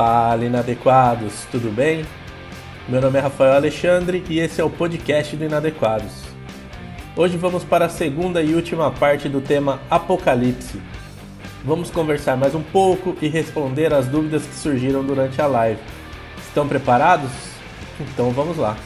Fala 0.00 0.46
inadequados, 0.46 1.44
tudo 1.52 1.70
bem? 1.70 2.06
Meu 2.88 3.02
nome 3.02 3.18
é 3.18 3.20
Rafael 3.20 3.52
Alexandre 3.52 4.24
e 4.30 4.38
esse 4.38 4.58
é 4.58 4.64
o 4.64 4.70
podcast 4.70 5.36
do 5.36 5.44
Inadequados. 5.44 6.22
Hoje 7.14 7.36
vamos 7.36 7.64
para 7.64 7.84
a 7.84 7.88
segunda 7.90 8.42
e 8.42 8.54
última 8.54 8.90
parte 8.90 9.28
do 9.28 9.42
tema 9.42 9.78
Apocalipse. 9.90 10.80
Vamos 11.62 11.90
conversar 11.90 12.34
mais 12.34 12.54
um 12.54 12.62
pouco 12.62 13.14
e 13.20 13.28
responder 13.28 13.92
as 13.92 14.06
dúvidas 14.06 14.46
que 14.46 14.54
surgiram 14.54 15.04
durante 15.04 15.38
a 15.42 15.46
live. 15.46 15.82
Estão 16.38 16.66
preparados? 16.66 17.30
Então 18.00 18.30
vamos 18.30 18.56
lá. 18.56 18.78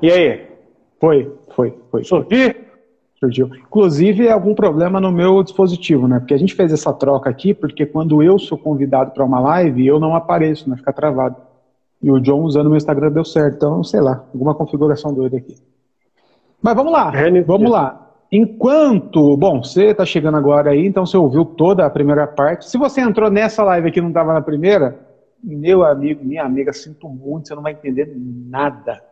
E 0.00 0.10
aí? 0.10 0.46
Foi, 1.00 1.32
foi, 1.54 1.78
foi. 1.90 2.04
Surgiu? 2.04 2.54
Surgiu. 3.18 3.50
Inclusive, 3.66 4.26
é 4.26 4.32
algum 4.32 4.54
problema 4.54 5.00
no 5.00 5.10
meu 5.10 5.42
dispositivo, 5.42 6.06
né? 6.06 6.20
Porque 6.20 6.34
a 6.34 6.38
gente 6.38 6.54
fez 6.54 6.72
essa 6.72 6.92
troca 6.92 7.28
aqui, 7.28 7.52
porque 7.52 7.84
quando 7.84 8.22
eu 8.22 8.38
sou 8.38 8.56
convidado 8.56 9.10
para 9.10 9.24
uma 9.24 9.40
live, 9.40 9.86
eu 9.86 9.98
não 9.98 10.14
apareço, 10.14 10.70
né? 10.70 10.76
Fica 10.76 10.92
travado. 10.92 11.36
E 12.00 12.10
o 12.10 12.20
John 12.20 12.42
usando 12.42 12.66
o 12.66 12.70
meu 12.70 12.76
Instagram 12.76 13.10
deu 13.10 13.24
certo. 13.24 13.56
Então, 13.56 13.82
sei 13.82 14.00
lá, 14.00 14.24
alguma 14.32 14.54
configuração 14.54 15.12
doida 15.12 15.36
aqui. 15.36 15.56
Mas 16.62 16.74
vamos 16.74 16.92
lá, 16.92 17.12
vamos 17.44 17.70
lá. 17.70 18.08
Enquanto, 18.30 19.36
bom, 19.36 19.62
você 19.62 19.86
está 19.86 20.04
chegando 20.04 20.36
agora 20.36 20.70
aí, 20.70 20.86
então 20.86 21.06
você 21.06 21.16
ouviu 21.16 21.44
toda 21.44 21.86
a 21.86 21.90
primeira 21.90 22.26
parte. 22.26 22.68
Se 22.68 22.76
você 22.76 23.00
entrou 23.00 23.30
nessa 23.30 23.64
live 23.64 23.88
aqui 23.88 23.98
e 23.98 24.02
não 24.02 24.08
estava 24.08 24.34
na 24.34 24.42
primeira, 24.42 24.98
meu 25.42 25.82
amigo, 25.84 26.24
minha 26.24 26.44
amiga, 26.44 26.72
sinto 26.72 27.08
muito, 27.08 27.48
você 27.48 27.54
não 27.54 27.62
vai 27.62 27.72
entender 27.72 28.12
nada. 28.14 29.02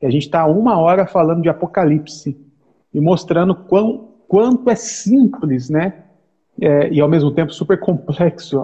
E 0.00 0.06
a 0.06 0.10
gente 0.10 0.22
está 0.22 0.46
uma 0.46 0.78
hora 0.78 1.06
falando 1.06 1.42
de 1.42 1.48
Apocalipse 1.48 2.36
e 2.92 3.00
mostrando 3.00 3.54
quão, 3.54 4.08
quanto 4.26 4.68
é 4.70 4.74
simples, 4.74 5.68
né? 5.68 6.04
É, 6.60 6.90
e 6.90 7.00
ao 7.00 7.08
mesmo 7.08 7.30
tempo 7.30 7.52
super 7.52 7.78
complexo, 7.78 8.62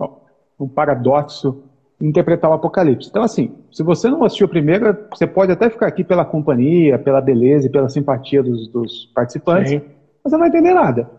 um 0.58 0.68
paradoxo, 0.68 1.62
interpretar 2.00 2.50
o 2.50 2.54
Apocalipse. 2.54 3.08
Então, 3.08 3.22
assim, 3.22 3.54
se 3.72 3.82
você 3.82 4.08
não 4.08 4.24
assistiu 4.24 4.46
a 4.46 4.50
primeira, 4.50 5.08
você 5.10 5.26
pode 5.26 5.52
até 5.52 5.70
ficar 5.70 5.86
aqui 5.86 6.04
pela 6.04 6.24
companhia, 6.24 6.98
pela 6.98 7.20
beleza 7.20 7.66
e 7.66 7.70
pela 7.70 7.88
simpatia 7.88 8.42
dos, 8.42 8.68
dos 8.68 9.06
participantes, 9.14 9.72
Sim. 9.72 9.82
mas 10.22 10.30
você 10.30 10.36
não 10.36 10.40
vai 10.40 10.48
entender 10.48 10.74
nada. 10.74 11.10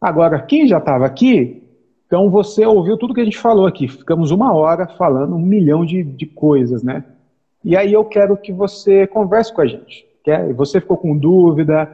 Agora, 0.00 0.40
quem 0.42 0.66
já 0.66 0.78
estava 0.78 1.06
aqui, 1.06 1.62
então 2.06 2.30
você 2.30 2.64
ouviu 2.64 2.96
tudo 2.96 3.14
que 3.14 3.20
a 3.20 3.24
gente 3.24 3.38
falou 3.38 3.66
aqui. 3.66 3.88
Ficamos 3.88 4.30
uma 4.30 4.52
hora 4.52 4.86
falando 4.86 5.34
um 5.34 5.40
milhão 5.40 5.84
de, 5.84 6.02
de 6.02 6.26
coisas, 6.26 6.82
né? 6.82 7.04
E 7.68 7.76
aí 7.76 7.92
eu 7.92 8.02
quero 8.02 8.34
que 8.34 8.50
você 8.50 9.06
converse 9.06 9.52
com 9.52 9.60
a 9.60 9.66
gente. 9.66 10.06
Quer? 10.24 10.54
Você 10.54 10.80
ficou 10.80 10.96
com 10.96 11.14
dúvida? 11.14 11.86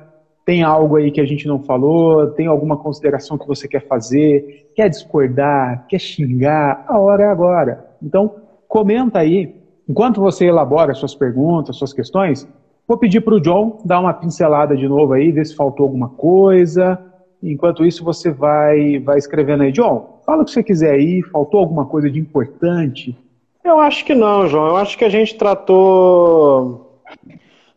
Tem 0.44 0.62
algo 0.62 0.94
aí 0.94 1.10
que 1.10 1.20
a 1.20 1.24
gente 1.24 1.48
não 1.48 1.64
falou? 1.64 2.28
Tem 2.28 2.46
alguma 2.46 2.76
consideração 2.76 3.36
que 3.36 3.44
você 3.44 3.66
quer 3.66 3.84
fazer? 3.88 4.70
Quer 4.76 4.88
discordar? 4.88 5.84
Quer 5.88 5.98
xingar? 5.98 6.84
A 6.86 6.96
hora 7.00 7.24
é 7.24 7.26
agora. 7.26 7.90
Então, 8.00 8.36
comenta 8.68 9.18
aí. 9.18 9.52
Enquanto 9.88 10.20
você 10.20 10.46
elabora 10.46 10.94
suas 10.94 11.12
perguntas, 11.12 11.74
suas 11.74 11.92
questões, 11.92 12.46
vou 12.86 12.96
pedir 12.96 13.22
para 13.22 13.34
o 13.34 13.40
John 13.40 13.78
dar 13.84 13.98
uma 13.98 14.14
pincelada 14.14 14.76
de 14.76 14.86
novo 14.86 15.12
aí, 15.12 15.32
ver 15.32 15.44
se 15.44 15.56
faltou 15.56 15.86
alguma 15.86 16.08
coisa. 16.08 17.04
Enquanto 17.42 17.84
isso, 17.84 18.04
você 18.04 18.30
vai, 18.30 19.00
vai 19.00 19.18
escrevendo 19.18 19.64
aí. 19.64 19.72
John, 19.72 20.20
fala 20.24 20.42
o 20.42 20.44
que 20.44 20.52
você 20.52 20.62
quiser 20.62 20.92
aí. 20.92 21.20
Faltou 21.32 21.58
alguma 21.58 21.84
coisa 21.84 22.08
de 22.08 22.20
importante? 22.20 23.18
Eu 23.64 23.80
acho 23.80 24.04
que 24.04 24.14
não, 24.14 24.46
João. 24.46 24.66
Eu 24.68 24.76
acho 24.76 24.98
que 24.98 25.04
a 25.06 25.08
gente 25.08 25.36
tratou 25.36 27.00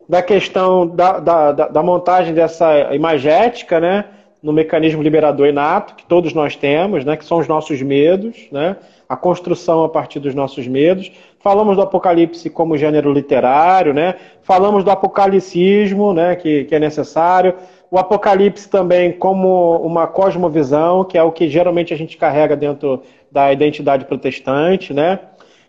da 0.06 0.22
questão 0.22 0.86
da, 0.86 1.18
da, 1.18 1.52
da, 1.52 1.82
montagem 1.82 2.34
dessa 2.34 2.94
imagética, 2.94 3.80
né? 3.80 4.04
No 4.42 4.52
mecanismo 4.52 5.02
liberador 5.02 5.48
inato, 5.48 5.94
que 5.94 6.04
todos 6.04 6.34
nós 6.34 6.54
temos, 6.54 7.06
né? 7.06 7.16
Que 7.16 7.24
são 7.24 7.38
os 7.38 7.48
nossos 7.48 7.80
medos, 7.80 8.48
né? 8.52 8.76
A 9.08 9.16
construção 9.16 9.82
a 9.82 9.88
partir 9.88 10.20
dos 10.20 10.34
nossos 10.34 10.68
medos. 10.68 11.10
Falamos 11.40 11.74
do 11.74 11.82
apocalipse 11.82 12.50
como 12.50 12.76
gênero 12.76 13.10
literário, 13.10 13.94
né? 13.94 14.16
Falamos 14.42 14.84
do 14.84 14.90
apocalicismo, 14.90 16.12
né? 16.12 16.36
Que, 16.36 16.64
que 16.64 16.74
é 16.74 16.78
necessário. 16.78 17.54
O 17.90 17.98
apocalipse 17.98 18.68
também 18.68 19.12
como 19.12 19.78
uma 19.78 20.06
cosmovisão, 20.06 21.02
que 21.02 21.16
é 21.16 21.22
o 21.22 21.32
que 21.32 21.48
geralmente 21.48 21.94
a 21.94 21.96
gente 21.96 22.18
carrega 22.18 22.54
dentro 22.54 23.02
da 23.32 23.50
identidade 23.50 24.04
protestante, 24.04 24.92
né? 24.92 25.18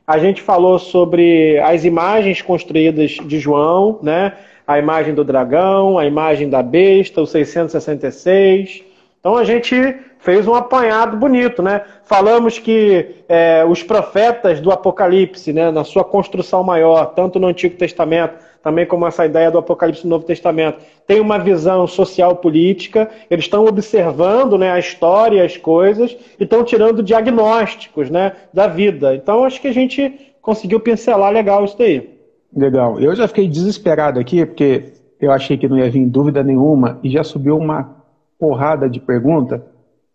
A 0.09 0.17
gente 0.17 0.41
falou 0.41 0.79
sobre 0.79 1.59
as 1.59 1.85
imagens 1.85 2.41
construídas 2.41 3.11
de 3.11 3.37
João, 3.37 3.99
né? 4.01 4.33
A 4.65 4.79
imagem 4.79 5.13
do 5.13 5.23
dragão, 5.23 5.99
a 5.99 6.05
imagem 6.07 6.49
da 6.49 6.63
besta, 6.63 7.21
o 7.21 7.27
666. 7.27 8.83
Então 9.19 9.37
a 9.37 9.43
gente 9.43 9.75
fez 10.19 10.47
um 10.47 10.53
apanhado 10.53 11.17
bonito, 11.17 11.63
né? 11.63 11.81
Falamos 12.03 12.59
que 12.59 13.23
é, 13.27 13.65
os 13.65 13.81
profetas 13.81 14.59
do 14.59 14.71
Apocalipse, 14.71 15.51
né, 15.51 15.71
na 15.71 15.83
sua 15.83 16.03
construção 16.03 16.63
maior, 16.63 17.05
tanto 17.07 17.39
no 17.39 17.47
Antigo 17.47 17.75
Testamento 17.77 18.49
também 18.61 18.85
como 18.85 19.07
essa 19.07 19.25
ideia 19.25 19.49
do 19.49 19.57
Apocalipse 19.57 20.03
no 20.03 20.09
Novo 20.11 20.25
Testamento, 20.25 20.79
tem 21.07 21.19
uma 21.19 21.39
visão 21.39 21.87
social 21.87 22.35
política, 22.35 23.09
eles 23.29 23.45
estão 23.45 23.65
observando 23.65 24.57
né, 24.57 24.71
a 24.71 24.79
história, 24.79 25.43
as 25.43 25.55
coisas, 25.55 26.15
e 26.39 26.43
estão 26.43 26.63
tirando 26.63 27.01
diagnósticos 27.01 28.09
né, 28.09 28.33
da 28.53 28.67
vida. 28.67 29.15
Então 29.15 29.43
acho 29.45 29.61
que 29.61 29.67
a 29.67 29.73
gente 29.73 30.33
conseguiu 30.41 30.79
pincelar 30.79 31.31
legal 31.31 31.63
isso 31.63 31.77
daí. 31.77 32.09
Legal. 32.55 32.99
Eu 32.99 33.15
já 33.15 33.27
fiquei 33.27 33.47
desesperado 33.47 34.19
aqui, 34.19 34.45
porque 34.45 34.93
eu 35.21 35.31
achei 35.31 35.57
que 35.57 35.67
não 35.67 35.77
ia 35.77 35.89
vir 35.89 36.05
dúvida 36.05 36.43
nenhuma, 36.43 36.99
e 37.03 37.09
já 37.09 37.23
subiu 37.23 37.57
uma 37.57 37.97
porrada 38.37 38.89
de 38.89 38.99
pergunta, 38.99 39.65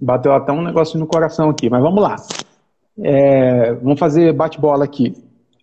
bateu 0.01 0.33
até 0.33 0.53
um 0.53 0.63
negócio 0.63 0.99
no 0.99 1.07
coração 1.07 1.51
aqui, 1.51 1.71
mas 1.71 1.83
vamos 1.83 2.03
lá. 2.03 2.17
É, 3.03 3.73
vamos 3.75 3.99
fazer 3.99 4.33
bate-bola 4.33 4.85
aqui. 4.85 5.15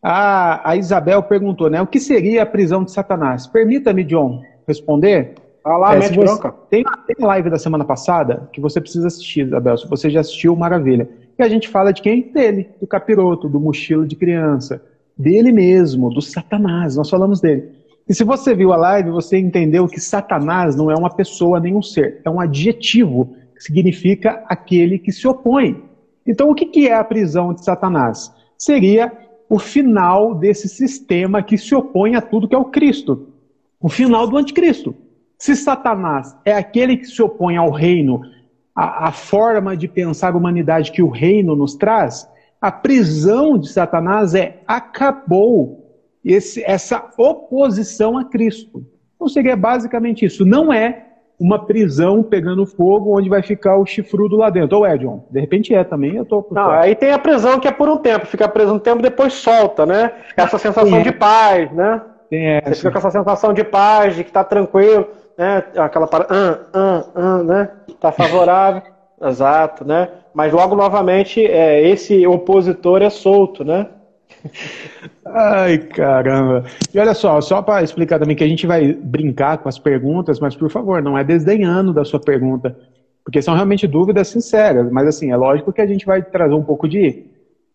A, 0.04 0.72
a 0.72 0.76
Isabel 0.76 1.22
perguntou, 1.24 1.70
né? 1.70 1.82
O 1.82 1.88
que 1.88 2.00
seria 2.00 2.44
a 2.44 2.46
prisão 2.46 2.84
de 2.84 2.92
Satanás? 2.92 3.46
Permita-me, 3.48 4.04
John, 4.04 4.42
responder. 4.68 5.36
Ah 5.64 5.78
lá, 5.78 5.96
é, 5.96 6.00
mete 6.00 6.18
bronca. 6.18 6.52
Tem, 6.70 6.84
tem 7.06 7.26
live 7.26 7.50
da 7.50 7.60
semana 7.60 7.86
passada 7.86 8.50
que 8.52 8.60
você 8.60 8.82
precisa 8.82 9.08
assistir, 9.08 9.46
Isabel. 9.46 9.78
Se 9.78 9.88
você 9.88 10.10
já 10.10 10.22
assistiu, 10.22 10.56
maravilha. 10.56 11.08
Que 11.38 11.44
a 11.44 11.50
gente 11.50 11.68
fala 11.70 11.94
de 11.94 12.02
quem? 12.02 12.32
Dele, 12.32 12.70
do 12.80 12.88
capiroto, 12.88 13.48
do 13.48 13.60
mochilo 13.60 14.08
de 14.08 14.16
criança. 14.16 14.84
Dele 15.16 15.52
mesmo, 15.52 16.10
do 16.10 16.22
Satanás. 16.22 16.96
Nós 16.96 17.10
falamos 17.10 17.40
dele. 17.40 17.70
E 18.10 18.14
se 18.14 18.24
você 18.24 18.56
viu 18.56 18.74
a 18.74 18.78
live, 18.78 19.12
você 19.12 19.38
entendeu 19.38 19.88
que 19.88 20.00
Satanás 20.00 20.76
não 20.76 20.90
é 20.90 20.96
uma 20.96 21.10
pessoa 21.10 21.60
nem 21.60 21.76
um 21.76 21.82
ser. 21.82 22.22
É 22.26 22.30
um 22.30 22.42
adjetivo 22.42 23.36
significa 23.64 24.44
aquele 24.48 24.98
que 24.98 25.12
se 25.12 25.28
opõe. 25.28 25.84
Então, 26.26 26.50
o 26.50 26.56
que 26.56 26.88
é 26.88 26.94
a 26.94 27.04
prisão 27.04 27.54
de 27.54 27.64
Satanás? 27.64 28.34
Seria 28.58 29.12
o 29.50 29.60
final 29.60 30.34
desse 30.36 30.68
sistema 30.68 31.44
que 31.44 31.58
se 31.58 31.76
opõe 31.76 32.16
a 32.16 32.22
tudo 32.22 32.48
que 32.48 32.56
é 32.56 32.58
o 32.58 32.66
Cristo. 32.66 33.30
O 33.80 33.90
final 33.90 34.28
do 34.28 34.38
anticristo. 34.38 34.96
Se 35.38 35.56
Satanás 35.56 36.36
é 36.46 36.54
aquele 36.54 36.98
que 36.98 37.06
se 37.06 37.22
opõe 37.22 37.58
ao 37.58 37.70
reino, 37.70 38.22
a 38.74 39.12
forma 39.12 39.76
de 39.76 39.88
pensar 39.88 40.34
a 40.34 40.38
humanidade 40.38 40.92
que 40.92 41.04
o 41.04 41.10
reino 41.10 41.56
nos 41.56 41.76
traz, 41.76 42.30
a 42.62 42.72
prisão 42.72 43.58
de 43.58 43.70
Satanás 43.70 44.34
é 44.34 44.62
acabou 44.68 46.00
esse, 46.24 46.64
essa 46.64 47.10
oposição 47.18 48.18
a 48.18 48.26
Cristo. 48.26 48.86
Então 49.16 49.28
seria 49.28 49.56
basicamente 49.56 50.26
isso. 50.26 50.46
Não 50.46 50.72
é 50.72 51.11
uma 51.42 51.66
prisão 51.66 52.22
pegando 52.22 52.68
fogo 52.68 53.18
onde 53.18 53.28
vai 53.28 53.42
ficar 53.42 53.76
o 53.78 53.86
chifrudo 53.86 54.38
lá 54.38 54.52
dentro. 54.52 54.78
Ou 54.78 54.86
é, 54.86 54.96
John? 54.96 55.26
De 55.32 55.40
repente 55.40 55.74
é 55.74 55.84
também, 55.84 56.16
eu 56.16 56.24
tô... 56.24 56.46
Não, 56.52 56.70
aí 56.70 56.94
tem 56.94 57.12
a 57.12 57.18
prisão 57.18 57.60
que 57.60 57.68
é 57.68 57.72
por 57.72 57.90
um 57.90 57.98
tempo, 57.98 58.28
fica 58.28 58.48
preso 58.48 58.76
um 58.76 58.80
tempo 58.80 59.02
depois 59.02 59.34
solta, 59.34 59.84
né? 59.84 60.12
Essa 60.38 60.60
sensação 60.60 61.00
é. 61.00 61.02
de 61.02 61.12
paz, 61.12 61.72
né? 61.72 62.00
Tem 62.30 62.46
essa. 62.46 62.70
Você 62.70 62.76
fica 62.76 62.92
com 62.92 62.98
essa 63.00 63.12
sensação 63.12 63.54
de 63.54 63.64
paz, 63.64 64.16
de 64.16 64.24
que 64.24 64.32
tá 64.32 64.44
tranquilo, 64.44 65.08
né? 65.36 65.64
Aquela 65.76 66.06
para... 66.06 66.28
Ah, 66.30 66.60
ah, 66.74 67.04
ah, 67.16 67.44
né? 67.44 67.70
Tá 68.00 68.12
favorável. 68.12 68.84
Exato, 69.20 69.84
né? 69.84 70.10
Mas 70.34 70.54
logo 70.54 70.76
novamente 70.76 71.46
é, 71.46 71.88
esse 71.88 72.26
opositor 72.26 73.02
é 73.02 73.10
solto, 73.10 73.64
né? 73.64 73.88
Ai, 75.26 75.78
caramba. 75.78 76.66
E 76.94 77.00
olha 77.00 77.14
só, 77.14 77.40
só 77.42 77.62
para 77.62 77.84
explicar 77.84 78.20
também 78.20 78.36
que 78.36 78.44
a 78.44 78.48
gente 78.48 78.68
vai 78.68 78.94
brincar 78.94 79.58
com 79.60 79.70
as 79.70 79.80
perguntas, 79.80 80.40
mas 80.40 80.56
por 80.56 80.70
favor, 80.70 81.02
não 81.02 81.18
é 81.18 81.24
desdenhando 81.24 81.94
da 81.94 82.04
sua 82.04 82.20
pergunta, 82.20 82.78
porque 83.24 83.42
são 83.42 83.56
realmente 83.56 83.88
dúvidas 83.88 84.28
sinceras. 84.28 84.92
Mas 84.92 85.08
assim, 85.08 85.32
é 85.32 85.36
lógico 85.38 85.72
que 85.72 85.82
a 85.82 85.88
gente 85.88 86.06
vai 86.06 86.22
trazer 86.22 86.54
um 86.54 86.64
pouco 86.64 86.88
de, 86.88 87.26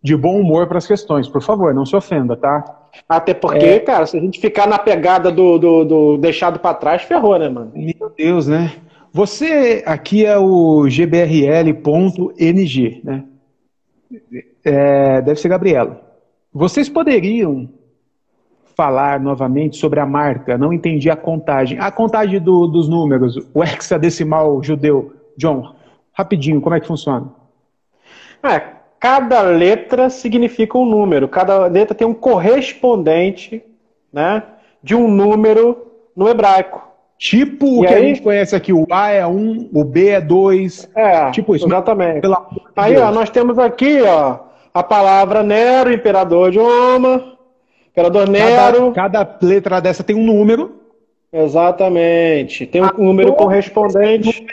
de 0.03 0.17
bom 0.17 0.41
humor 0.41 0.67
para 0.67 0.79
as 0.79 0.87
questões. 0.87 1.29
Por 1.29 1.43
favor, 1.43 1.73
não 1.75 1.87
se 1.87 1.97
ofenda, 1.97 2.37
tá? 2.37 2.65
Até 3.09 3.35
porque, 3.35 3.65
é... 3.65 3.79
cara, 3.81 4.07
se 4.07 4.17
a 4.17 4.21
gente 4.21 4.41
ficar 4.41 4.67
na 4.67 4.79
pegada 4.79 5.31
do, 5.31 5.59
do, 5.59 5.85
do 5.85 6.17
deixado 6.19 6.59
para 6.59 6.75
trás, 6.75 7.03
ferrou, 7.03 7.39
né, 7.39 7.49
mano? 7.49 7.73
Meu 7.75 8.13
Deus, 8.17 8.47
né? 8.47 8.73
Você 9.13 9.83
aqui 9.87 10.27
é 10.27 10.37
o 10.37 10.83
gbrl.ng, 10.83 11.81
né? 13.03 13.25
É, 14.63 15.23
deve 15.23 15.41
ser 15.41 15.49
Gabriela. 15.49 16.06
Vocês 16.57 16.89
poderiam 16.89 17.69
falar 18.75 19.21
novamente 19.21 19.77
sobre 19.77 20.01
a 20.01 20.07
marca? 20.07 20.57
Não 20.57 20.73
entendi 20.73 21.11
a 21.11 21.15
contagem. 21.15 21.79
A 21.79 21.91
contagem 21.91 22.41
do, 22.41 22.67
dos 22.67 22.89
números, 22.89 23.37
o 23.53 23.63
hexadecimal 23.63 24.63
judeu. 24.63 25.13
John, 25.37 25.75
rapidinho, 26.15 26.63
como 26.63 26.75
é 26.75 26.81
que 26.81 26.87
funciona? 26.87 27.29
É, 28.43 28.59
cada 28.99 29.43
letra 29.43 30.09
significa 30.09 30.79
um 30.79 30.87
número. 30.87 31.29
Cada 31.29 31.67
letra 31.67 31.95
tem 31.95 32.07
um 32.07 32.15
correspondente 32.15 33.63
né, 34.11 34.43
de 34.83 34.95
um 34.95 35.09
número 35.09 35.93
no 36.17 36.27
hebraico. 36.27 36.89
Tipo 37.19 37.67
o 37.67 37.81
que 37.83 37.89
aí, 37.89 37.95
a 38.03 38.07
gente 38.07 38.23
conhece 38.23 38.57
aqui, 38.57 38.73
o 38.73 38.87
A 38.91 39.11
é 39.11 39.27
1, 39.27 39.69
o 39.75 39.85
B 39.85 40.09
é 40.09 40.23
2. 40.23 40.91
É, 40.95 41.31
tipo 41.33 41.55
isso. 41.55 41.67
Exatamente. 41.67 42.23
Pela... 42.23 42.49
Aí, 42.75 42.97
ó, 42.97 43.13
nós 43.13 43.29
temos 43.29 43.59
aqui, 43.59 44.01
ó, 44.01 44.47
a 44.79 44.83
palavra 44.83 45.43
Nero, 45.43 45.91
imperador 45.91 46.51
de 46.51 46.59
Roma, 46.59 47.39
imperador 47.91 48.29
Nero. 48.29 48.93
Cada, 48.93 49.25
cada 49.25 49.39
letra 49.41 49.81
dessa 49.81 50.05
tem 50.05 50.15
um 50.15 50.23
número. 50.23 50.83
Exatamente. 51.33 52.67
Tem 52.67 52.83
um 52.83 52.85
a 52.85 52.93
número 52.93 53.33
correspondente. 53.33 54.47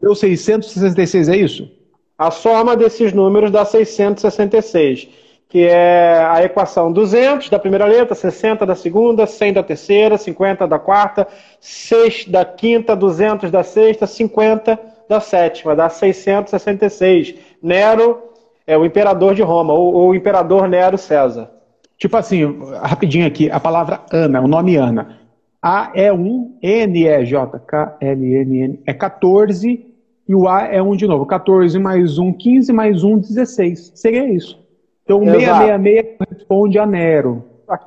Número 0.00 0.16
666, 0.16 1.28
é 1.28 1.36
isso? 1.36 1.70
A 2.16 2.30
soma 2.30 2.74
desses 2.74 3.12
números 3.12 3.50
dá 3.50 3.66
666 3.66 5.08
que 5.48 5.62
é 5.62 6.26
a 6.28 6.42
equação 6.42 6.90
200 6.90 7.48
da 7.48 7.58
primeira 7.58 7.86
letra, 7.86 8.16
60 8.16 8.66
da 8.66 8.74
segunda, 8.74 9.26
100 9.26 9.52
da 9.52 9.62
terceira, 9.62 10.18
50 10.18 10.66
da 10.66 10.76
quarta, 10.76 11.28
6 11.60 12.26
da 12.26 12.44
quinta, 12.44 12.96
200 12.96 13.48
da 13.48 13.62
sexta, 13.62 14.08
50 14.08 14.78
da 15.08 15.20
sétima, 15.20 15.76
dá 15.76 15.88
666. 15.88 17.36
Nero 17.62 18.26
é 18.66 18.76
o 18.76 18.84
imperador 18.84 19.34
de 19.34 19.42
Roma, 19.42 19.72
ou 19.72 20.08
o 20.08 20.14
imperador 20.14 20.68
Nero 20.68 20.98
César. 20.98 21.50
Tipo 21.98 22.16
assim, 22.16 22.60
rapidinho 22.82 23.26
aqui, 23.26 23.50
a 23.50 23.60
palavra 23.60 24.00
Ana, 24.12 24.40
o 24.40 24.48
nome 24.48 24.76
Ana. 24.76 25.18
A 25.62 25.90
é 25.94 26.12
1, 26.12 26.58
N 26.62 27.06
é 27.06 27.24
J, 27.24 27.58
K, 27.60 27.96
L, 28.00 28.34
N, 28.34 28.58
N, 28.58 28.80
é 28.86 28.92
14, 28.92 29.86
e 30.28 30.34
o 30.34 30.48
A 30.48 30.64
é 30.64 30.82
1 30.82 30.96
de 30.96 31.06
novo. 31.06 31.24
14 31.24 31.78
mais 31.78 32.18
1, 32.18 32.32
15 32.32 32.72
mais 32.72 33.02
1, 33.02 33.18
16. 33.18 33.92
Seria 33.94 34.28
isso. 34.28 34.58
Então, 35.04 35.22
o 35.22 35.24
666 35.24 36.16
corresponde 36.18 36.78
a 36.78 36.86
Nero. 36.86 37.44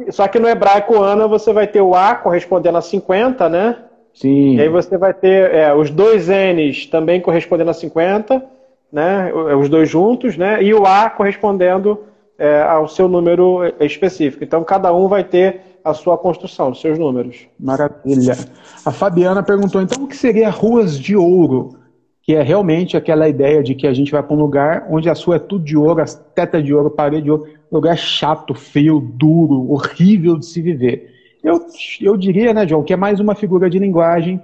Só 0.09 0.27
que 0.27 0.39
no 0.39 0.47
hebraico 0.47 1.01
Ana 1.01 1.27
você 1.27 1.53
vai 1.53 1.67
ter 1.67 1.81
o 1.81 1.93
A 1.93 2.15
correspondendo 2.15 2.77
a 2.77 2.81
50, 2.81 3.47
né? 3.47 3.77
Sim. 4.13 4.55
E 4.55 4.61
aí 4.61 4.69
você 4.69 4.97
vai 4.97 5.13
ter 5.13 5.53
é, 5.53 5.73
os 5.73 5.89
dois 5.89 6.27
N's 6.27 6.85
também 6.87 7.21
correspondendo 7.21 7.71
a 7.71 7.73
50, 7.73 8.43
né? 8.91 9.31
Os 9.33 9.69
dois 9.69 9.89
juntos, 9.89 10.37
né? 10.37 10.63
E 10.63 10.73
o 10.73 10.85
A 10.85 11.09
correspondendo 11.09 11.99
é, 12.37 12.61
ao 12.61 12.87
seu 12.87 13.07
número 13.07 13.61
específico. 13.79 14.43
Então 14.43 14.63
cada 14.63 14.93
um 14.93 15.07
vai 15.07 15.23
ter 15.23 15.61
a 15.83 15.93
sua 15.93 16.17
construção, 16.17 16.71
os 16.71 16.81
seus 16.81 16.97
números. 16.97 17.47
Maravilha. 17.59 18.35
A 18.85 18.91
Fabiana 18.91 19.41
perguntou 19.41 19.81
então 19.81 20.03
o 20.03 20.07
que 20.07 20.15
seria 20.15 20.49
ruas 20.49 20.99
de 20.99 21.15
ouro? 21.15 21.79
que 22.29 22.35
é 22.35 22.43
realmente 22.43 22.95
aquela 22.95 23.27
ideia 23.27 23.63
de 23.63 23.73
que 23.73 23.87
a 23.87 23.93
gente 23.93 24.11
vai 24.11 24.21
para 24.21 24.35
um 24.35 24.39
lugar 24.39 24.85
onde 24.87 25.09
a 25.09 25.15
sua 25.15 25.37
é 25.37 25.39
tudo 25.39 25.65
de 25.65 25.75
ouro, 25.75 25.99
as 25.99 26.13
tetas 26.13 26.63
de 26.63 26.71
ouro, 26.71 26.91
parede 26.91 27.23
de 27.23 27.31
ouro, 27.31 27.47
lugar 27.71 27.97
chato, 27.97 28.53
feio, 28.53 28.99
duro, 28.99 29.71
horrível 29.71 30.37
de 30.37 30.45
se 30.45 30.61
viver. 30.61 31.09
Eu, 31.43 31.59
eu 31.99 32.15
diria, 32.15 32.53
né, 32.53 32.67
João, 32.67 32.83
que 32.83 32.93
é 32.93 32.95
mais 32.95 33.19
uma 33.19 33.33
figura 33.33 33.67
de 33.67 33.79
linguagem 33.79 34.39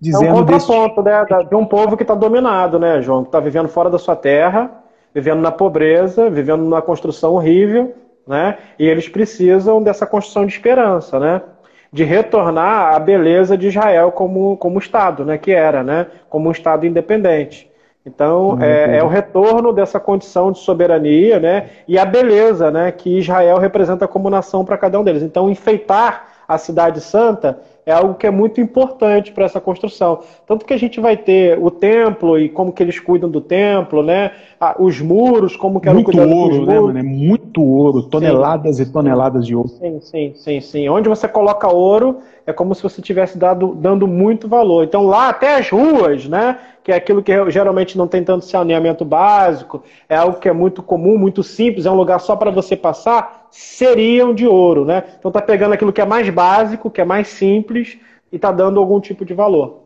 dizendo... 0.00 0.26
É 0.26 0.32
um 0.32 0.36
contraponto, 0.36 1.02
desse... 1.02 1.32
né, 1.32 1.44
de 1.48 1.54
um 1.54 1.64
povo 1.64 1.96
que 1.96 2.02
está 2.02 2.14
dominado, 2.14 2.78
né, 2.78 3.00
João, 3.02 3.22
que 3.22 3.28
está 3.28 3.40
vivendo 3.40 3.68
fora 3.68 3.90
da 3.90 3.98
sua 3.98 4.16
terra, 4.16 4.70
vivendo 5.14 5.40
na 5.40 5.50
pobreza, 5.50 6.30
vivendo 6.30 6.62
numa 6.62 6.82
construção 6.82 7.34
horrível, 7.34 7.94
né, 8.26 8.58
e 8.78 8.86
eles 8.86 9.08
precisam 9.08 9.82
dessa 9.82 10.06
construção 10.06 10.44
de 10.44 10.52
esperança, 10.52 11.18
né? 11.18 11.42
De 11.90 12.04
retornar 12.04 12.94
à 12.94 12.98
beleza 12.98 13.56
de 13.56 13.68
Israel 13.68 14.12
como, 14.12 14.58
como 14.58 14.78
Estado, 14.78 15.24
né, 15.24 15.38
que 15.38 15.50
era, 15.50 15.82
né, 15.82 16.06
como 16.28 16.48
um 16.48 16.52
Estado 16.52 16.86
independente. 16.86 17.68
Então, 18.04 18.58
é, 18.60 18.98
é, 18.98 19.04
o 19.04 19.08
retorno 19.08 19.72
dessa 19.72 20.00
condição 20.00 20.50
de 20.50 20.58
soberania 20.58 21.38
né, 21.38 21.68
e 21.86 21.98
a 21.98 22.04
beleza 22.04 22.70
né, 22.70 22.90
que 22.90 23.18
Israel 23.18 23.58
representa 23.58 24.08
como 24.08 24.30
nação 24.30 24.64
para 24.64 24.78
cada 24.78 24.98
um 24.98 25.04
deles. 25.04 25.22
Então, 25.22 25.50
enfeitar 25.50 26.26
a 26.46 26.56
Cidade 26.56 27.00
Santa 27.00 27.58
é 27.88 27.92
algo 27.92 28.16
que 28.16 28.26
é 28.26 28.30
muito 28.30 28.60
importante 28.60 29.32
para 29.32 29.46
essa 29.46 29.58
construção. 29.62 30.20
Tanto 30.46 30.66
que 30.66 30.74
a 30.74 30.76
gente 30.76 31.00
vai 31.00 31.16
ter 31.16 31.58
o 31.58 31.70
templo 31.70 32.38
e 32.38 32.46
como 32.46 32.70
que 32.70 32.82
eles 32.82 33.00
cuidam 33.00 33.30
do 33.30 33.40
templo, 33.40 34.02
né? 34.02 34.32
Os 34.78 35.00
muros, 35.00 35.56
como 35.56 35.80
que 35.80 35.88
era 35.88 35.94
Muito 35.94 36.20
ouro, 36.20 36.66
né, 36.66 36.78
mano? 36.78 36.98
É 36.98 37.02
muito 37.02 37.64
ouro, 37.64 38.02
toneladas 38.02 38.76
sim. 38.76 38.82
e 38.82 38.86
toneladas 38.86 39.46
de 39.46 39.56
ouro. 39.56 39.70
Sim, 39.70 40.00
sim, 40.02 40.32
sim, 40.36 40.60
sim. 40.60 40.88
Onde 40.90 41.08
você 41.08 41.26
coloca 41.26 41.66
ouro, 41.66 42.18
é 42.46 42.52
como 42.52 42.74
se 42.74 42.82
você 42.82 43.00
estivesse 43.00 43.38
dando 43.38 44.06
muito 44.06 44.46
valor. 44.48 44.84
Então 44.84 45.06
lá 45.06 45.30
até 45.30 45.56
as 45.56 45.70
ruas, 45.70 46.28
né? 46.28 46.58
Que 46.84 46.92
é 46.92 46.96
aquilo 46.96 47.22
que 47.22 47.50
geralmente 47.50 47.96
não 47.96 48.06
tem 48.06 48.22
tanto 48.22 48.44
saneamento 48.44 49.02
básico, 49.02 49.82
é 50.06 50.14
algo 50.14 50.38
que 50.38 50.48
é 50.48 50.52
muito 50.52 50.82
comum, 50.82 51.16
muito 51.16 51.42
simples, 51.42 51.86
é 51.86 51.90
um 51.90 51.96
lugar 51.96 52.20
só 52.20 52.36
para 52.36 52.50
você 52.50 52.76
passar 52.76 53.37
seriam 53.50 54.34
de 54.34 54.46
ouro, 54.46 54.84
né? 54.84 55.02
Então 55.18 55.30
tá 55.30 55.40
pegando 55.40 55.72
aquilo 55.72 55.92
que 55.92 56.00
é 56.00 56.06
mais 56.06 56.28
básico, 56.30 56.90
que 56.90 57.00
é 57.00 57.04
mais 57.04 57.28
simples 57.28 57.98
e 58.32 58.38
tá 58.38 58.52
dando 58.52 58.80
algum 58.80 59.00
tipo 59.00 59.24
de 59.24 59.34
valor. 59.34 59.82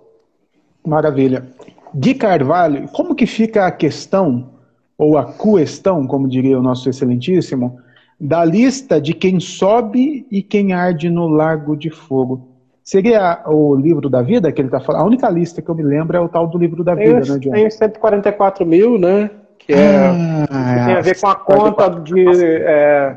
Maravilha. 0.86 1.46
Gui 1.94 2.14
Carvalho, 2.14 2.88
como 2.88 3.14
que 3.14 3.26
fica 3.26 3.66
a 3.66 3.70
questão 3.70 4.50
ou 4.96 5.18
a 5.18 5.32
questão, 5.32 6.06
como 6.06 6.28
diria 6.28 6.58
o 6.58 6.62
nosso 6.62 6.88
excelentíssimo, 6.88 7.78
da 8.18 8.44
lista 8.44 9.00
de 9.00 9.14
quem 9.14 9.40
sobe 9.40 10.26
e 10.30 10.42
quem 10.42 10.72
arde 10.72 11.10
no 11.10 11.28
Lago 11.28 11.76
de 11.76 11.90
Fogo? 11.90 12.48
Seria 12.84 13.42
o 13.46 13.76
livro 13.76 14.08
da 14.08 14.22
vida 14.22 14.50
que 14.50 14.60
ele 14.60 14.68
está 14.68 14.80
falando? 14.80 15.02
A 15.02 15.06
única 15.06 15.28
lista 15.28 15.62
que 15.62 15.68
eu 15.68 15.74
me 15.74 15.82
lembro 15.82 16.16
é 16.16 16.20
o 16.20 16.28
tal 16.28 16.48
do 16.48 16.58
livro 16.58 16.82
da 16.82 16.94
vida, 16.94 17.20
né, 17.20 17.38
John? 17.38 17.52
Tem 17.52 17.70
144 17.70 18.66
mil, 18.66 18.98
né? 18.98 19.30
Que, 19.58 19.72
é, 19.72 20.06
ah, 20.06 20.46
que 20.48 20.84
tem 20.86 20.94
a 20.94 21.00
ver 21.00 21.20
com 21.20 21.28
a 21.28 21.34
conta 21.36 21.88
de. 21.88 22.28
É, 22.28 23.16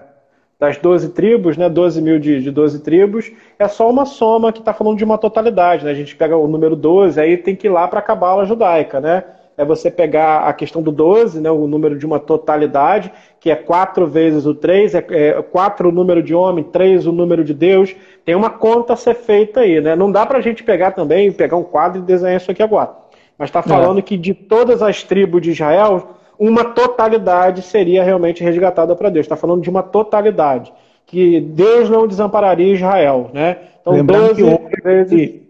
das 0.59 0.77
12 0.77 1.09
tribos, 1.09 1.57
né, 1.57 1.69
12 1.69 2.01
mil 2.01 2.17
de, 2.17 2.41
de 2.41 2.51
12 2.51 2.81
tribos, 2.81 3.31
é 3.59 3.67
só 3.67 3.89
uma 3.89 4.05
soma 4.05 4.53
que 4.53 4.59
está 4.59 4.73
falando 4.73 4.97
de 4.97 5.03
uma 5.03 5.17
totalidade. 5.17 5.83
Né? 5.83 5.91
A 5.91 5.95
gente 5.95 6.15
pega 6.15 6.37
o 6.37 6.47
número 6.47 6.75
12, 6.75 7.19
aí 7.19 7.37
tem 7.37 7.55
que 7.55 7.67
ir 7.67 7.69
lá 7.69 7.87
para 7.87 7.99
a 7.99 8.03
cabala 8.03 8.45
judaica. 8.45 9.01
Né? 9.01 9.23
É 9.57 9.65
você 9.65 9.91
pegar 9.91 10.47
a 10.47 10.53
questão 10.53 10.81
do 10.81 10.91
12, 10.91 11.41
né, 11.41 11.51
o 11.51 11.67
número 11.67 11.97
de 11.97 12.05
uma 12.05 12.19
totalidade, 12.19 13.11
que 13.39 13.49
é 13.49 13.55
4 13.55 14.07
vezes 14.07 14.45
o 14.45 14.53
3, 14.53 14.95
é, 14.95 15.05
é 15.09 15.41
4 15.41 15.89
o 15.89 15.91
número 15.91 16.23
de 16.23 16.33
homem, 16.33 16.63
3 16.63 17.05
o 17.05 17.11
número 17.11 17.43
de 17.43 17.53
Deus. 17.53 17.95
Tem 18.23 18.35
uma 18.35 18.49
conta 18.49 18.93
a 18.93 18.97
ser 18.97 19.15
feita 19.15 19.61
aí. 19.61 19.81
Né? 19.81 19.95
Não 19.95 20.11
dá 20.11 20.25
para 20.25 20.37
a 20.37 20.41
gente 20.41 20.63
pegar 20.63 20.91
também, 20.91 21.31
pegar 21.31 21.57
um 21.57 21.63
quadro 21.63 21.99
e 21.99 22.05
desenhar 22.05 22.37
isso 22.37 22.51
aqui 22.51 22.63
agora. 22.63 22.91
Mas 23.37 23.49
está 23.49 23.61
falando 23.61 23.99
é. 23.99 24.01
que 24.01 24.17
de 24.17 24.33
todas 24.33 24.81
as 24.81 25.03
tribos 25.03 25.41
de 25.41 25.51
Israel, 25.51 26.15
uma 26.37 26.63
totalidade 26.65 27.61
seria 27.61 28.03
realmente 28.03 28.43
resgatada 28.43 28.95
para 28.95 29.09
Deus. 29.09 29.25
Está 29.25 29.35
falando 29.35 29.61
de 29.61 29.69
uma 29.69 29.83
totalidade. 29.83 30.73
Que 31.05 31.39
Deus 31.39 31.89
não 31.89 32.07
desampararia 32.07 32.73
Israel. 32.73 33.29
Né? 33.33 33.57
Então, 33.81 33.93
Lembrando 33.93 34.27
12 34.27 34.35
que 34.35 34.43
houve, 34.43 34.81
vezes... 34.83 35.41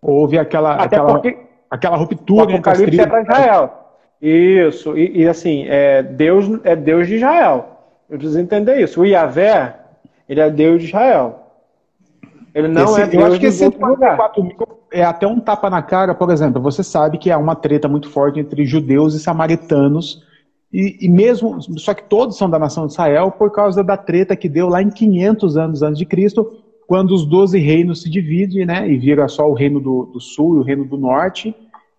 houve 0.00 0.38
aquela, 0.38 0.76
aquela, 0.76 1.22
aquela 1.70 1.96
ruptura 1.96 2.52
o 2.52 2.54
Apocalipse 2.54 3.00
é 3.00 3.06
para 3.06 3.22
Israel. 3.22 3.80
Isso, 4.22 4.96
e, 4.98 5.22
e, 5.22 5.28
assim, 5.28 5.64
é, 5.66 6.02
Deus 6.02 6.46
é 6.62 6.76
Deus 6.76 7.08
de 7.08 7.16
Israel. 7.16 7.78
Eu 8.08 8.18
preciso 8.18 8.38
entender 8.38 8.80
isso. 8.80 9.00
O 9.00 9.06
Iavé, 9.06 9.74
ele 10.28 10.40
é 10.40 10.50
Deus 10.50 10.82
de 10.82 10.88
Israel. 10.88 11.40
Ele 12.54 12.68
não 12.68 12.84
esse, 12.84 13.00
é 13.00 13.06
Deus 13.06 13.22
Eu 13.22 13.26
acho 13.30 13.40
que 13.40 13.46
esse 13.46 13.58
144 13.58 14.44
mil 14.44 14.56
é 14.92 15.04
até 15.04 15.26
um 15.26 15.38
tapa 15.40 15.70
na 15.70 15.82
cara, 15.82 16.14
por 16.14 16.30
exemplo. 16.30 16.60
Você 16.60 16.82
sabe 16.82 17.16
que 17.16 17.30
há 17.30 17.38
uma 17.38 17.54
treta 17.54 17.88
muito 17.88 18.10
forte 18.10 18.40
entre 18.40 18.64
judeus 18.66 19.14
e 19.14 19.20
samaritanos 19.20 20.22
e, 20.72 20.98
e, 21.06 21.08
mesmo, 21.08 21.60
só 21.78 21.92
que 21.92 22.04
todos 22.04 22.38
são 22.38 22.48
da 22.48 22.58
nação 22.58 22.86
de 22.86 22.92
Israel 22.92 23.32
por 23.32 23.50
causa 23.50 23.82
da 23.82 23.96
treta 23.96 24.36
que 24.36 24.48
deu 24.48 24.68
lá 24.68 24.80
em 24.80 24.88
500 24.88 25.56
anos 25.56 25.82
antes 25.82 25.98
de 25.98 26.06
Cristo, 26.06 26.62
quando 26.86 27.12
os 27.12 27.26
doze 27.26 27.58
reinos 27.58 28.02
se 28.02 28.10
dividem, 28.10 28.64
né, 28.64 28.88
e 28.88 28.96
vira 28.96 29.26
só 29.28 29.48
o 29.48 29.54
reino 29.54 29.80
do, 29.80 30.06
do 30.06 30.20
sul 30.20 30.56
e 30.56 30.60
o 30.60 30.62
reino 30.62 30.84
do 30.84 30.96
norte, 30.96 31.54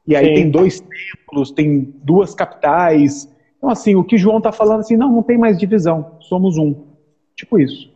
e 0.08 0.16
aí 0.16 0.28
Sim. 0.28 0.34
tem 0.34 0.52
dois 0.52 0.80
templos, 0.82 1.52
tem 1.52 1.94
duas 2.04 2.34
capitais. 2.34 3.30
Então, 3.58 3.70
assim, 3.70 3.96
o 3.96 4.04
que 4.04 4.18
João 4.18 4.38
está 4.38 4.52
falando, 4.52 4.80
assim, 4.80 4.98
não, 4.98 5.12
não 5.12 5.24
tem 5.24 5.38
mais 5.38 5.58
divisão, 5.58 6.18
somos 6.22 6.58
um. 6.58 6.76
Tipo 7.36 7.60
isso. 7.60 7.92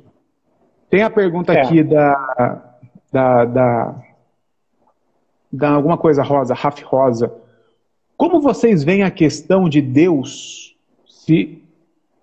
Tem 0.89 1.01
a 1.03 1.09
pergunta 1.09 1.53
é. 1.53 1.61
aqui 1.61 1.83
da, 1.83 2.75
da, 3.11 3.45
da, 3.45 3.95
da 5.51 5.69
alguma 5.71 5.97
coisa 5.97 6.21
rosa, 6.21 6.53
Raf 6.53 6.81
Rosa. 6.83 7.33
Como 8.17 8.41
vocês 8.41 8.83
veem 8.83 9.03
a 9.03 9.11
questão 9.11 9.67
de 9.67 9.81
Deus 9.81 10.75
se 11.07 11.61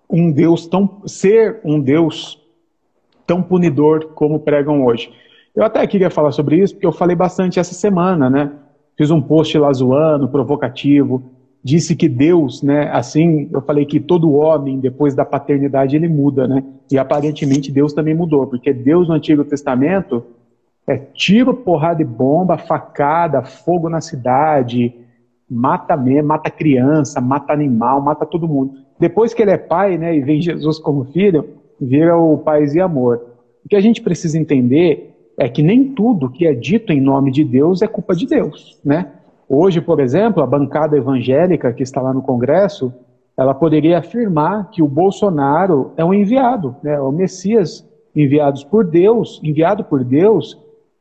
um 0.09 0.31
Deus 0.31 0.67
tão 0.67 1.01
ser 1.05 1.59
um 1.63 1.79
Deus 1.79 2.39
tão 3.25 3.41
punidor 3.41 4.09
como 4.15 4.39
pregam 4.39 4.85
hoje? 4.85 5.11
Eu 5.55 5.63
até 5.63 5.85
queria 5.85 6.09
falar 6.09 6.31
sobre 6.31 6.57
isso 6.57 6.73
porque 6.73 6.87
eu 6.87 6.91
falei 6.91 7.15
bastante 7.15 7.59
essa 7.59 7.73
semana, 7.73 8.29
né? 8.29 8.51
fiz 8.95 9.11
um 9.11 9.21
post 9.21 9.57
lá 9.57 9.71
zoando, 9.71 10.27
provocativo, 10.27 11.23
disse 11.63 11.95
que 11.95 12.09
Deus, 12.09 12.61
né, 12.61 12.89
assim, 12.91 13.49
eu 13.51 13.61
falei 13.61 13.85
que 13.85 13.99
todo 13.99 14.33
homem, 14.33 14.79
depois 14.79 15.15
da 15.15 15.25
paternidade, 15.25 15.95
ele 15.95 16.07
muda, 16.07 16.47
né? 16.47 16.63
E 16.91 16.97
aparentemente 16.97 17.71
Deus 17.71 17.93
também 17.93 18.13
mudou, 18.13 18.45
porque 18.47 18.73
Deus 18.73 19.07
no 19.07 19.13
Antigo 19.13 19.43
Testamento 19.45 20.23
é 20.85 20.97
tiro, 20.97 21.53
porrada 21.53 22.01
e 22.01 22.05
bomba, 22.05 22.57
facada, 22.57 23.41
fogo 23.41 23.87
na 23.87 24.01
cidade, 24.01 24.93
mata 25.53 25.95
mesmo, 25.95 26.29
mata 26.29 26.49
criança, 26.49 27.21
mata 27.21 27.53
animal, 27.53 28.01
mata 28.01 28.25
todo 28.25 28.47
mundo. 28.47 28.73
Depois 28.99 29.33
que 29.33 29.41
ele 29.41 29.51
é 29.51 29.57
pai, 29.57 29.97
né, 29.97 30.15
e 30.15 30.21
vem 30.21 30.41
Jesus 30.41 30.79
como 30.79 31.05
filho, 31.05 31.47
vira 31.79 32.17
o 32.17 32.37
paz 32.37 32.73
e 32.73 32.81
amor. 32.81 33.21
O 33.65 33.69
que 33.69 33.75
a 33.75 33.81
gente 33.81 34.01
precisa 34.01 34.37
entender 34.37 35.13
é 35.37 35.47
que 35.49 35.63
nem 35.63 35.85
tudo 35.93 36.29
que 36.29 36.45
é 36.45 36.53
dito 36.53 36.91
em 36.91 37.01
nome 37.01 37.31
de 37.31 37.43
Deus 37.43 37.81
é 37.81 37.87
culpa 37.87 38.15
de 38.15 38.25
Deus, 38.25 38.79
né? 38.83 39.07
Hoje, 39.47 39.81
por 39.81 39.99
exemplo, 39.99 40.41
a 40.41 40.47
bancada 40.47 40.97
evangélica 40.97 41.73
que 41.73 41.83
está 41.83 42.01
lá 42.01 42.13
no 42.13 42.21
Congresso, 42.21 42.93
ela 43.37 43.53
poderia 43.53 43.99
afirmar 43.99 44.69
que 44.69 44.81
o 44.81 44.87
Bolsonaro 44.87 45.91
é 45.97 46.05
um 46.05 46.13
enviado, 46.13 46.75
né? 46.83 46.99
o 46.99 47.11
Messias 47.11 47.87
enviado 48.15 48.65
por 48.67 48.85
Deus, 48.85 49.41
enviado 49.43 49.83
por 49.83 50.03
Deus 50.03 50.59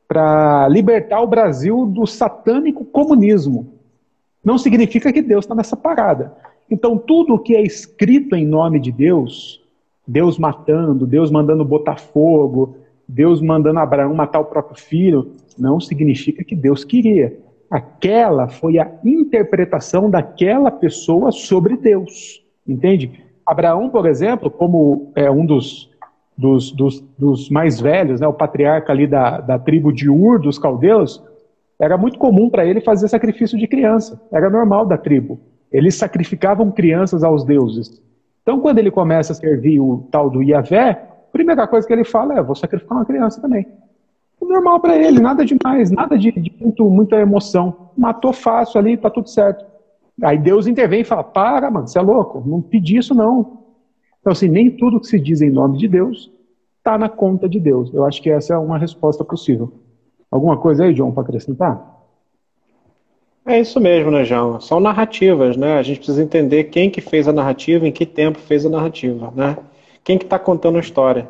para 0.09 0.69
libertar 0.69 1.21
o 1.21 1.27
Brasil 1.27 1.87
do 1.87 2.07
satânico 2.07 2.85
comunismo. 2.85 3.72
Não 4.45 4.59
significa 4.59 5.13
que 5.13 5.23
Deus 5.23 5.45
está 5.45 5.55
nessa 5.55 5.77
parada. 5.77 6.35
Então, 6.71 6.97
tudo 6.97 7.35
o 7.35 7.39
que 7.39 7.55
é 7.55 7.63
escrito 7.63 8.35
em 8.35 8.47
nome 8.47 8.81
de 8.81 8.91
Deus, 8.91 9.63
Deus 10.07 10.39
matando, 10.39 11.07
Deus 11.07 11.31
mandando 11.31 11.65
botar 11.65 11.97
fogo, 11.97 12.77
Deus 13.07 13.41
mandando 13.41 13.79
Abraão 13.79 14.15
matar 14.15 14.41
o 14.41 14.47
próprio 14.47 14.79
filho, 14.79 15.33
não 15.59 15.79
significa 15.79 16.43
que 16.43 16.57
Deus 16.57 16.83
queria. 16.83 17.39
Aquela 17.71 18.49
foi 18.49 18.79
a 18.79 18.91
interpretação 19.05 20.11
daquela 20.11 20.71
pessoa 20.71 21.31
sobre 21.31 21.77
Deus. 21.77 22.43
Entende? 22.67 23.23
Abraão, 23.47 23.89
por 23.89 24.07
exemplo, 24.07 24.51
como 24.51 25.13
é 25.15 25.31
um 25.31 25.45
dos, 25.45 25.91
dos, 26.37 26.73
dos, 26.73 27.01
dos 27.19 27.51
mais 27.51 27.81
velhos, 27.81 28.21
né, 28.21 28.27
o 28.27 28.33
patriarca 28.33 28.93
ali 28.93 29.07
da, 29.07 29.41
da 29.41 29.59
tribo 29.59 29.93
de 29.93 30.09
Ur, 30.09 30.39
dos 30.39 30.59
caldeus, 30.59 31.23
era 31.83 31.99
muito 31.99 32.19
comum 32.19 32.49
para 32.49 32.65
ele 32.65 32.81
fazer 32.81 33.09
sacrifício 33.09 33.59
de 33.59 33.67
criança. 33.67 34.21
Era 34.33 34.49
normal 34.49 34.87
da 34.87 34.97
tribo. 34.97 35.41
Eles 35.71 35.97
sacrificavam 35.97 36.71
crianças 36.71 37.25
aos 37.25 37.45
deuses. 37.45 38.01
Então, 38.43 38.61
quando 38.61 38.79
ele 38.79 38.91
começa 38.91 39.33
a 39.33 39.37
servir 39.37 39.81
o 39.81 40.07
tal 40.11 40.31
do 40.31 40.43
Iavé, 40.43 40.91
a 40.91 41.33
primeira 41.33 41.67
coisa 41.67 41.87
que 41.87 41.93
ele 41.93 42.05
fala 42.05 42.39
é: 42.39 42.43
vou 42.43 42.55
sacrificar 42.55 42.99
uma 42.99 43.05
criança 43.05 43.41
também 43.41 43.67
normal 44.53 44.81
para 44.81 44.97
ele, 44.97 45.19
nada 45.21 45.45
demais, 45.45 45.91
nada 45.91 46.19
de, 46.19 46.31
de 46.31 46.53
muito, 46.61 46.89
muita 46.89 47.17
emoção. 47.17 47.91
Matou 47.97 48.33
fácil 48.33 48.79
ali, 48.79 48.97
tá 48.97 49.09
tudo 49.09 49.29
certo. 49.29 49.65
Aí 50.23 50.39
Deus 50.39 50.67
intervém 50.67 51.01
e 51.01 51.05
fala: 51.05 51.25
para, 51.25 51.71
mano, 51.71 51.89
você 51.89 51.99
é 51.99 52.03
louco, 52.03 52.43
não 52.47 52.61
pedi 52.61 52.99
isso 52.99 53.15
não. 53.15 53.63
Então, 54.21 54.33
assim, 54.33 54.49
nem 54.49 54.71
tudo 54.71 55.01
que 55.01 55.07
se 55.07 55.19
diz 55.19 55.41
em 55.41 55.51
nome 55.51 55.79
de 55.79 55.89
Deus 55.89 56.31
está 56.79 56.99
na 56.99 57.09
conta 57.09 57.49
de 57.49 57.59
Deus. 57.59 57.93
Eu 57.93 58.05
acho 58.05 58.23
que 58.23 58.31
essa 58.31 58.55
é 58.55 58.59
uma 58.59 58.79
resposta 58.79 59.25
possível. 59.25 59.73
Alguma 60.33 60.57
coisa 60.57 60.85
aí, 60.85 60.95
João, 60.95 61.13
para 61.13 61.25
acrescentar? 61.25 61.93
É 63.45 63.61
isso 63.61 63.79
mesmo, 63.79 64.11
né, 64.11 64.25
João? 64.25 64.59
São 64.61 64.81
narrativas, 64.81 65.59
né? 65.59 65.75
A 65.75 65.83
gente 65.83 65.99
precisa 65.99 66.23
entender 66.23 66.65
quem 66.65 66.89
que 66.89 67.03
fez 67.03 67.29
a 67.29 67.33
narrativa, 67.35 67.87
em 67.87 67.93
que 67.93 68.07
tempo 68.07 68.39
fez 68.39 68.65
a 68.65 68.71
narrativa, 68.71 69.31
né? 69.37 69.59
Quem 70.03 70.17
que 70.17 70.25
está 70.25 70.39
contando 70.39 70.79
a 70.79 70.81
história. 70.81 71.29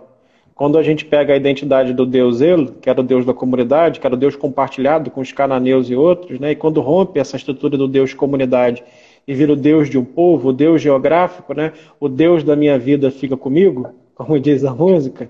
Quando 0.54 0.78
a 0.78 0.84
gente 0.84 1.04
pega 1.04 1.32
a 1.32 1.36
identidade 1.36 1.92
do 1.92 2.06
Deus 2.06 2.40
El, 2.40 2.66
que 2.80 2.88
era 2.88 3.00
o 3.00 3.02
Deus 3.02 3.26
da 3.26 3.34
comunidade, 3.34 3.98
que 3.98 4.06
era 4.06 4.14
o 4.14 4.18
Deus 4.18 4.36
compartilhado 4.36 5.10
com 5.10 5.20
os 5.20 5.32
cananeus 5.32 5.90
e 5.90 5.96
outros, 5.96 6.38
né? 6.38 6.52
e 6.52 6.54
quando 6.54 6.80
rompe 6.80 7.18
essa 7.18 7.36
estrutura 7.36 7.76
do 7.76 7.88
Deus 7.88 8.14
comunidade 8.14 8.84
e 9.26 9.34
vira 9.34 9.54
o 9.54 9.56
Deus 9.56 9.90
de 9.90 9.98
um 9.98 10.04
povo, 10.04 10.50
o 10.50 10.52
Deus 10.52 10.80
geográfico, 10.80 11.54
né? 11.54 11.72
o 11.98 12.08
Deus 12.08 12.44
da 12.44 12.54
minha 12.54 12.78
vida 12.78 13.10
fica 13.10 13.36
comigo, 13.36 13.90
como 14.14 14.38
diz 14.38 14.64
a 14.64 14.72
música, 14.72 15.28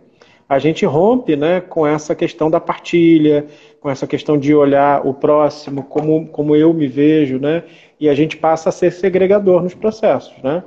a 0.52 0.58
gente 0.58 0.84
rompe 0.84 1.36
né, 1.36 1.60
com 1.60 1.86
essa 1.86 2.14
questão 2.14 2.50
da 2.50 2.60
partilha, 2.60 3.46
com 3.80 3.90
essa 3.90 4.06
questão 4.06 4.38
de 4.38 4.54
olhar 4.54 5.06
o 5.06 5.12
próximo 5.14 5.82
como, 5.84 6.26
como 6.28 6.54
eu 6.54 6.72
me 6.72 6.86
vejo, 6.86 7.38
né? 7.38 7.64
e 7.98 8.08
a 8.08 8.14
gente 8.14 8.36
passa 8.36 8.68
a 8.68 8.72
ser 8.72 8.92
segregador 8.92 9.62
nos 9.62 9.74
processos. 9.74 10.34
Né? 10.42 10.62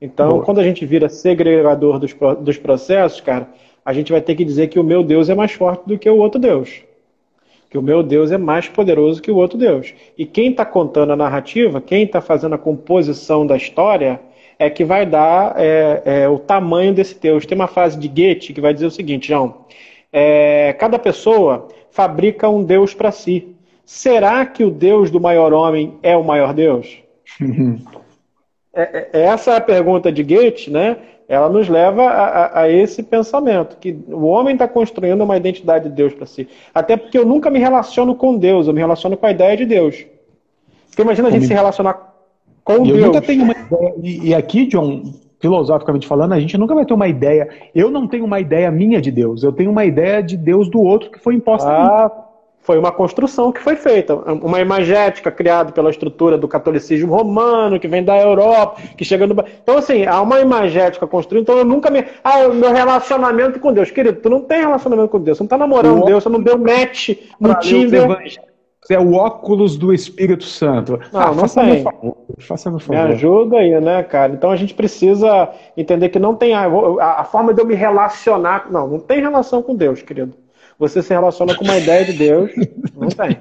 Então, 0.00 0.30
Boa. 0.30 0.44
quando 0.44 0.58
a 0.58 0.64
gente 0.64 0.84
vira 0.84 1.08
segregador 1.08 1.98
dos, 1.98 2.14
dos 2.40 2.58
processos, 2.58 3.20
cara 3.20 3.48
a 3.84 3.92
gente 3.92 4.12
vai 4.12 4.20
ter 4.20 4.34
que 4.34 4.44
dizer 4.44 4.68
que 4.68 4.78
o 4.78 4.84
meu 4.84 5.02
Deus 5.02 5.28
é 5.28 5.34
mais 5.34 5.52
forte 5.52 5.82
do 5.86 5.98
que 5.98 6.08
o 6.08 6.16
outro 6.16 6.40
Deus. 6.40 6.82
Que 7.68 7.78
o 7.78 7.82
meu 7.82 8.02
Deus 8.02 8.30
é 8.30 8.38
mais 8.38 8.68
poderoso 8.68 9.22
que 9.22 9.30
o 9.30 9.36
outro 9.36 9.56
Deus. 9.56 9.94
E 10.18 10.26
quem 10.26 10.50
está 10.50 10.64
contando 10.64 11.12
a 11.12 11.16
narrativa, 11.16 11.80
quem 11.80 12.02
está 12.02 12.20
fazendo 12.20 12.54
a 12.54 12.58
composição 12.58 13.46
da 13.46 13.56
história, 13.56 14.20
é 14.60 14.68
que 14.68 14.84
vai 14.84 15.06
dar 15.06 15.54
é, 15.56 16.02
é, 16.04 16.28
o 16.28 16.38
tamanho 16.38 16.92
desse 16.92 17.18
Deus. 17.18 17.46
Tem 17.46 17.56
uma 17.56 17.66
frase 17.66 17.98
de 17.98 18.06
Goethe 18.06 18.52
que 18.52 18.60
vai 18.60 18.74
dizer 18.74 18.84
o 18.84 18.90
seguinte, 18.90 19.28
João. 19.28 19.64
É, 20.12 20.74
cada 20.74 20.98
pessoa 20.98 21.68
fabrica 21.90 22.46
um 22.46 22.62
Deus 22.62 22.92
para 22.92 23.10
si. 23.10 23.56
Será 23.86 24.44
que 24.44 24.62
o 24.62 24.70
Deus 24.70 25.10
do 25.10 25.18
maior 25.18 25.54
homem 25.54 25.94
é 26.02 26.14
o 26.14 26.22
maior 26.22 26.52
Deus? 26.52 26.98
É, 28.72 29.08
é, 29.12 29.22
essa 29.22 29.50
é 29.50 29.56
a 29.56 29.60
pergunta 29.60 30.12
de 30.12 30.22
Goethe, 30.22 30.70
né? 30.70 30.96
ela 31.26 31.48
nos 31.48 31.68
leva 31.68 32.04
a, 32.04 32.26
a, 32.26 32.60
a 32.62 32.68
esse 32.68 33.02
pensamento, 33.02 33.78
que 33.78 33.98
o 34.06 34.26
homem 34.26 34.52
está 34.52 34.68
construindo 34.68 35.22
uma 35.22 35.36
identidade 35.36 35.88
de 35.88 35.94
Deus 35.94 36.14
para 36.14 36.24
si. 36.24 36.48
Até 36.72 36.96
porque 36.96 37.18
eu 37.18 37.26
nunca 37.26 37.50
me 37.50 37.58
relaciono 37.58 38.14
com 38.14 38.36
Deus, 38.36 38.68
eu 38.68 38.72
me 38.72 38.78
relaciono 38.78 39.16
com 39.16 39.26
a 39.26 39.32
ideia 39.32 39.56
de 39.56 39.66
Deus. 39.66 40.06
Porque 40.88 41.02
imagina 41.02 41.26
a 41.26 41.30
gente 41.32 41.46
se 41.46 41.52
relacionar 41.52 42.09
com 42.78 42.86
eu 42.86 42.96
Deus. 42.96 43.06
Nunca 43.06 43.20
tenho 43.20 43.42
uma 43.44 43.52
ideia, 43.52 43.94
e, 44.02 44.28
e 44.28 44.34
aqui, 44.34 44.66
John, 44.66 45.02
filosoficamente 45.40 46.06
falando, 46.06 46.32
a 46.32 46.40
gente 46.40 46.56
nunca 46.58 46.74
vai 46.74 46.84
ter 46.84 46.94
uma 46.94 47.08
ideia. 47.08 47.48
Eu 47.74 47.90
não 47.90 48.06
tenho 48.06 48.24
uma 48.24 48.40
ideia 48.40 48.70
minha 48.70 49.00
de 49.00 49.10
Deus, 49.10 49.42
eu 49.42 49.52
tenho 49.52 49.70
uma 49.70 49.84
ideia 49.84 50.22
de 50.22 50.36
Deus 50.36 50.68
do 50.68 50.80
outro 50.80 51.10
que 51.10 51.18
foi 51.18 51.34
imposta 51.34 51.68
ah, 51.68 52.04
a 52.04 52.08
mim 52.08 52.30
foi 52.62 52.78
uma 52.78 52.92
construção 52.92 53.50
que 53.50 53.60
foi 53.60 53.74
feita, 53.74 54.14
uma 54.14 54.60
imagética 54.60 55.30
criada 55.30 55.72
pela 55.72 55.90
estrutura 55.90 56.36
do 56.36 56.46
catolicismo 56.46 57.12
romano, 57.12 57.80
que 57.80 57.88
vem 57.88 58.04
da 58.04 58.16
Europa, 58.16 58.80
que 58.96 59.04
chega 59.04 59.26
no. 59.26 59.34
Então, 59.62 59.78
assim, 59.78 60.04
há 60.04 60.20
uma 60.20 60.40
imagética 60.40 61.06
construída, 61.06 61.42
então 61.42 61.58
eu 61.58 61.64
nunca 61.64 61.90
me. 61.90 62.04
Ah, 62.22 62.46
o 62.48 62.54
meu 62.54 62.70
relacionamento 62.72 63.58
com 63.58 63.72
Deus. 63.72 63.90
Querido, 63.90 64.20
tu 64.20 64.28
não 64.28 64.42
tem 64.42 64.60
relacionamento 64.60 65.08
com 65.08 65.20
Deus, 65.20 65.38
você 65.38 65.42
não 65.42 65.46
está 65.46 65.58
namorando 65.58 66.04
Deus, 66.04 66.22
você 66.22 66.28
não 66.28 66.40
deu 66.40 66.58
match 66.58 67.10
no 67.40 67.54
Tinder. 67.56 68.06
É 68.90 68.98
o 68.98 69.14
óculos 69.14 69.76
do 69.76 69.92
Espírito 69.94 70.44
Santo. 70.44 70.98
Não, 71.12 71.20
ah, 71.20 71.26
não 71.26 71.34
faça 71.40 71.62
tem. 71.62 71.82
Favor, 71.82 72.16
faça 72.38 72.70
meu 72.70 72.80
favor. 72.80 73.06
Me 73.06 73.14
ajuda 73.14 73.56
aí, 73.56 73.80
né, 73.80 74.02
cara? 74.02 74.32
Então 74.32 74.50
a 74.50 74.56
gente 74.56 74.74
precisa 74.74 75.48
entender 75.76 76.08
que 76.08 76.18
não 76.18 76.34
tem 76.34 76.54
a, 76.54 76.66
a, 76.66 77.20
a 77.20 77.24
forma 77.24 77.54
de 77.54 77.60
eu 77.60 77.66
me 77.66 77.74
relacionar. 77.74 78.66
Não, 78.70 78.88
não 78.88 78.98
tem 78.98 79.20
relação 79.20 79.62
com 79.62 79.74
Deus, 79.74 80.02
querido 80.02 80.34
você 80.80 81.02
se 81.02 81.12
relaciona 81.12 81.54
com 81.54 81.62
uma 81.62 81.76
ideia 81.76 82.06
de 82.06 82.14
Deus. 82.14 82.50
Não 82.96 83.08
tem. 83.08 83.36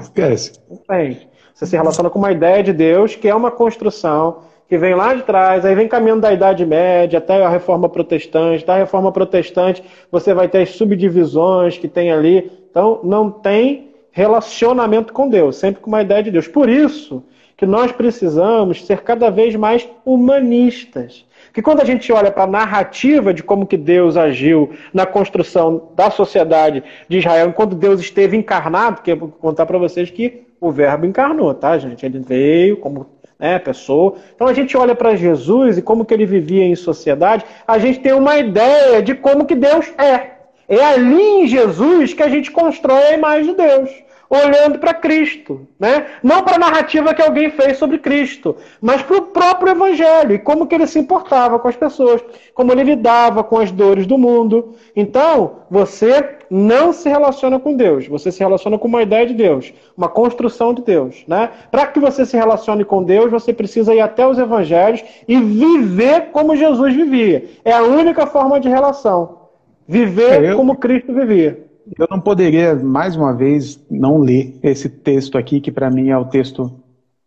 Esquece. 0.00 0.58
Não 0.68 0.78
tem. 0.78 1.28
Você 1.54 1.66
se 1.66 1.76
relaciona 1.76 2.08
com 2.08 2.18
uma 2.18 2.32
ideia 2.32 2.62
de 2.62 2.72
Deus 2.72 3.14
que 3.14 3.28
é 3.28 3.34
uma 3.34 3.50
construção 3.50 4.38
que 4.66 4.78
vem 4.78 4.94
lá 4.94 5.14
de 5.14 5.22
trás, 5.22 5.64
aí 5.64 5.74
vem 5.74 5.88
caminhando 5.88 6.22
da 6.22 6.32
Idade 6.32 6.64
Média 6.64 7.18
até 7.18 7.42
a 7.44 7.48
Reforma 7.48 7.88
Protestante. 7.88 8.64
Da 8.64 8.76
Reforma 8.76 9.12
Protestante 9.12 9.82
você 10.10 10.32
vai 10.32 10.48
ter 10.48 10.62
as 10.62 10.70
subdivisões 10.70 11.76
que 11.76 11.88
tem 11.88 12.10
ali. 12.10 12.50
Então 12.70 13.00
não 13.04 13.30
tem 13.30 13.87
relacionamento 14.10 15.12
com 15.12 15.28
Deus, 15.28 15.56
sempre 15.56 15.80
com 15.80 15.88
uma 15.88 16.02
ideia 16.02 16.22
de 16.22 16.30
Deus. 16.30 16.48
Por 16.48 16.68
isso 16.68 17.24
que 17.56 17.66
nós 17.66 17.90
precisamos 17.90 18.84
ser 18.84 19.02
cada 19.02 19.30
vez 19.30 19.56
mais 19.56 19.88
humanistas. 20.04 21.26
Que 21.52 21.60
quando 21.60 21.80
a 21.80 21.84
gente 21.84 22.12
olha 22.12 22.30
para 22.30 22.44
a 22.44 22.46
narrativa 22.46 23.34
de 23.34 23.42
como 23.42 23.66
que 23.66 23.76
Deus 23.76 24.16
agiu 24.16 24.70
na 24.94 25.04
construção 25.04 25.90
da 25.96 26.08
sociedade 26.08 26.84
de 27.08 27.18
Israel, 27.18 27.48
enquanto 27.48 27.74
Deus 27.74 28.00
esteve 28.00 28.36
encarnado, 28.36 28.96
porque 28.96 29.10
eu 29.10 29.16
vou 29.16 29.28
contar 29.28 29.66
para 29.66 29.76
vocês 29.76 30.08
que 30.08 30.46
o 30.60 30.70
verbo 30.70 31.04
encarnou, 31.04 31.52
tá, 31.52 31.76
gente? 31.78 32.06
Ele 32.06 32.20
veio 32.20 32.76
como 32.76 33.06
né, 33.38 33.58
pessoa. 33.58 34.14
Então 34.34 34.46
a 34.46 34.52
gente 34.52 34.76
olha 34.76 34.94
para 34.94 35.16
Jesus 35.16 35.78
e 35.78 35.82
como 35.82 36.04
que 36.04 36.12
ele 36.12 36.26
vivia 36.26 36.64
em 36.64 36.74
sociedade, 36.74 37.44
a 37.66 37.78
gente 37.78 38.00
tem 38.00 38.12
uma 38.12 38.36
ideia 38.38 39.02
de 39.02 39.14
como 39.14 39.44
que 39.44 39.54
Deus 39.54 39.86
é. 39.98 40.37
É 40.68 40.84
ali 40.84 41.22
em 41.22 41.46
Jesus 41.46 42.12
que 42.12 42.22
a 42.22 42.28
gente 42.28 42.50
constrói 42.50 43.02
a 43.02 43.14
imagem 43.14 43.52
de 43.52 43.56
Deus 43.56 43.90
olhando 44.30 44.78
para 44.78 44.92
Cristo, 44.92 45.66
né? 45.78 46.06
Não 46.22 46.42
para 46.42 46.56
a 46.56 46.58
narrativa 46.58 47.14
que 47.14 47.22
alguém 47.22 47.50
fez 47.50 47.78
sobre 47.78 47.98
Cristo, 47.98 48.56
mas 48.80 49.02
para 49.02 49.16
o 49.16 49.22
próprio 49.22 49.72
Evangelho 49.72 50.34
e 50.34 50.38
como 50.38 50.66
que 50.66 50.74
ele 50.74 50.86
se 50.86 50.98
importava 50.98 51.58
com 51.58 51.68
as 51.68 51.76
pessoas, 51.76 52.22
como 52.52 52.72
ele 52.72 52.82
lidava 52.82 53.42
com 53.42 53.58
as 53.58 53.70
dores 53.70 54.06
do 54.06 54.18
mundo. 54.18 54.74
Então, 54.94 55.60
você 55.70 56.36
não 56.50 56.92
se 56.92 57.08
relaciona 57.08 57.58
com 57.58 57.74
Deus, 57.74 58.06
você 58.06 58.30
se 58.30 58.40
relaciona 58.40 58.78
com 58.78 58.88
uma 58.88 59.02
ideia 59.02 59.26
de 59.26 59.34
Deus, 59.34 59.72
uma 59.96 60.08
construção 60.08 60.74
de 60.74 60.82
Deus, 60.82 61.24
né? 61.26 61.50
Para 61.70 61.86
que 61.86 61.98
você 61.98 62.26
se 62.26 62.36
relacione 62.36 62.84
com 62.84 63.02
Deus, 63.02 63.30
você 63.30 63.52
precisa 63.52 63.94
ir 63.94 64.00
até 64.00 64.26
os 64.26 64.38
Evangelhos 64.38 65.02
e 65.26 65.40
viver 65.40 66.30
como 66.32 66.56
Jesus 66.56 66.94
vivia. 66.94 67.48
É 67.64 67.72
a 67.72 67.82
única 67.82 68.26
forma 68.26 68.60
de 68.60 68.68
relação. 68.68 69.37
Viver 69.88 70.44
eu... 70.44 70.56
como 70.56 70.76
Cristo 70.76 71.14
vivia. 71.14 71.66
eu 71.98 72.06
não 72.10 72.20
poderia, 72.20 72.74
mais 72.74 73.16
uma 73.16 73.32
vez, 73.32 73.82
não 73.90 74.18
ler 74.18 74.54
esse 74.62 74.86
texto 74.86 75.38
aqui, 75.38 75.62
que 75.62 75.72
para 75.72 75.90
mim 75.90 76.10
é 76.10 76.18
o 76.18 76.26
texto 76.26 76.70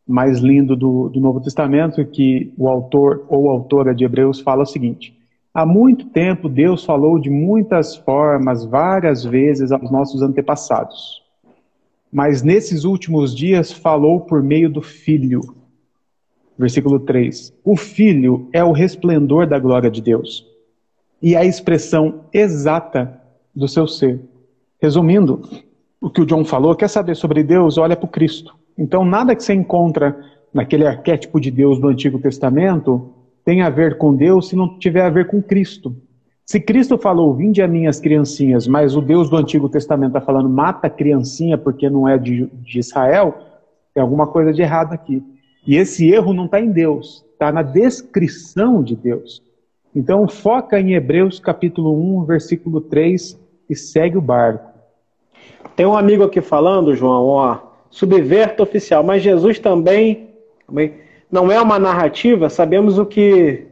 mais 0.08 0.38
lindo 0.38 0.76
do, 0.76 1.10
do 1.10 1.20
Novo 1.20 1.42
Testamento, 1.42 2.06
que 2.06 2.54
o 2.56 2.70
autor 2.70 3.26
ou 3.28 3.50
autora 3.50 3.96
de 3.96 4.04
Hebreus 4.04 4.40
fala 4.40 4.62
o 4.62 4.68
seguinte: 4.68 5.18
Há 5.52 5.66
muito 5.66 6.06
tempo 6.06 6.48
Deus 6.48 6.86
falou 6.86 7.18
de 7.18 7.32
muitas 7.32 7.96
formas, 7.96 8.64
várias 8.64 9.26
vezes 9.26 9.72
aos 9.72 9.90
nossos 9.90 10.22
antepassados. 10.22 11.20
Mas 12.14 12.44
nesses 12.44 12.84
últimos 12.84 13.36
dias 13.36 13.72
falou 13.72 14.20
por 14.20 14.44
meio 14.44 14.70
do 14.70 14.84
Filho. 14.84 15.42
Versículo 16.60 17.00
3. 17.00 17.54
O 17.64 17.76
Filho 17.76 18.50
é 18.54 18.64
o 18.64 18.72
resplendor 18.72 19.48
da 19.48 19.58
glória 19.58 19.90
de 19.90 20.00
Deus 20.00 20.51
e 21.22 21.36
a 21.36 21.46
expressão 21.46 22.26
exata 22.34 23.22
do 23.56 23.68
seu 23.68 23.88
ser. 23.88 24.20
Resumindo, 24.82 25.42
o 26.00 26.10
que 26.10 26.22
o 26.22 26.26
John 26.26 26.44
falou, 26.44 26.76
quer 26.76 26.88
saber 26.88 27.16
sobre 27.16 27.44
Deus? 27.44 27.78
Olha 27.78 27.96
para 27.96 28.06
o 28.06 28.10
Cristo. 28.10 28.56
Então, 28.78 29.06
nada 29.06 29.36
que 29.36 29.44
você 29.44 29.54
encontra 29.54 30.18
naquele 30.54 30.86
arquétipo 30.86 31.40
de 31.40 31.52
Deus 31.52 31.80
do 31.80 31.88
Antigo 31.88 32.20
Testamento 32.20 33.14
tem 33.46 33.62
a 33.62 33.70
ver 33.70 33.98
com 33.98 34.16
Deus 34.16 34.50
se 34.50 34.56
não 34.56 34.78
tiver 34.78 35.04
a 35.04 35.10
ver 35.10 35.28
com 35.28 35.42
Cristo. 35.42 35.96
Se 36.46 36.60
Cristo 36.60 36.98
falou, 36.98 37.34
vinde 37.34 37.62
a 37.62 37.68
minhas 37.68 38.00
criancinhas, 38.00 38.68
mas 38.68 38.96
o 38.96 39.02
Deus 39.02 39.30
do 39.30 39.38
Antigo 39.38 39.70
Testamento 39.70 40.10
está 40.10 40.22
falando, 40.22 40.50
mata 40.50 40.88
a 40.88 40.90
criancinha 40.90 41.58
porque 41.58 41.90
não 41.90 42.08
é 42.08 42.18
de, 42.18 42.48
de 42.48 42.80
Israel, 42.80 43.36
tem 43.94 44.02
alguma 44.02 44.28
coisa 44.28 44.52
de 44.52 44.62
errado 44.62 44.94
aqui. 44.94 45.24
E 45.66 45.76
esse 45.76 46.10
erro 46.10 46.34
não 46.34 46.46
está 46.46 46.60
em 46.60 46.72
Deus, 46.72 47.24
está 47.32 47.52
na 47.52 47.62
descrição 47.62 48.84
de 48.84 48.96
Deus. 48.96 49.42
Então 49.94 50.28
foca 50.28 50.80
em 50.80 50.94
Hebreus 50.94 51.40
capítulo 51.40 52.22
1, 52.22 52.26
versículo 52.26 52.80
3 52.82 53.40
e 53.70 53.76
segue 53.76 54.18
o 54.18 54.22
barco. 54.22 54.72
Tem 55.76 55.86
um 55.86 55.98
amigo 55.98 56.24
aqui 56.24 56.42
falando, 56.42 56.96
João, 56.96 57.26
ó, 57.26 57.58
subverta 57.90 58.64
oficial, 58.64 59.04
mas 59.04 59.22
Jesus 59.22 59.60
também 59.60 60.30
não 61.30 61.52
é 61.52 61.60
uma 61.62 61.78
narrativa, 61.78 62.50
sabemos 62.50 62.98
o 62.98 63.06
que 63.06 63.68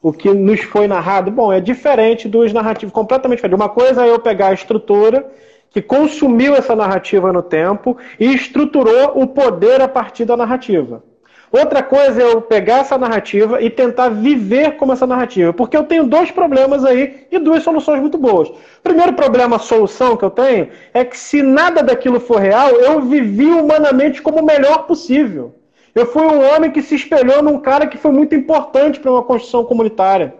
o 0.00 0.12
que 0.12 0.32
nos 0.32 0.60
foi 0.60 0.86
narrado. 0.86 1.30
Bom, 1.30 1.52
é 1.52 1.60
diferente 1.60 2.28
dos 2.28 2.52
narrativos, 2.52 2.92
completamente 2.92 3.38
diferente. 3.38 3.56
Uma 3.56 3.68
coisa 3.68 4.06
é 4.06 4.10
eu 4.10 4.18
pegar 4.18 4.48
a 4.48 4.54
estrutura 4.54 5.28
que 5.70 5.82
consumiu 5.82 6.54
essa 6.54 6.74
narrativa 6.74 7.32
no 7.32 7.42
tempo 7.42 7.96
e 8.18 8.32
estruturou 8.32 9.20
o 9.20 9.26
poder 9.26 9.80
a 9.80 9.88
partir 9.88 10.24
da 10.24 10.36
narrativa. 10.36 11.02
Outra 11.50 11.82
coisa 11.82 12.22
é 12.22 12.24
eu 12.24 12.42
pegar 12.42 12.80
essa 12.80 12.98
narrativa 12.98 13.60
e 13.62 13.70
tentar 13.70 14.10
viver 14.10 14.76
como 14.76 14.92
essa 14.92 15.06
narrativa. 15.06 15.52
Porque 15.52 15.76
eu 15.76 15.84
tenho 15.84 16.04
dois 16.04 16.30
problemas 16.30 16.84
aí 16.84 17.26
e 17.30 17.38
duas 17.38 17.62
soluções 17.62 18.00
muito 18.00 18.18
boas. 18.18 18.50
Primeiro 18.82 19.14
problema, 19.14 19.58
solução 19.58 20.16
que 20.16 20.24
eu 20.24 20.30
tenho, 20.30 20.68
é 20.92 21.04
que 21.04 21.16
se 21.16 21.42
nada 21.42 21.82
daquilo 21.82 22.20
for 22.20 22.38
real, 22.40 22.70
eu 22.72 23.00
vivi 23.00 23.46
humanamente 23.46 24.20
como 24.20 24.40
o 24.40 24.44
melhor 24.44 24.86
possível. 24.86 25.54
Eu 25.94 26.06
fui 26.06 26.22
um 26.22 26.54
homem 26.54 26.70
que 26.70 26.82
se 26.82 26.94
espelhou 26.94 27.42
num 27.42 27.58
cara 27.58 27.86
que 27.86 27.96
foi 27.96 28.12
muito 28.12 28.34
importante 28.34 29.00
para 29.00 29.10
uma 29.10 29.22
construção 29.22 29.64
comunitária. 29.64 30.34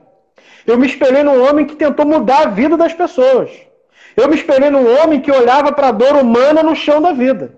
Eu 0.66 0.76
me 0.76 0.86
espelhei 0.86 1.22
num 1.22 1.42
homem 1.48 1.64
que 1.64 1.74
tentou 1.74 2.04
mudar 2.04 2.42
a 2.42 2.50
vida 2.50 2.76
das 2.76 2.92
pessoas. 2.92 3.50
Eu 4.14 4.28
me 4.28 4.34
espelhei 4.34 4.68
num 4.68 4.86
homem 4.98 5.20
que 5.20 5.32
olhava 5.32 5.72
para 5.72 5.88
a 5.88 5.92
dor 5.92 6.16
humana 6.16 6.62
no 6.62 6.76
chão 6.76 7.00
da 7.00 7.12
vida. 7.12 7.54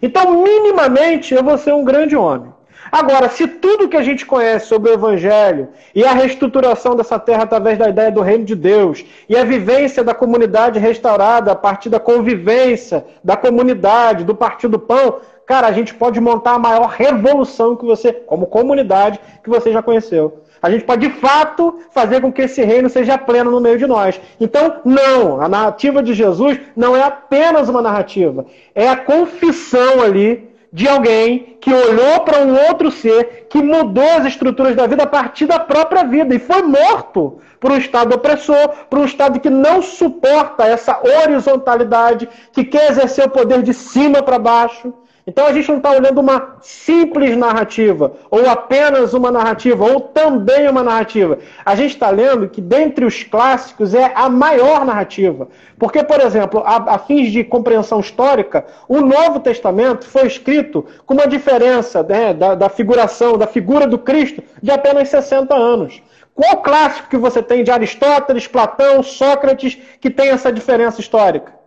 Então, 0.00 0.42
minimamente, 0.42 1.34
eu 1.34 1.42
vou 1.42 1.58
ser 1.58 1.74
um 1.74 1.84
grande 1.84 2.14
homem. 2.14 2.52
Agora, 2.92 3.28
se 3.28 3.46
tudo 3.46 3.88
que 3.88 3.96
a 3.96 4.02
gente 4.02 4.26
conhece 4.26 4.66
sobre 4.66 4.90
o 4.90 4.94
Evangelho 4.94 5.68
e 5.94 6.04
a 6.04 6.12
reestruturação 6.12 6.94
dessa 6.94 7.18
terra 7.18 7.44
através 7.44 7.78
da 7.78 7.88
ideia 7.88 8.10
do 8.10 8.20
reino 8.20 8.44
de 8.44 8.54
Deus 8.54 9.04
e 9.28 9.36
a 9.36 9.44
vivência 9.44 10.04
da 10.04 10.14
comunidade 10.14 10.78
restaurada 10.78 11.52
a 11.52 11.56
partir 11.56 11.88
da 11.88 11.98
convivência 11.98 13.04
da 13.22 13.36
comunidade, 13.36 14.24
do 14.24 14.34
Partido 14.34 14.72
do 14.72 14.78
Pão, 14.78 15.20
cara, 15.46 15.66
a 15.66 15.72
gente 15.72 15.94
pode 15.94 16.20
montar 16.20 16.52
a 16.52 16.58
maior 16.58 16.88
revolução 16.88 17.76
que 17.76 17.84
você, 17.84 18.12
como 18.12 18.46
comunidade, 18.46 19.20
que 19.42 19.50
você 19.50 19.72
já 19.72 19.82
conheceu. 19.82 20.40
A 20.62 20.70
gente 20.70 20.84
pode, 20.84 21.06
de 21.06 21.12
fato, 21.14 21.80
fazer 21.90 22.22
com 22.22 22.32
que 22.32 22.42
esse 22.42 22.64
reino 22.64 22.88
seja 22.88 23.18
pleno 23.18 23.50
no 23.50 23.60
meio 23.60 23.76
de 23.76 23.86
nós. 23.86 24.18
Então, 24.40 24.76
não, 24.82 25.40
a 25.40 25.46
narrativa 25.46 26.02
de 26.02 26.14
Jesus 26.14 26.58
não 26.74 26.96
é 26.96 27.02
apenas 27.02 27.68
uma 27.68 27.82
narrativa, 27.82 28.46
é 28.74 28.88
a 28.88 28.96
confissão 28.96 30.00
ali 30.02 30.53
de 30.74 30.88
alguém 30.88 31.56
que 31.60 31.72
olhou 31.72 32.22
para 32.24 32.40
um 32.40 32.52
outro 32.66 32.90
ser, 32.90 33.46
que 33.48 33.62
mudou 33.62 34.10
as 34.18 34.26
estruturas 34.26 34.74
da 34.74 34.88
vida 34.88 35.04
a 35.04 35.06
partir 35.06 35.46
da 35.46 35.60
própria 35.60 36.02
vida 36.02 36.34
e 36.34 36.40
foi 36.40 36.62
morto 36.62 37.38
por 37.60 37.70
um 37.70 37.76
Estado 37.76 38.12
opressor, 38.16 38.70
por 38.90 38.98
um 38.98 39.04
Estado 39.04 39.38
que 39.38 39.48
não 39.48 39.80
suporta 39.80 40.66
essa 40.66 41.00
horizontalidade, 41.22 42.28
que 42.52 42.64
quer 42.64 42.90
exercer 42.90 43.24
o 43.24 43.30
poder 43.30 43.62
de 43.62 43.72
cima 43.72 44.20
para 44.20 44.36
baixo. 44.36 44.92
Então 45.26 45.46
a 45.46 45.52
gente 45.54 45.68
não 45.68 45.78
está 45.78 45.90
olhando 45.90 46.20
uma 46.20 46.56
simples 46.60 47.34
narrativa, 47.34 48.12
ou 48.30 48.46
apenas 48.48 49.14
uma 49.14 49.30
narrativa, 49.30 49.82
ou 49.82 50.00
também 50.00 50.68
uma 50.68 50.82
narrativa. 50.82 51.38
A 51.64 51.74
gente 51.74 51.92
está 51.92 52.10
lendo 52.10 52.48
que 52.48 52.60
dentre 52.60 53.06
os 53.06 53.22
clássicos 53.22 53.94
é 53.94 54.12
a 54.14 54.28
maior 54.28 54.84
narrativa. 54.84 55.48
Porque, 55.78 56.04
por 56.04 56.20
exemplo, 56.20 56.62
a, 56.64 56.94
a 56.94 56.98
fins 56.98 57.32
de 57.32 57.42
compreensão 57.42 58.00
histórica, 58.00 58.66
o 58.86 59.00
Novo 59.00 59.40
Testamento 59.40 60.06
foi 60.06 60.26
escrito 60.26 60.84
com 61.06 61.14
uma 61.14 61.26
diferença 61.26 62.02
né, 62.02 62.34
da, 62.34 62.54
da 62.54 62.68
figuração, 62.68 63.38
da 63.38 63.46
figura 63.46 63.86
do 63.86 63.98
Cristo, 63.98 64.42
de 64.62 64.70
apenas 64.70 65.08
60 65.08 65.54
anos. 65.54 66.02
Qual 66.34 66.62
clássico 66.62 67.08
que 67.08 67.16
você 67.16 67.42
tem 67.42 67.64
de 67.64 67.70
Aristóteles, 67.70 68.46
Platão, 68.46 69.02
Sócrates 69.02 69.78
que 70.00 70.10
tem 70.10 70.30
essa 70.30 70.52
diferença 70.52 71.00
histórica? 71.00 71.63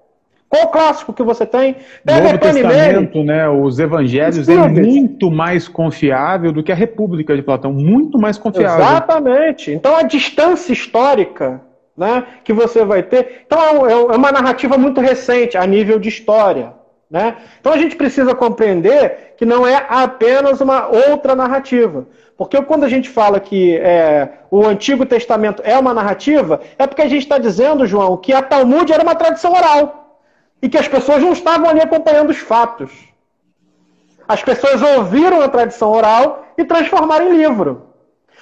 Qual 0.49 0.67
clássico 0.69 1.11
que 1.11 1.23
você 1.23 1.45
tem? 1.45 1.75
Pega 2.05 2.23
Novo 2.23 2.37
Testamento, 2.37 3.23
né, 3.23 3.49
os 3.49 3.79
Evangelhos, 3.79 4.47
é 4.47 4.55
muito 4.67 5.29
mais 5.29 5.67
confiável 5.67 6.53
do 6.53 6.63
que 6.63 6.71
a 6.71 6.75
República 6.75 7.35
de 7.35 7.41
Platão, 7.41 7.73
muito 7.73 8.17
mais 8.17 8.37
confiável. 8.37 8.85
Exatamente. 8.85 9.71
Então 9.71 9.95
a 9.95 10.03
distância 10.03 10.71
histórica 10.71 11.61
né, 11.97 12.23
que 12.45 12.53
você 12.53 12.85
vai 12.85 13.03
ter. 13.03 13.43
Então 13.45 13.85
é, 13.85 13.91
é, 13.91 13.93
é 13.93 14.15
uma 14.15 14.31
narrativa 14.31 14.77
muito 14.77 15.01
recente 15.01 15.57
a 15.57 15.65
nível 15.65 15.99
de 15.99 16.07
história. 16.07 16.73
Né? 17.11 17.35
Então 17.59 17.73
a 17.73 17.77
gente 17.77 17.97
precisa 17.97 18.33
compreender 18.33 19.33
que 19.37 19.45
não 19.45 19.67
é 19.67 19.85
apenas 19.89 20.61
uma 20.61 20.87
outra 20.87 21.35
narrativa. 21.35 22.07
Porque 22.37 22.61
quando 22.61 22.85
a 22.85 22.89
gente 22.89 23.09
fala 23.09 23.39
que 23.39 23.75
é, 23.77 24.29
o 24.49 24.65
Antigo 24.65 25.05
Testamento 25.05 25.61
é 25.65 25.77
uma 25.77 25.93
narrativa, 25.93 26.61
é 26.77 26.87
porque 26.87 27.01
a 27.01 27.09
gente 27.09 27.23
está 27.23 27.37
dizendo, 27.37 27.85
João, 27.85 28.15
que 28.15 28.31
a 28.31 28.41
Talmud 28.41 28.93
era 28.93 29.03
uma 29.03 29.15
tradição 29.15 29.51
oral 29.51 30.06
e 30.61 30.69
que 30.69 30.77
as 30.77 30.87
pessoas 30.87 31.21
não 31.21 31.33
estavam 31.33 31.69
ali 31.69 31.81
acompanhando 31.81 32.29
os 32.29 32.37
fatos. 32.37 32.91
As 34.27 34.43
pessoas 34.43 34.81
ouviram 34.81 35.41
a 35.41 35.47
tradição 35.47 35.89
oral 35.89 36.45
e 36.57 36.65
transformaram 36.65 37.33
em 37.33 37.37
livro. 37.37 37.87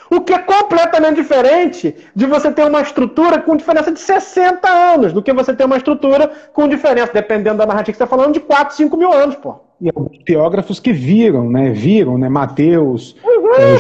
O 0.09 0.21
que 0.21 0.33
é 0.33 0.39
completamente 0.39 1.15
diferente 1.17 1.95
de 2.15 2.25
você 2.25 2.51
ter 2.51 2.65
uma 2.65 2.81
estrutura 2.81 3.39
com 3.39 3.55
diferença 3.55 3.91
de 3.91 3.99
60 3.99 4.67
anos, 4.67 5.13
do 5.13 5.21
que 5.21 5.33
você 5.33 5.53
ter 5.53 5.65
uma 5.65 5.77
estrutura 5.77 6.31
com 6.53 6.67
diferença, 6.67 7.11
dependendo 7.11 7.57
da 7.57 7.65
narrativa 7.65 7.91
que 7.91 7.97
você 7.97 8.03
está 8.03 8.15
falando, 8.15 8.33
de 8.33 8.39
4, 8.39 8.75
5 8.75 8.97
mil 8.97 9.11
anos, 9.11 9.35
pô. 9.35 9.55
E 9.81 9.91
teógrafos 10.23 10.79
que 10.79 10.93
viram, 10.93 11.49
né? 11.49 11.71
Viram, 11.71 12.17
né? 12.17 12.29
Mateus. 12.29 13.15
É, 13.57 13.77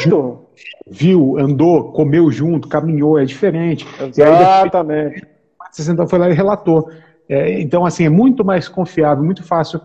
viu, 0.87 1.37
andou, 1.37 1.91
comeu 1.91 2.31
junto, 2.31 2.67
caminhou, 2.67 3.19
é 3.19 3.25
diferente. 3.25 3.87
Exatamente. 3.99 5.19
E 5.19 5.23
aí, 5.23 5.71
60 5.71 6.07
foi 6.07 6.19
lá 6.19 6.29
e 6.29 6.33
relatou. 6.33 6.89
É, 7.27 7.59
então, 7.59 7.85
assim, 7.85 8.05
é 8.05 8.09
muito 8.09 8.45
mais 8.45 8.67
confiável, 8.67 9.23
muito 9.23 9.43
fácil. 9.43 9.81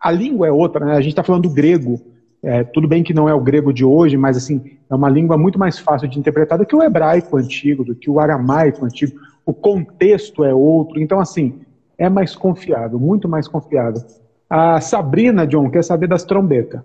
A 0.00 0.10
língua 0.10 0.46
é 0.46 0.52
outra, 0.52 0.84
né? 0.84 0.92
A 0.92 1.00
gente 1.00 1.10
está 1.10 1.22
falando 1.22 1.42
do 1.42 1.50
grego. 1.50 2.00
É, 2.42 2.62
tudo 2.62 2.86
bem 2.86 3.02
que 3.02 3.14
não 3.14 3.28
é 3.28 3.34
o 3.34 3.40
grego 3.40 3.72
de 3.72 3.84
hoje, 3.84 4.18
mas 4.18 4.36
assim, 4.36 4.62
é 4.88 4.94
uma 4.94 5.08
língua 5.08 5.38
muito 5.38 5.58
mais 5.58 5.78
fácil 5.78 6.06
de 6.06 6.18
interpretar 6.18 6.58
do 6.58 6.66
que 6.66 6.76
o 6.76 6.82
hebraico 6.82 7.38
antigo, 7.38 7.82
do 7.84 7.94
que 7.94 8.10
o 8.10 8.20
aramaico 8.20 8.84
antigo. 8.84 9.18
O 9.46 9.54
contexto 9.54 10.44
é 10.44 10.52
outro. 10.52 11.00
Então, 11.00 11.18
assim, 11.18 11.60
é 11.96 12.08
mais 12.08 12.36
confiável, 12.36 12.98
muito 12.98 13.28
mais 13.28 13.48
confiável. 13.48 14.02
A 14.48 14.80
Sabrina, 14.80 15.46
John, 15.46 15.70
quer 15.70 15.82
saber 15.82 16.06
das 16.06 16.22
trombetas. 16.22 16.82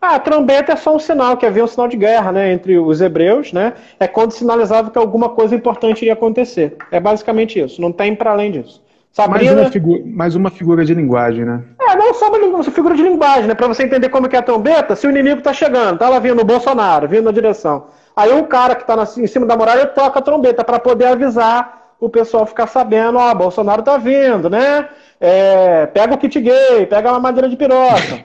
Ah, 0.00 0.14
a 0.14 0.18
trombeta 0.20 0.72
é 0.72 0.76
só 0.76 0.94
um 0.94 0.98
sinal, 0.98 1.36
que 1.36 1.44
havia 1.44 1.64
um 1.64 1.66
sinal 1.66 1.88
de 1.88 1.96
guerra 1.96 2.30
né, 2.30 2.52
entre 2.52 2.78
os 2.78 3.00
hebreus, 3.00 3.52
né? 3.52 3.72
É 3.98 4.06
quando 4.06 4.30
sinalizava 4.30 4.90
que 4.90 4.98
alguma 4.98 5.30
coisa 5.30 5.54
importante 5.54 6.02
iria 6.02 6.12
acontecer. 6.12 6.76
É 6.92 7.00
basicamente 7.00 7.58
isso, 7.58 7.80
não 7.80 7.90
tem 7.90 8.14
para 8.14 8.30
além 8.30 8.52
disso. 8.52 8.80
Sabrina... 9.12 9.52
Mais, 9.52 9.64
uma 9.64 9.72
figura, 9.72 10.02
mais 10.06 10.34
uma 10.36 10.50
figura 10.50 10.84
de 10.84 10.94
linguagem, 10.94 11.44
né? 11.44 11.62
É, 11.80 11.96
não 11.96 12.14
só 12.14 12.28
uma, 12.28 12.38
uma 12.38 12.62
figura 12.62 12.94
de 12.94 13.02
linguagem, 13.02 13.48
né? 13.48 13.54
Para 13.54 13.66
você 13.66 13.82
entender 13.82 14.08
como 14.10 14.28
é, 14.28 14.30
é 14.32 14.38
a 14.38 14.42
trombeta, 14.42 14.94
se 14.94 15.06
o 15.06 15.10
inimigo 15.10 15.40
tá 15.40 15.52
chegando, 15.52 15.98
tá 15.98 16.08
lá 16.08 16.20
vindo 16.20 16.40
o 16.40 16.44
Bolsonaro, 16.44 17.08
vindo 17.08 17.24
na 17.24 17.32
direção. 17.32 17.86
Aí 18.14 18.32
um 18.32 18.44
cara 18.44 18.76
que 18.76 18.86
tá 18.86 18.94
na, 18.94 19.02
em 19.02 19.26
cima 19.26 19.46
da 19.46 19.56
muralha 19.56 19.86
toca 19.86 20.20
a 20.20 20.22
trombeta 20.22 20.62
para 20.62 20.78
poder 20.78 21.06
avisar 21.06 21.78
o 22.00 22.08
pessoal 22.08 22.46
ficar 22.46 22.68
sabendo, 22.68 23.18
ó, 23.18 23.34
Bolsonaro 23.34 23.82
tá 23.82 23.96
vindo, 23.96 24.48
né? 24.48 24.88
É, 25.20 25.86
pega 25.86 26.14
o 26.14 26.18
kit 26.18 26.40
gay, 26.40 26.86
pega 26.86 27.10
uma 27.10 27.18
madeira 27.18 27.48
de 27.48 27.56
piroca. 27.56 28.24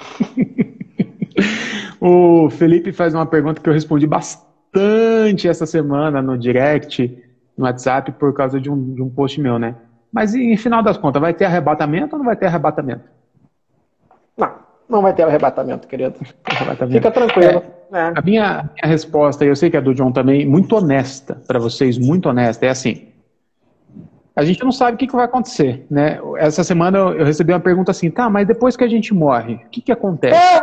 o 2.00 2.50
Felipe 2.50 2.92
faz 2.92 3.14
uma 3.14 3.26
pergunta 3.26 3.60
que 3.60 3.68
eu 3.68 3.72
respondi 3.72 4.06
bastante 4.06 5.48
essa 5.48 5.66
semana 5.66 6.22
no 6.22 6.38
direct, 6.38 7.18
no 7.56 7.64
WhatsApp, 7.64 8.12
por 8.12 8.32
causa 8.32 8.60
de 8.60 8.70
um, 8.70 8.94
de 8.94 9.02
um 9.02 9.08
post 9.08 9.40
meu, 9.40 9.58
né? 9.58 9.74
Mas, 10.12 10.34
em 10.34 10.56
final 10.56 10.82
das 10.82 10.96
contas, 10.96 11.20
vai 11.20 11.32
ter 11.32 11.44
arrebatamento 11.44 12.14
ou 12.14 12.18
não 12.18 12.26
vai 12.26 12.36
ter 12.36 12.46
arrebatamento? 12.46 13.04
Não, 14.36 14.52
não 14.88 15.02
vai 15.02 15.14
ter 15.14 15.22
arrebatamento, 15.22 15.86
querido. 15.86 16.16
Arrebatamento. 16.44 16.96
Fica 16.96 17.10
tranquilo. 17.10 17.62
É, 17.92 17.98
é. 17.98 18.12
A 18.16 18.22
minha, 18.22 18.70
minha 18.74 18.92
resposta, 18.92 19.44
eu 19.44 19.54
sei 19.54 19.70
que 19.70 19.76
é 19.76 19.80
do 19.80 19.94
John 19.94 20.10
também, 20.10 20.46
muito 20.46 20.76
honesta 20.76 21.40
para 21.46 21.58
vocês, 21.58 21.96
muito 21.96 22.28
honesta, 22.28 22.66
é 22.66 22.70
assim. 22.70 23.09
A 24.34 24.44
gente 24.44 24.62
não 24.62 24.72
sabe 24.72 24.94
o 24.94 24.98
que, 24.98 25.06
que 25.06 25.16
vai 25.16 25.24
acontecer, 25.24 25.86
né? 25.90 26.20
Essa 26.38 26.62
semana 26.62 26.98
eu 26.98 27.24
recebi 27.24 27.52
uma 27.52 27.60
pergunta 27.60 27.90
assim, 27.90 28.10
tá, 28.10 28.30
mas 28.30 28.46
depois 28.46 28.76
que 28.76 28.84
a 28.84 28.88
gente 28.88 29.12
morre, 29.12 29.54
o 29.54 29.68
que, 29.70 29.80
que 29.80 29.92
acontece? 29.92 30.34
É, 30.34 30.58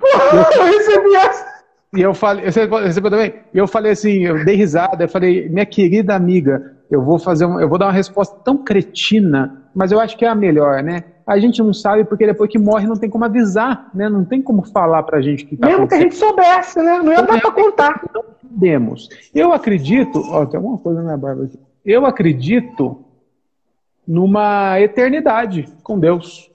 eu, 0.00 0.60
eu 0.60 0.64
recebi 0.64 1.14
essa. 1.16 1.58
E 1.94 2.02
eu 2.02 2.12
falei, 2.12 2.44
você 2.44 2.66
recebeu 2.66 3.10
também? 3.10 3.34
E 3.52 3.58
eu 3.58 3.66
falei 3.66 3.92
assim, 3.92 4.24
eu 4.24 4.44
dei 4.44 4.56
risada, 4.56 5.04
eu 5.04 5.08
falei, 5.08 5.48
minha 5.48 5.64
querida 5.64 6.14
amiga, 6.14 6.76
eu 6.90 7.02
vou 7.02 7.18
fazer, 7.18 7.46
uma, 7.46 7.60
eu 7.60 7.68
vou 7.68 7.78
dar 7.78 7.86
uma 7.86 7.92
resposta 7.92 8.36
tão 8.44 8.58
cretina, 8.58 9.62
mas 9.74 9.90
eu 9.90 9.98
acho 9.98 10.16
que 10.16 10.24
é 10.24 10.28
a 10.28 10.34
melhor, 10.34 10.82
né? 10.82 11.04
A 11.26 11.38
gente 11.38 11.62
não 11.62 11.74
sabe 11.74 12.04
porque 12.04 12.26
depois 12.26 12.50
que 12.50 12.58
morre 12.58 12.86
não 12.86 12.96
tem 12.96 13.08
como 13.08 13.24
avisar, 13.24 13.90
né? 13.94 14.08
Não 14.08 14.24
tem 14.24 14.40
como 14.40 14.62
falar 14.62 15.02
pra 15.02 15.20
gente 15.20 15.44
que 15.44 15.56
tá 15.56 15.66
Mesmo 15.66 15.86
que 15.86 15.94
a 15.94 16.00
gente 16.00 16.14
soubesse, 16.14 16.78
né? 16.80 16.98
Não 17.02 17.12
ia 17.12 17.22
dar 17.22 17.40
pra 17.40 17.50
contar. 17.50 18.02
Não 18.14 18.24
podemos. 18.42 19.08
Eu 19.34 19.52
acredito, 19.52 20.22
ó, 20.30 20.46
tem 20.46 20.56
alguma 20.56 20.78
coisa 20.78 21.00
na 21.00 21.04
minha 21.04 21.18
barba 21.18 21.44
aqui. 21.44 21.58
Eu 21.84 22.06
acredito 22.06 23.04
numa 24.08 24.80
eternidade 24.80 25.68
com 25.82 26.00
Deus. 26.00 26.50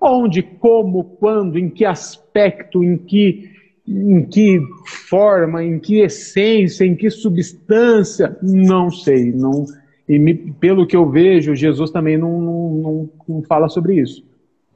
Onde, 0.00 0.42
como, 0.42 1.02
quando, 1.02 1.58
em 1.58 1.68
que 1.68 1.84
aspecto, 1.84 2.84
em 2.84 2.96
que 2.96 3.58
em 3.90 4.22
que 4.22 4.60
forma, 5.08 5.64
em 5.64 5.78
que 5.78 6.00
essência, 6.00 6.84
em 6.84 6.94
que 6.94 7.08
substância, 7.08 8.36
não 8.42 8.90
sei. 8.90 9.32
Não, 9.32 9.64
e 10.06 10.18
me, 10.18 10.34
pelo 10.34 10.86
que 10.86 10.94
eu 10.94 11.08
vejo, 11.08 11.54
Jesus 11.54 11.90
também 11.90 12.18
não, 12.18 12.40
não, 12.40 13.10
não, 13.26 13.42
fala 13.42 13.68
sobre 13.68 13.98
isso. 13.98 14.22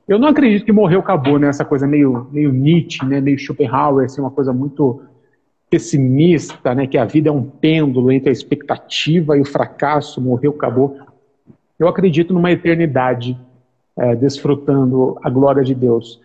Eu 0.09 0.19
não 0.19 0.29
acredito 0.29 0.65
que 0.65 0.73
morreu, 0.73 1.01
acabou, 1.01 1.38
né? 1.38 1.49
Essa 1.49 1.65
coisa 1.65 1.87
meio, 1.87 2.27
meio 2.33 2.53
Nietzsche, 2.53 3.05
né? 3.05 3.21
meio 3.21 3.38
Schopenhauer, 3.38 4.07
assim, 4.07 4.21
uma 4.21 4.31
coisa 4.31 4.53
muito 4.53 5.03
pessimista, 5.71 6.75
né? 6.75 6.87
Que 6.87 6.97
a 6.97 7.05
vida 7.05 7.29
é 7.29 7.33
um 7.33 7.43
pêndulo 7.43 8.11
entre 8.11 8.31
a 8.31 8.33
expectativa 8.33 9.37
e 9.37 9.41
o 9.41 9.45
fracasso, 9.45 10.21
morreu, 10.21 10.53
acabou. 10.53 10.99
Eu 11.83 11.88
acredito 11.88 12.33
numa 12.33 12.53
eternidade, 12.53 13.37
é, 13.99 14.14
desfrutando 14.14 15.18
a 15.21 15.29
glória 15.29 15.64
de 15.64 15.75
Deus. 15.75 16.21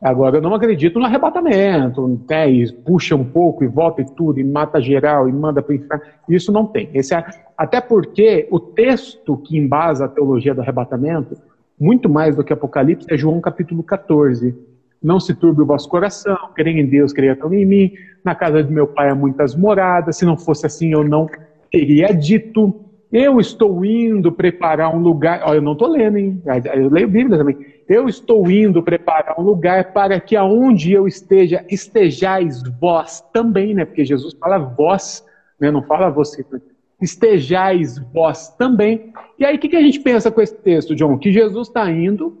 Agora, 0.00 0.38
eu 0.38 0.40
não 0.40 0.54
acredito 0.54 0.98
no 0.98 1.04
arrebatamento, 1.04 2.20
né, 2.26 2.50
e 2.50 2.72
puxa 2.72 3.14
um 3.14 3.24
pouco 3.24 3.62
e 3.62 3.66
volta 3.66 4.00
e 4.00 4.06
tudo, 4.06 4.40
e 4.40 4.44
mata 4.44 4.80
geral, 4.80 5.28
e 5.28 5.32
manda 5.32 5.60
para 5.60 5.74
inferno. 5.74 6.02
Isso 6.26 6.50
não 6.50 6.64
tem. 6.64 6.88
Esse 6.94 7.14
é, 7.14 7.22
até 7.54 7.82
porque 7.82 8.48
o 8.50 8.58
texto 8.58 9.36
que 9.36 9.58
embasa 9.58 10.06
a 10.06 10.08
teologia 10.08 10.54
do 10.54 10.62
arrebatamento, 10.62 11.36
muito 11.78 12.08
mais 12.08 12.34
do 12.34 12.42
que 12.42 12.54
Apocalipse, 12.54 13.06
é 13.12 13.16
João 13.18 13.42
capítulo 13.42 13.82
14. 13.82 14.56
Não 15.02 15.20
se 15.20 15.34
turbe 15.34 15.60
o 15.60 15.66
vosso 15.66 15.86
coração, 15.86 16.38
creia 16.54 16.80
em 16.80 16.86
Deus, 16.86 17.12
creia 17.12 17.36
também 17.36 17.62
em 17.62 17.66
mim. 17.66 17.92
Na 18.24 18.34
casa 18.34 18.64
de 18.64 18.72
meu 18.72 18.86
pai 18.86 19.10
há 19.10 19.14
muitas 19.14 19.54
moradas, 19.54 20.16
se 20.16 20.24
não 20.24 20.38
fosse 20.38 20.64
assim 20.64 20.92
eu 20.92 21.04
não 21.04 21.28
teria 21.70 22.06
dito. 22.08 22.80
Eu 23.12 23.38
estou 23.38 23.84
indo 23.84 24.32
preparar 24.32 24.94
um 24.94 24.98
lugar. 24.98 25.42
Olha, 25.44 25.56
eu 25.56 25.62
não 25.62 25.72
estou 25.72 25.88
lendo, 25.88 26.16
hein? 26.16 26.42
Eu 26.74 26.90
leio 26.90 27.08
Bíblia 27.08 27.38
também. 27.38 27.56
Eu 27.88 28.08
estou 28.08 28.50
indo 28.50 28.82
preparar 28.82 29.38
um 29.38 29.42
lugar 29.42 29.92
para 29.92 30.18
que 30.18 30.34
aonde 30.34 30.92
eu 30.92 31.06
esteja, 31.06 31.64
estejais 31.68 32.62
vós 32.80 33.20
também, 33.32 33.74
né? 33.74 33.84
Porque 33.84 34.04
Jesus 34.04 34.34
fala 34.34 34.58
vós, 34.58 35.24
né? 35.60 35.70
Não 35.70 35.82
fala 35.82 36.10
você. 36.10 36.44
Né? 36.50 36.60
Estejais 37.00 37.98
vós 38.12 38.48
também. 38.56 39.12
E 39.38 39.44
aí, 39.44 39.56
o 39.56 39.58
que, 39.58 39.68
que 39.68 39.76
a 39.76 39.82
gente 39.82 40.00
pensa 40.00 40.30
com 40.30 40.40
esse 40.40 40.56
texto, 40.56 40.94
John? 40.94 41.18
Que 41.18 41.30
Jesus 41.30 41.68
está 41.68 41.90
indo 41.90 42.38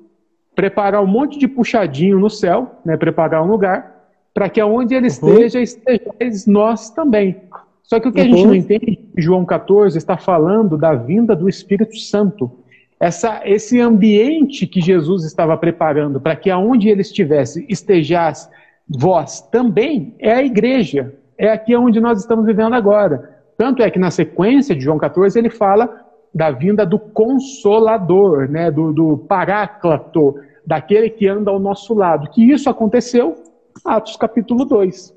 preparar 0.54 1.02
um 1.02 1.06
monte 1.06 1.38
de 1.38 1.46
puxadinho 1.46 2.18
no 2.18 2.30
céu, 2.30 2.80
né? 2.84 2.96
Preparar 2.96 3.42
um 3.42 3.50
lugar 3.50 3.94
para 4.34 4.48
que 4.48 4.60
aonde 4.60 4.94
ele 4.94 5.06
uhum. 5.06 5.06
esteja, 5.06 5.60
estejais 5.60 6.46
nós 6.46 6.90
também. 6.90 7.36
Só 7.84 8.00
que 8.00 8.08
o 8.08 8.12
que 8.12 8.20
uhum. 8.20 8.24
a 8.24 8.28
gente 8.28 8.40
uhum. 8.40 8.46
não 8.46 8.54
entende, 8.54 8.93
João 9.16 9.44
14 9.44 9.96
está 9.96 10.16
falando 10.16 10.76
da 10.76 10.94
vinda 10.94 11.36
do 11.36 11.48
Espírito 11.48 11.96
Santo. 11.96 12.50
Essa, 12.98 13.42
esse 13.44 13.80
ambiente 13.80 14.66
que 14.66 14.80
Jesus 14.80 15.24
estava 15.24 15.56
preparando 15.56 16.20
para 16.20 16.36
que 16.36 16.50
aonde 16.50 16.88
ele 16.88 17.02
estivesse, 17.02 17.66
estejais 17.68 18.50
vós 18.88 19.40
também, 19.40 20.14
é 20.18 20.32
a 20.32 20.42
igreja. 20.42 21.14
É 21.36 21.50
aqui 21.50 21.74
onde 21.76 22.00
nós 22.00 22.20
estamos 22.20 22.44
vivendo 22.44 22.74
agora. 22.74 23.42
Tanto 23.56 23.82
é 23.82 23.90
que 23.90 23.98
na 23.98 24.10
sequência 24.10 24.74
de 24.74 24.82
João 24.82 24.98
14 24.98 25.38
ele 25.38 25.50
fala 25.50 26.04
da 26.34 26.50
vinda 26.50 26.84
do 26.84 26.98
Consolador, 26.98 28.48
né, 28.48 28.70
do, 28.70 28.92
do 28.92 29.18
Paráclato, 29.18 30.34
daquele 30.66 31.08
que 31.08 31.28
anda 31.28 31.50
ao 31.50 31.60
nosso 31.60 31.94
lado. 31.94 32.28
Que 32.30 32.42
isso 32.50 32.68
aconteceu, 32.68 33.36
Atos 33.84 34.16
capítulo 34.16 34.64
2. 34.64 35.14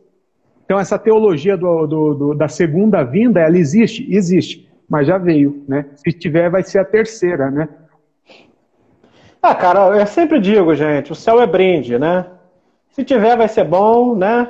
Então, 0.68 0.78
essa 0.78 1.00
teologia 1.00 1.56
do, 1.56 1.88
do, 1.88 2.14
do, 2.14 2.36
da 2.36 2.50
segunda 2.50 3.02
vinda, 3.02 3.40
ela 3.40 3.58
existe? 3.58 4.06
Existe, 4.14 4.70
mas 4.90 5.08
já 5.08 5.18
veio, 5.18 5.64
né? 5.66 5.86
Se 5.96 6.12
tiver, 6.12 6.50
vai 6.50 6.62
ser 6.62 6.80
a 6.80 6.84
terceira, 6.84 7.50
né? 7.50 7.70
Ah, 9.42 9.56
cara, 9.56 9.98
eu 9.98 10.06
sempre 10.06 10.42
digo, 10.42 10.76
gente, 10.76 11.10
o 11.10 11.16
céu 11.16 11.42
é 11.42 11.48
brinde, 11.48 11.98
né? 11.98 12.26
Se 12.90 13.06
tiver, 13.06 13.38
vai 13.38 13.48
ser 13.48 13.64
bom, 13.64 14.14
né? 14.14 14.50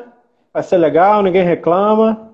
Vai 0.51 0.63
ser 0.63 0.77
legal, 0.77 1.21
ninguém 1.21 1.43
reclama, 1.43 2.31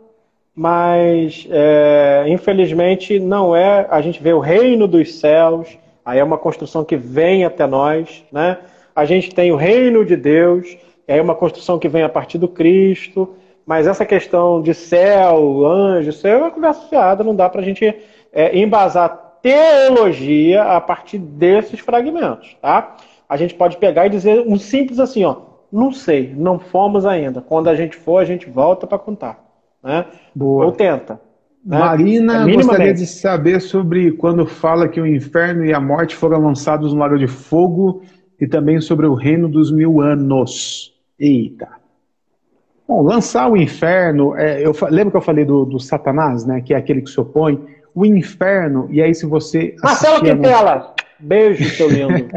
mas 0.55 1.45
é, 1.51 2.23
infelizmente 2.29 3.19
não 3.19 3.53
é. 3.53 3.85
A 3.89 3.99
gente 3.99 4.23
vê 4.23 4.31
o 4.31 4.39
reino 4.39 4.87
dos 4.87 5.15
céus, 5.15 5.77
aí 6.05 6.19
é 6.19 6.23
uma 6.23 6.37
construção 6.37 6.85
que 6.85 6.95
vem 6.95 7.43
até 7.43 7.67
nós, 7.67 8.23
né? 8.31 8.59
A 8.95 9.03
gente 9.03 9.35
tem 9.35 9.51
o 9.51 9.57
reino 9.57 10.05
de 10.05 10.15
Deus, 10.15 10.77
aí 11.05 11.17
é 11.17 11.21
uma 11.21 11.35
construção 11.35 11.77
que 11.77 11.89
vem 11.89 12.03
a 12.03 12.07
partir 12.07 12.37
do 12.37 12.47
Cristo. 12.47 13.35
Mas 13.65 13.87
essa 13.87 14.05
questão 14.05 14.61
de 14.61 14.73
céu, 14.73 15.65
anjo, 15.65 16.11
céu 16.11 16.37
é 16.37 16.41
uma 16.41 16.51
conversa 16.51 16.87
fiada, 16.87 17.23
não 17.23 17.35
dá 17.35 17.49
para 17.49 17.61
a 17.61 17.63
gente 17.63 17.95
é, 18.31 18.57
embasar 18.57 19.39
teologia 19.41 20.63
a 20.63 20.81
partir 20.81 21.17
desses 21.17 21.79
fragmentos, 21.79 22.55
tá? 22.61 22.95
A 23.27 23.37
gente 23.37 23.55
pode 23.55 23.77
pegar 23.77 24.05
e 24.05 24.09
dizer 24.09 24.43
um 24.47 24.57
simples 24.57 24.99
assim, 24.99 25.23
ó, 25.23 25.37
não 25.71 25.91
sei, 25.91 26.33
não 26.35 26.59
fomos 26.59 27.05
ainda. 27.05 27.41
Quando 27.41 27.67
a 27.67 27.75
gente 27.75 27.95
for, 27.95 28.19
a 28.19 28.25
gente 28.25 28.49
volta 28.49 28.85
para 28.85 28.99
contar, 28.99 29.43
né? 29.83 30.05
Boa. 30.35 30.65
Ou 30.65 30.71
tenta. 30.71 31.19
Né? 31.65 31.79
Marina 31.79 32.49
é 32.49 32.53
gostaria 32.53 32.93
de 32.93 33.07
saber 33.07 33.61
sobre 33.61 34.11
quando 34.11 34.45
fala 34.45 34.87
que 34.87 34.99
o 34.99 35.07
inferno 35.07 35.65
e 35.65 35.73
a 35.73 35.79
morte 35.79 36.15
foram 36.15 36.41
lançados 36.41 36.93
no 36.93 36.99
lago 36.99 37.17
de 37.17 37.27
fogo 37.27 38.01
e 38.39 38.45
também 38.45 38.81
sobre 38.81 39.07
o 39.07 39.13
reino 39.13 39.47
dos 39.47 39.71
mil 39.71 40.01
anos. 40.01 40.93
Eita. 41.17 41.82
Bom, 42.93 43.01
lançar 43.01 43.49
o 43.49 43.57
inferno, 43.57 44.37
é, 44.37 44.63
eu 44.63 44.71
lembro 44.91 45.09
que 45.09 45.17
eu 45.17 45.21
falei 45.21 45.43
do, 45.43 45.65
do, 45.65 45.79
Satanás, 45.79 46.45
né, 46.45 46.61
que 46.61 46.75
é 46.75 46.77
aquele 46.77 47.01
que 47.01 47.09
se 47.09 47.19
opõe. 47.19 47.59
O 47.95 48.05
inferno, 48.05 48.87
e 48.91 49.01
aí 49.01 49.15
se 49.15 49.25
você. 49.25 49.75
Marcelo 49.81 50.23
Quintela! 50.23 50.93
Beijo, 51.19 51.63
seu 51.71 51.89
lindo. 51.89 52.29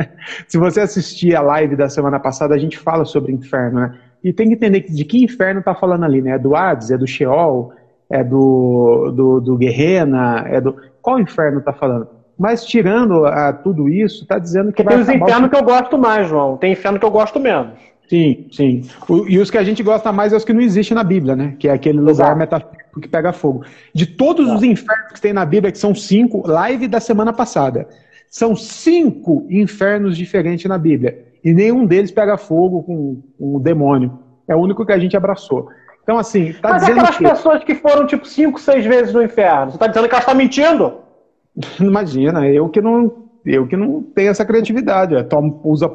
se 0.49 0.57
você 0.57 0.81
assistir 0.81 1.37
a 1.37 1.43
live 1.43 1.77
da 1.77 1.91
semana 1.91 2.19
passada, 2.19 2.55
a 2.55 2.59
gente 2.59 2.79
fala 2.79 3.05
sobre 3.05 3.33
inferno, 3.33 3.81
né? 3.81 3.99
E 4.25 4.33
tem 4.33 4.49
que 4.49 4.55
entender 4.55 4.81
de 4.81 5.05
que 5.05 5.23
inferno 5.23 5.63
tá 5.63 5.75
falando 5.75 6.05
ali, 6.05 6.23
né? 6.23 6.31
É 6.31 6.39
do 6.39 6.57
Hades, 6.57 6.91
é 6.91 6.97
do 6.97 7.07
Sheol, 7.07 7.75
é 8.09 8.25
do, 8.25 9.13
do, 9.15 9.41
do 9.43 9.57
Guerrena, 9.59 10.47
é 10.49 10.59
do. 10.59 10.75
Qual 11.03 11.21
inferno 11.21 11.61
tá 11.61 11.75
falando? 11.75 12.09
Mas 12.39 12.65
tirando 12.65 13.27
a, 13.27 13.53
tudo 13.53 13.91
isso, 13.91 14.27
tá 14.27 14.39
dizendo 14.39 14.73
que. 14.73 14.83
Porque 14.83 14.89
tem 14.89 15.03
os 15.03 15.09
infernos 15.11 15.49
o... 15.49 15.51
que 15.51 15.57
eu 15.57 15.65
gosto 15.65 15.99
mais, 15.99 16.27
João. 16.27 16.57
Tem 16.57 16.73
inferno 16.73 16.99
que 16.99 17.05
eu 17.05 17.11
gosto 17.11 17.39
menos. 17.39 17.75
Sim, 18.09 18.47
sim. 18.53 18.83
O, 19.09 19.27
e 19.29 19.39
os 19.39 19.51
que 19.51 19.59
a 19.59 19.65
gente 19.65 19.83
gosta 19.83 20.13
mais 20.13 20.33
é 20.33 20.37
os 20.37 20.45
que 20.45 20.53
não 20.53 20.61
existem 20.61 20.95
na 20.95 21.03
Bíblia, 21.03 21.35
né? 21.35 21.57
Que 21.59 21.69
é 21.69 21.73
aquele 21.73 21.99
lugar 21.99 22.13
Exato. 22.13 22.39
metafísico 22.39 23.01
que 23.01 23.09
pega 23.09 23.33
fogo. 23.33 23.65
De 23.93 24.07
todos 24.07 24.47
Exato. 24.47 24.59
os 24.59 24.65
infernos 24.65 25.13
que 25.13 25.21
tem 25.21 25.33
na 25.33 25.45
Bíblia, 25.45 25.73
que 25.73 25.79
são 25.79 25.95
cinco, 25.95 26.47
live 26.47 26.87
da 26.87 27.01
semana 27.01 27.33
passada, 27.33 27.89
são 28.31 28.55
cinco 28.55 29.47
infernos 29.51 30.17
diferentes 30.17 30.67
na 30.67 30.79
Bíblia. 30.79 31.27
E 31.45 31.53
nenhum 31.53 31.85
deles 31.85 32.11
pega 32.11 32.37
fogo 32.37 32.83
com, 32.83 33.23
com 33.39 33.57
um 33.57 33.61
demônio. 33.61 34.19
É 34.49 34.55
o 34.55 34.61
único 34.61 34.85
que 34.87 34.93
a 34.93 34.99
gente 34.99 35.17
abraçou. 35.17 35.69
Então, 36.03 36.19
assim, 36.19 36.53
tá 36.53 36.71
Mas 36.71 36.83
dizendo 36.83 37.01
aquelas 37.01 37.17
que... 37.17 37.25
pessoas 37.25 37.65
que 37.65 37.75
foram, 37.75 38.07
tipo, 38.07 38.27
cinco, 38.27 38.61
seis 38.61 38.85
vezes 38.85 39.13
no 39.13 39.23
inferno, 39.23 39.73
você 39.73 39.79
tá 39.79 39.89
dizendo 39.89 40.09
que 40.09 40.15
elas 40.15 40.23
estão 40.23 40.37
mentindo? 40.37 40.95
Imagina, 41.81 42.47
eu 42.47 42.69
que 42.69 42.81
não, 42.81 43.13
eu 43.45 43.67
que 43.67 43.77
não 43.77 44.03
tenho 44.03 44.31
essa 44.31 44.45
criatividade. 44.45 45.21
Tomo, 45.25 45.61
usa 45.65 45.89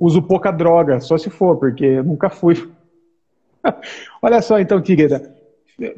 uso 0.00 0.22
pouca 0.22 0.50
droga, 0.50 0.98
só 0.98 1.18
se 1.18 1.28
for, 1.28 1.56
porque 1.56 2.02
nunca 2.02 2.30
fui. 2.30 2.70
Olha 4.22 4.40
só 4.40 4.58
então, 4.58 4.80
querida. 4.80 5.34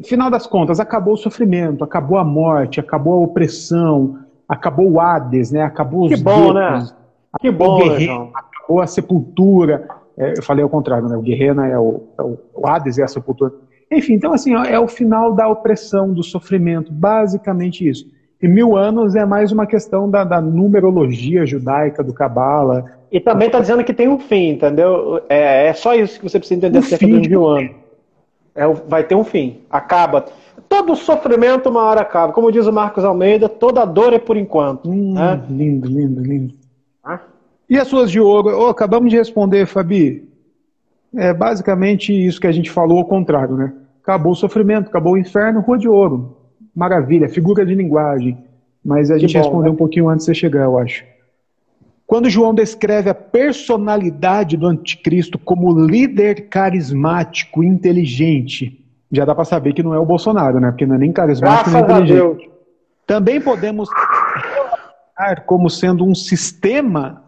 Final 0.05 0.31
das 0.31 0.47
contas, 0.47 0.81
acabou 0.81 1.15
o 1.15 1.17
sofrimento, 1.17 1.83
acabou 1.83 2.19
a 2.19 2.25
morte, 2.25 2.81
acabou 2.81 3.15
a 3.15 3.25
opressão, 3.25 4.19
acabou 4.49 4.91
o 4.91 5.01
Hades, 5.01 5.51
né? 5.51 5.63
Acabou 5.63 6.05
os 6.05 6.15
Que 6.15 6.23
bom, 6.23 6.53
né? 6.53 6.87
Que 7.41 7.51
bom, 7.51 7.79
guerreiro, 7.79 8.31
acabou 8.35 8.81
a 8.81 8.87
sepultura. 8.87 9.89
É, 10.17 10.35
eu 10.37 10.43
falei 10.43 10.63
ao 10.63 10.69
contrário, 10.69 11.09
né? 11.09 11.17
O 11.17 11.23
guerreiro 11.23 11.61
é 11.63 11.79
o, 11.79 12.03
é 12.19 12.23
o, 12.23 12.39
o 12.55 12.67
Hades 12.67 12.99
é 12.99 13.03
a 13.03 13.09
sepultura. 13.09 13.53
Enfim, 13.91 14.15
então 14.15 14.33
assim, 14.33 14.55
é 14.55 14.79
o 14.79 14.89
final 14.89 15.33
da 15.33 15.49
opressão, 15.49 16.13
do 16.13 16.23
sofrimento, 16.23 16.93
basicamente 16.93 17.87
isso. 17.87 18.07
E 18.41 18.49
mil 18.49 18.77
anos 18.77 19.15
é 19.15 19.25
mais 19.25 19.53
uma 19.53 19.67
questão 19.67 20.11
da, 20.11 20.25
da 20.25 20.41
numerologia 20.41 21.47
judaica, 21.47 22.03
do 22.03 22.13
Cabala. 22.13 22.85
E 23.13 23.21
também 23.21 23.47
está 23.47 23.61
dizendo 23.61 23.85
que 23.85 23.93
tem 23.93 24.09
um 24.09 24.19
fim, 24.19 24.53
entendeu? 24.53 25.21
É, 25.29 25.67
é 25.67 25.75
só 25.75 25.95
isso 25.95 26.19
que 26.19 26.29
você 26.29 26.39
precisa 26.39 26.57
entender 26.57 26.79
acerca 26.79 27.07
dos 27.07 27.29
mil 27.29 27.47
anos. 27.47 27.73
É, 28.55 28.67
vai 28.67 29.05
ter 29.05 29.15
um 29.15 29.23
fim. 29.23 29.61
Acaba. 29.71 30.25
Todo 30.67 30.97
sofrimento 30.97 31.69
uma 31.69 31.83
hora 31.83 32.01
acaba. 32.01 32.33
Como 32.33 32.51
diz 32.51 32.67
o 32.67 32.73
Marcos 32.73 33.05
Almeida, 33.05 33.51
toda 33.51 33.85
dor 33.85 34.15
é 34.15 34.19
por 34.19 34.39
enquanto. 34.39 34.89
Hum, 34.89 35.13
né? 35.13 35.43
Lindo, 35.51 35.87
lindo, 35.87 36.23
lindo. 36.23 36.55
Ah? 37.05 37.21
E 37.69 37.79
as 37.79 37.87
suas 37.87 38.11
de 38.11 38.19
ouro? 38.19 38.49
Oh, 38.59 38.69
acabamos 38.69 39.11
de 39.11 39.19
responder, 39.19 39.67
Fabi. 39.67 40.27
É 41.15 41.35
basicamente 41.35 42.13
isso 42.13 42.41
que 42.41 42.47
a 42.47 42.53
gente 42.53 42.71
falou 42.71 42.99
ao 42.99 43.05
contrário, 43.05 43.57
né? 43.57 43.75
Acabou 44.03 44.33
o 44.33 44.37
sofrimento, 44.37 44.89
acabou 44.89 45.13
o 45.13 45.19
inferno, 45.19 45.61
rua 45.61 45.77
de 45.77 45.87
ouro. 45.87 46.35
Maravilha, 46.75 47.29
figura 47.29 47.67
de 47.67 47.75
linguagem. 47.75 48.39
Mas 48.83 49.11
a 49.11 49.15
que 49.15 49.21
gente 49.21 49.35
bom, 49.35 49.39
respondeu 49.41 49.71
né? 49.71 49.75
um 49.75 49.77
pouquinho 49.77 50.09
antes 50.09 50.25
de 50.25 50.33
você 50.33 50.35
chegar, 50.35 50.65
eu 50.65 50.79
acho. 50.79 51.05
Quando 52.13 52.29
João 52.29 52.53
descreve 52.53 53.09
a 53.09 53.15
personalidade 53.15 54.55
do 54.59 54.67
anticristo 54.67 55.39
como 55.39 55.73
líder 55.73 56.51
carismático, 56.51 57.65
inteligente, 57.65 58.85
já 59.11 59.25
dá 59.25 59.35
para 59.35 59.47
saber 59.47 59.73
que 59.73 59.83
não 59.83 59.95
é 59.95 59.99
o 59.99 60.05
Bolsonaro, 60.05 60.61
né? 60.61 60.71
Porque 60.71 60.85
não 60.85 60.97
é 60.97 60.99
nem 60.99 61.11
carismático 61.11 61.71
Graças 61.71 61.89
nem 61.89 62.03
inteligente. 62.03 62.51
Também 63.07 63.41
podemos 63.41 63.89
como 65.47 65.71
sendo 65.71 66.05
um 66.05 66.15
sistema 66.15 67.25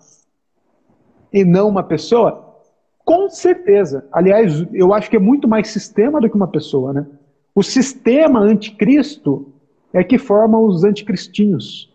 e 1.33 1.47
não 1.47 1.67
uma 1.67 1.83
pessoa? 1.83 2.61
Com 3.07 3.31
certeza. 3.31 4.07
Aliás, 4.13 4.67
eu 4.75 4.93
acho 4.93 5.09
que 5.09 5.17
é 5.17 5.19
muito 5.19 5.49
mais 5.49 5.69
sistema 5.69 6.21
do 6.21 6.29
que 6.29 6.37
uma 6.37 6.49
pessoa, 6.49 6.93
né? 6.93 7.07
O 7.55 7.63
sistema 7.63 8.39
anticristo 8.41 9.51
é 9.95 10.05
que 10.05 10.19
forma 10.19 10.59
os 10.59 10.85
anticristinhos. 10.85 11.91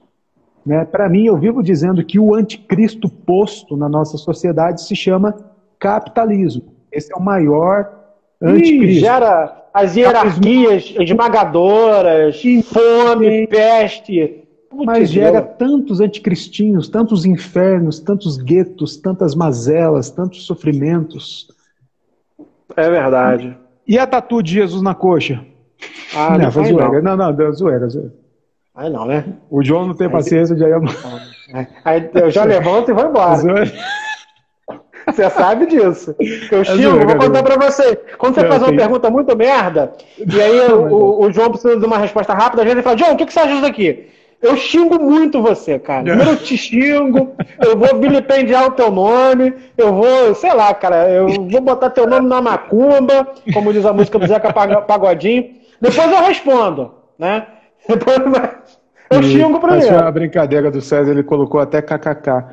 Né? 0.66 0.86
Para 0.86 1.10
mim, 1.10 1.26
eu 1.26 1.38
vivo 1.38 1.64
dizendo 1.64 2.04
que 2.04 2.20
o 2.20 2.34
anticristo 2.34 3.10
posto 3.10 3.78
na 3.78 3.90
nossa 3.90 4.18
sociedade 4.18 4.82
se 4.82 4.96
chama 4.96 5.36
capitalismo. 5.80 6.76
Esse 6.92 7.14
é 7.14 7.16
o 7.16 7.22
maior 7.22 7.90
anticristo. 8.42 8.86
E 8.86 9.00
gera 9.00 9.66
as 9.74 9.96
hierarquias 9.96 10.94
esmagadoras, 11.00 12.42
fome, 12.66 13.48
peste. 13.48 14.44
Mas 14.72 15.10
gera 15.10 15.42
tantos 15.42 16.00
anticristinhos, 16.00 16.88
tantos 16.88 17.26
infernos, 17.26 18.00
tantos 18.00 18.38
guetos, 18.38 18.98
tantas 18.98 19.34
mazelas, 19.34 20.12
tantos 20.12 20.46
sofrimentos. 20.46 21.48
É 22.76 22.90
verdade. 22.90 23.58
E 23.88 23.98
a 23.98 24.06
tatu 24.06 24.44
de 24.44 24.54
Jesus 24.54 24.82
na 24.82 24.94
coxa? 24.94 25.44
Ah, 26.16 26.38
não, 26.38 26.46
não, 26.46 26.52
zoeira. 26.52 27.02
não, 27.02 27.18
não, 27.18 27.54
zoeira, 27.54 27.90
zoeira. 27.90 28.14
Aí 28.76 28.90
não, 28.90 29.06
né? 29.06 29.26
O 29.50 29.64
João 29.64 29.88
não 29.88 29.96
tem 29.96 30.08
aí 30.08 30.14
paciência, 30.14 30.56
já 30.56 30.68
ia. 30.68 30.80
Aí 31.84 32.10
eu 32.14 32.30
já 32.30 32.44
levanto 32.44 32.92
e 32.92 32.94
vou 32.94 33.06
embora. 33.06 33.42
Você 35.06 35.30
sabe 35.30 35.66
disso. 35.66 36.16
Eu 36.52 36.64
xingo, 36.64 37.06
vou 37.06 37.18
contar 37.18 37.44
pra 37.44 37.58
você. 37.58 37.96
Quando 38.18 38.36
você 38.36 38.48
faz 38.48 38.62
uma 38.62 38.76
pergunta 38.76 39.10
muito 39.10 39.36
merda, 39.36 39.94
e 40.18 40.42
aí 40.42 40.72
o, 40.72 41.22
o, 41.22 41.32
João 41.32 41.50
precisa 41.50 41.78
de 41.78 41.86
uma 41.86 41.98
resposta 41.98 42.34
rápida, 42.34 42.62
às 42.62 42.66
vezes 42.66 42.78
ele 42.78 42.84
fala, 42.84 42.98
João, 42.98 43.14
o 43.14 43.18
que, 43.18 43.26
que 43.26 43.34
você 43.34 43.40
acha 43.40 43.54
disso 43.54 43.66
aqui? 43.66 44.08
Eu 44.42 44.56
xingo 44.56 45.02
muito 45.02 45.42
você, 45.42 45.78
cara. 45.78 46.08
Eu 46.08 46.38
te 46.38 46.56
xingo, 46.56 47.36
eu 47.62 47.78
vou 47.78 48.00
vilipendiar 48.00 48.68
o 48.68 48.72
teu 48.72 48.90
nome, 48.90 49.54
eu 49.78 49.94
vou, 49.94 50.34
sei 50.36 50.54
lá, 50.54 50.74
cara, 50.74 51.10
eu 51.10 51.28
vou 51.28 51.60
botar 51.60 51.90
teu 51.90 52.08
nome 52.08 52.28
na 52.28 52.42
macumba, 52.42 53.28
como 53.54 53.74
diz 53.74 53.86
a 53.86 53.92
música 53.92 54.18
do 54.18 54.28
Zeca 54.28 54.54
Pagodinho. 54.54 55.56
Depois 55.82 56.10
eu 56.12 56.24
respondo, 56.24 56.94
né? 57.18 57.46
Eu 59.10 59.24
xingo 59.24 59.60
primeiro. 59.60 60.00
A 60.00 60.12
brincadeira 60.12 60.70
do 60.70 60.82
César, 60.82 61.12
ele 61.12 61.24
colocou 61.24 61.60
até 61.60 61.82
kkk. 61.82 62.46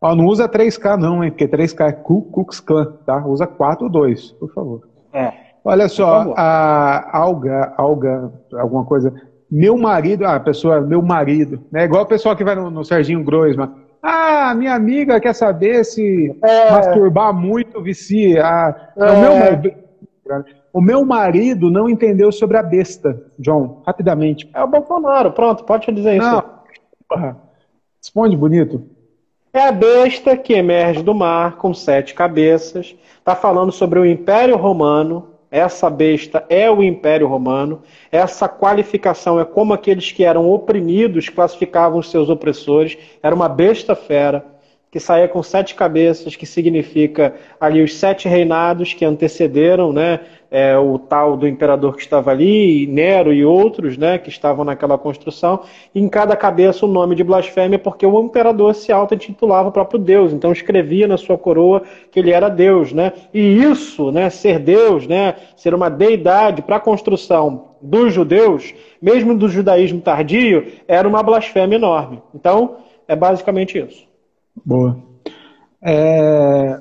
Ó, 0.00 0.14
não 0.14 0.26
usa 0.26 0.48
3K 0.48 0.98
não, 0.98 1.24
hein? 1.24 1.30
Porque 1.30 1.48
3K 1.48 1.88
é 1.88 1.92
Ku 1.92 2.22
Klux 2.30 2.60
Klan, 2.60 2.92
tá? 3.06 3.24
Usa 3.26 3.46
4 3.46 3.84
ou 3.84 3.90
2, 3.90 4.32
por 4.32 4.52
favor. 4.52 4.82
É. 5.12 5.32
Olha 5.64 5.88
só, 5.88 6.34
a 6.36 7.16
Alga, 7.16 7.72
Alga, 7.76 8.30
alguma 8.52 8.84
coisa. 8.84 9.14
Meu 9.50 9.78
marido, 9.78 10.26
ah, 10.26 10.34
a 10.34 10.40
pessoa, 10.40 10.80
meu 10.80 11.00
marido, 11.00 11.62
né? 11.72 11.84
Igual 11.84 12.02
o 12.02 12.06
pessoal 12.06 12.36
que 12.36 12.44
vai 12.44 12.54
no, 12.54 12.70
no 12.70 12.84
Serginho 12.84 13.24
Groisman. 13.24 13.72
Ah, 14.02 14.54
minha 14.54 14.74
amiga 14.74 15.18
quer 15.18 15.34
saber 15.34 15.82
se 15.84 16.36
é. 16.44 16.70
masturbar 16.70 17.32
muito 17.32 17.80
vicia. 17.82 18.44
Ah, 18.44 18.92
é. 18.94 19.04
o, 19.04 19.20
meu, 19.20 19.74
o 20.74 20.80
meu 20.80 21.04
marido 21.06 21.70
não 21.70 21.88
entendeu 21.88 22.32
sobre 22.32 22.56
a 22.56 22.62
besta, 22.62 23.22
John, 23.38 23.80
rapidamente. 23.86 24.50
É 24.52 24.60
o 24.64 24.66
Bolsonaro, 24.66 25.30
pronto, 25.30 25.62
pode 25.62 25.90
dizer 25.92 26.16
isso. 26.16 26.26
Não. 26.26 27.36
Responde 28.02 28.36
bonito. 28.36 28.82
É 29.52 29.68
a 29.68 29.72
besta 29.72 30.36
que 30.36 30.52
emerge 30.52 31.00
do 31.00 31.14
mar 31.14 31.58
com 31.58 31.72
sete 31.72 32.12
cabeças. 32.12 32.96
Está 33.18 33.36
falando 33.36 33.70
sobre 33.70 34.00
o 34.00 34.04
Império 34.04 34.56
Romano, 34.56 35.28
essa 35.48 35.88
besta 35.88 36.44
é 36.48 36.68
o 36.68 36.82
Império 36.82 37.28
Romano. 37.28 37.80
Essa 38.10 38.48
qualificação 38.48 39.38
é 39.38 39.44
como 39.44 39.72
aqueles 39.72 40.10
que 40.10 40.24
eram 40.24 40.50
oprimidos 40.50 41.28
classificavam 41.28 42.00
os 42.00 42.10
seus 42.10 42.28
opressores. 42.28 42.98
Era 43.22 43.32
uma 43.32 43.48
besta 43.48 43.94
fera 43.94 44.44
que 44.94 45.00
saía 45.00 45.26
com 45.26 45.42
sete 45.42 45.74
cabeças, 45.74 46.36
que 46.36 46.46
significa 46.46 47.34
ali 47.60 47.82
os 47.82 47.96
sete 47.96 48.28
reinados 48.28 48.94
que 48.94 49.04
antecederam 49.04 49.92
né, 49.92 50.20
é, 50.48 50.78
o 50.78 51.00
tal 51.00 51.36
do 51.36 51.48
imperador 51.48 51.96
que 51.96 52.02
estava 52.02 52.30
ali, 52.30 52.86
Nero 52.86 53.32
e 53.32 53.44
outros 53.44 53.98
né, 53.98 54.18
que 54.18 54.28
estavam 54.28 54.64
naquela 54.64 54.96
construção, 54.96 55.62
e 55.92 56.00
em 56.00 56.08
cada 56.08 56.36
cabeça 56.36 56.86
o 56.86 56.88
nome 56.88 57.16
de 57.16 57.24
blasfêmia, 57.24 57.76
porque 57.76 58.06
o 58.06 58.22
imperador 58.22 58.72
se 58.72 58.92
auto-intitulava 58.92 59.70
o 59.70 59.72
próprio 59.72 59.98
Deus, 59.98 60.32
então 60.32 60.52
escrevia 60.52 61.08
na 61.08 61.16
sua 61.16 61.36
coroa 61.36 61.82
que 62.12 62.20
ele 62.20 62.30
era 62.30 62.48
Deus. 62.48 62.92
Né? 62.92 63.12
E 63.34 63.40
isso, 63.64 64.12
né, 64.12 64.30
ser 64.30 64.60
Deus, 64.60 65.08
né, 65.08 65.34
ser 65.56 65.74
uma 65.74 65.90
deidade 65.90 66.62
para 66.62 66.76
a 66.76 66.80
construção 66.80 67.70
dos 67.82 68.14
judeus, 68.14 68.72
mesmo 69.02 69.36
do 69.36 69.48
judaísmo 69.48 70.00
tardio, 70.00 70.68
era 70.86 71.08
uma 71.08 71.20
blasfêmia 71.20 71.74
enorme. 71.74 72.22
Então, 72.32 72.76
é 73.08 73.16
basicamente 73.16 73.76
isso. 73.76 74.13
Boa. 74.64 75.02
É, 75.82 76.80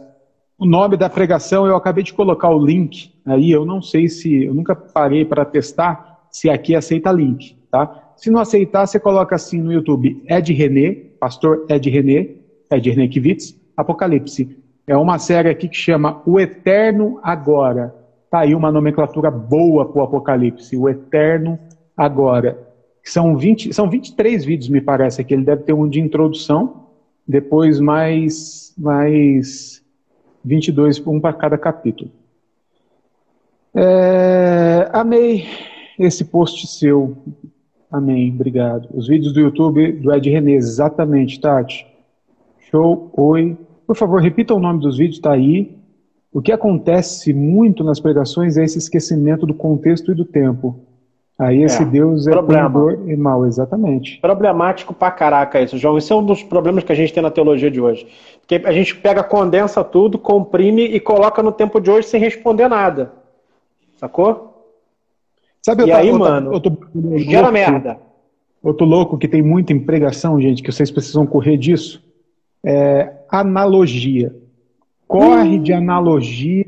o 0.57 0.65
nome 0.65 0.97
da 0.97 1.09
pregação, 1.09 1.65
eu 1.67 1.75
acabei 1.75 2.03
de 2.03 2.13
colocar 2.13 2.49
o 2.49 2.63
link 2.63 3.13
aí, 3.25 3.51
eu 3.51 3.65
não 3.65 3.81
sei 3.81 4.07
se, 4.07 4.45
eu 4.45 4.53
nunca 4.53 4.75
parei 4.75 5.25
para 5.25 5.45
testar 5.45 6.27
se 6.29 6.49
aqui 6.49 6.75
aceita 6.75 7.11
link, 7.11 7.55
tá? 7.69 8.13
Se 8.15 8.29
não 8.29 8.39
aceitar, 8.39 8.85
você 8.85 8.99
coloca 8.99 9.35
assim 9.35 9.61
no 9.61 9.71
YouTube, 9.71 10.23
Ed 10.27 10.53
René, 10.53 10.91
pastor 11.19 11.65
Ed 11.69 11.89
René, 11.89 12.29
Ed 12.71 12.89
René 12.89 13.07
Kivitz, 13.07 13.55
Apocalipse. 13.75 14.57
É 14.87 14.95
uma 14.95 15.17
série 15.19 15.49
aqui 15.49 15.67
que 15.67 15.75
chama 15.75 16.21
O 16.25 16.39
Eterno 16.39 17.19
Agora. 17.23 17.93
Tá 18.29 18.39
aí 18.39 18.55
uma 18.55 18.71
nomenclatura 18.71 19.29
boa 19.29 19.85
para 19.85 20.01
o 20.01 20.03
Apocalipse, 20.03 20.75
O 20.77 20.89
Eterno 20.89 21.59
Agora. 21.95 22.57
São, 23.03 23.35
20, 23.35 23.73
são 23.73 23.89
23 23.89 24.45
vídeos, 24.45 24.69
me 24.69 24.81
parece, 24.81 25.21
aqui. 25.21 25.33
Ele 25.33 25.43
deve 25.43 25.63
ter 25.63 25.73
um 25.73 25.87
de 25.87 25.99
introdução, 25.99 26.82
depois 27.27 27.79
mais, 27.79 28.73
mais 28.77 29.83
22, 30.43 31.05
um 31.07 31.19
para 31.19 31.33
cada 31.33 31.57
capítulo. 31.57 32.11
É, 33.73 34.89
amei 34.93 35.45
esse 35.97 36.25
post 36.25 36.67
seu. 36.67 37.17
Amém, 37.91 38.31
obrigado. 38.33 38.89
Os 38.93 39.07
vídeos 39.07 39.33
do 39.33 39.39
YouTube 39.39 39.93
do 39.93 40.13
Ed 40.13 40.29
René, 40.29 40.53
exatamente, 40.53 41.39
Tati. 41.39 41.85
Show, 42.69 43.11
oi. 43.15 43.57
Por 43.85 43.95
favor, 43.95 44.21
repita 44.21 44.53
o 44.53 44.59
nome 44.59 44.79
dos 44.79 44.97
vídeos, 44.97 45.19
tá 45.19 45.33
aí. 45.33 45.77
O 46.31 46.41
que 46.41 46.51
acontece 46.51 47.33
muito 47.33 47.83
nas 47.83 47.99
pregações 47.99 48.57
é 48.57 48.63
esse 48.63 48.79
esquecimento 48.79 49.45
do 49.45 49.53
contexto 49.53 50.11
e 50.11 50.15
do 50.15 50.25
tempo. 50.25 50.79
Aí 51.37 51.63
esse 51.63 51.81
é, 51.81 51.85
Deus 51.85 52.27
é 52.27 52.31
problema. 52.31 52.95
e 53.07 53.15
mal, 53.15 53.45
exatamente. 53.45 54.19
Problemático 54.21 54.93
pra 54.93 55.09
caraca 55.09 55.59
isso, 55.59 55.77
João. 55.77 55.97
Isso 55.97 56.13
é 56.13 56.15
um 56.15 56.23
dos 56.23 56.43
problemas 56.43 56.83
que 56.83 56.91
a 56.91 56.95
gente 56.95 57.11
tem 57.11 57.23
na 57.23 57.31
teologia 57.31 57.71
de 57.71 57.81
hoje. 57.81 58.07
Porque 58.39 58.65
a 58.67 58.71
gente 58.71 58.95
pega, 58.95 59.23
condensa 59.23 59.83
tudo, 59.83 60.19
comprime 60.19 60.83
e 60.83 60.99
coloca 60.99 61.41
no 61.41 61.51
tempo 61.51 61.81
de 61.81 61.89
hoje 61.89 62.07
sem 62.07 62.19
responder 62.19 62.67
nada. 62.67 63.13
Sacou? 63.97 64.53
Sabe, 65.61 65.85
e 65.85 65.89
eu 65.89 65.95
aí, 65.95 66.09
eu 66.09 66.19
mano, 66.19 66.53
eu 66.53 66.59
tô, 66.59 66.71
eu 66.93 67.19
gera 67.19 67.51
merda. 67.51 67.97
Eu 68.63 68.73
tô 68.73 68.85
louco 68.85 69.17
que 69.17 69.27
tem 69.27 69.41
muita 69.41 69.73
empregação, 69.73 70.39
gente, 70.39 70.61
que 70.61 70.71
vocês 70.71 70.91
precisam 70.91 71.25
correr 71.25 71.57
disso. 71.57 72.03
É, 72.63 73.11
analogia. 73.27 74.35
Corre 75.07 75.57
hum. 75.57 75.63
de 75.63 75.73
analogia. 75.73 76.65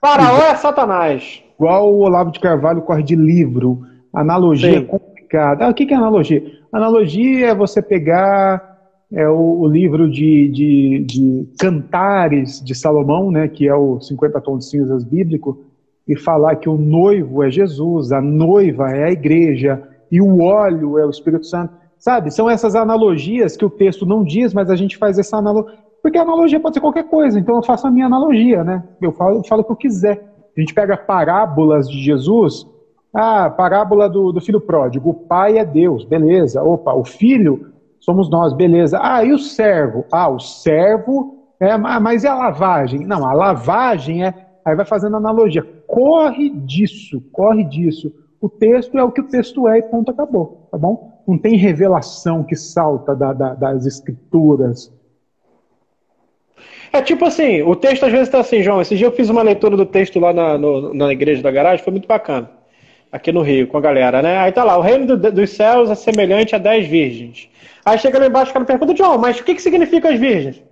Faraó 0.00 0.38
é 0.38 0.56
Satanás. 0.56 1.42
Igual 1.58 1.92
o 1.92 1.98
Olavo 2.00 2.32
de 2.32 2.40
Carvalho 2.40 2.82
corre 2.82 3.02
de 3.02 3.14
livro 3.14 3.84
Analogia 4.20 4.80
Sim. 4.80 4.86
complicada. 4.86 5.64
Ah, 5.64 5.70
o 5.70 5.74
que 5.74 5.92
é 5.92 5.96
analogia? 5.96 6.42
Analogia 6.72 7.46
é 7.46 7.54
você 7.54 7.80
pegar 7.80 8.76
é, 9.12 9.28
o, 9.28 9.60
o 9.60 9.68
livro 9.68 10.10
de, 10.10 10.48
de, 10.48 11.04
de, 11.06 11.48
Cantares 11.58 12.60
de 12.60 12.74
Salomão, 12.74 13.30
né, 13.30 13.46
que 13.46 13.68
é 13.68 13.74
o 13.74 14.00
50 14.00 14.40
Tons 14.40 14.64
de 14.64 14.70
Cinzas 14.70 15.04
bíblico, 15.04 15.64
e 16.06 16.16
falar 16.16 16.56
que 16.56 16.68
o 16.68 16.76
noivo 16.76 17.44
é 17.44 17.50
Jesus, 17.50 18.10
a 18.10 18.20
noiva 18.20 18.90
é 18.90 19.04
a 19.04 19.12
igreja, 19.12 19.82
e 20.10 20.20
o 20.20 20.40
óleo 20.40 20.98
é 20.98 21.06
o 21.06 21.10
Espírito 21.10 21.46
Santo. 21.46 21.72
sabe? 21.96 22.32
São 22.32 22.50
essas 22.50 22.74
analogias 22.74 23.56
que 23.56 23.64
o 23.64 23.70
texto 23.70 24.04
não 24.04 24.24
diz, 24.24 24.52
mas 24.52 24.68
a 24.68 24.74
gente 24.74 24.96
faz 24.96 25.16
essa 25.16 25.36
analogia. 25.36 25.78
Porque 26.02 26.18
a 26.18 26.22
analogia 26.22 26.58
pode 26.58 26.74
ser 26.74 26.80
qualquer 26.80 27.04
coisa, 27.04 27.38
então 27.38 27.54
eu 27.54 27.62
faço 27.62 27.86
a 27.86 27.90
minha 27.90 28.06
analogia, 28.06 28.64
né? 28.64 28.82
Eu 29.00 29.12
falo, 29.12 29.38
eu 29.38 29.44
falo 29.44 29.62
o 29.62 29.64
que 29.64 29.72
eu 29.72 29.76
quiser. 29.76 30.24
A 30.56 30.60
gente 30.60 30.74
pega 30.74 30.96
parábolas 30.96 31.88
de 31.88 32.02
Jesus, 32.02 32.66
ah, 33.20 33.50
parábola 33.50 34.08
do, 34.08 34.30
do 34.30 34.40
filho 34.40 34.60
pródigo, 34.60 35.10
o 35.10 35.14
pai 35.14 35.58
é 35.58 35.64
Deus, 35.64 36.04
beleza. 36.04 36.62
Opa, 36.62 36.94
o 36.94 37.04
filho 37.04 37.72
somos 37.98 38.30
nós, 38.30 38.52
beleza. 38.52 39.00
Ah, 39.02 39.24
e 39.24 39.32
o 39.32 39.38
servo? 39.40 40.04
Ah, 40.12 40.28
o 40.28 40.38
servo, 40.38 41.36
é, 41.58 41.76
mas 41.76 42.22
e 42.22 42.28
a 42.28 42.34
lavagem? 42.36 43.00
Não, 43.00 43.26
a 43.26 43.32
lavagem 43.32 44.24
é. 44.24 44.32
Aí 44.64 44.76
vai 44.76 44.86
fazendo 44.86 45.16
analogia. 45.16 45.66
Corre 45.84 46.48
disso, 46.48 47.20
corre 47.32 47.64
disso. 47.64 48.12
O 48.40 48.48
texto 48.48 48.96
é 48.96 49.02
o 49.02 49.10
que 49.10 49.20
o 49.20 49.26
texto 49.26 49.66
é 49.66 49.78
e 49.78 49.82
ponto, 49.82 50.12
acabou, 50.12 50.68
tá 50.70 50.78
bom? 50.78 51.20
Não 51.26 51.36
tem 51.36 51.56
revelação 51.56 52.44
que 52.44 52.54
salta 52.54 53.16
da, 53.16 53.32
da, 53.32 53.54
das 53.54 53.84
escrituras. 53.84 54.92
É 56.92 57.02
tipo 57.02 57.24
assim, 57.24 57.62
o 57.62 57.74
texto 57.74 58.04
às 58.04 58.12
vezes 58.12 58.28
está 58.28 58.38
assim, 58.38 58.62
João. 58.62 58.80
Esse 58.80 58.96
dia 58.96 59.08
eu 59.08 59.12
fiz 59.12 59.28
uma 59.28 59.42
leitura 59.42 59.76
do 59.76 59.84
texto 59.84 60.20
lá 60.20 60.32
na, 60.32 60.56
no, 60.56 60.94
na 60.94 61.12
igreja 61.12 61.42
da 61.42 61.50
garagem, 61.50 61.82
foi 61.84 61.92
muito 61.92 62.06
bacana. 62.06 62.57
Aqui 63.10 63.32
no 63.32 63.42
Rio, 63.42 63.66
com 63.66 63.78
a 63.78 63.80
galera, 63.80 64.20
né? 64.20 64.38
Aí 64.38 64.52
tá 64.52 64.62
lá, 64.62 64.76
o 64.76 64.82
reino 64.82 65.16
do, 65.16 65.32
dos 65.32 65.50
céus 65.50 65.90
é 65.90 65.94
semelhante 65.94 66.54
a 66.54 66.58
dez 66.58 66.86
virgens. 66.86 67.48
Aí 67.84 67.98
chega 67.98 68.18
lá 68.18 68.26
embaixo 68.26 68.50
o 68.50 68.54
cara 68.54 68.64
pergunta, 68.64 68.94
João, 68.94 69.16
mas 69.16 69.40
o 69.40 69.44
que, 69.44 69.54
que 69.54 69.62
significa 69.62 70.10
as 70.10 70.18
virgens? 70.18 70.62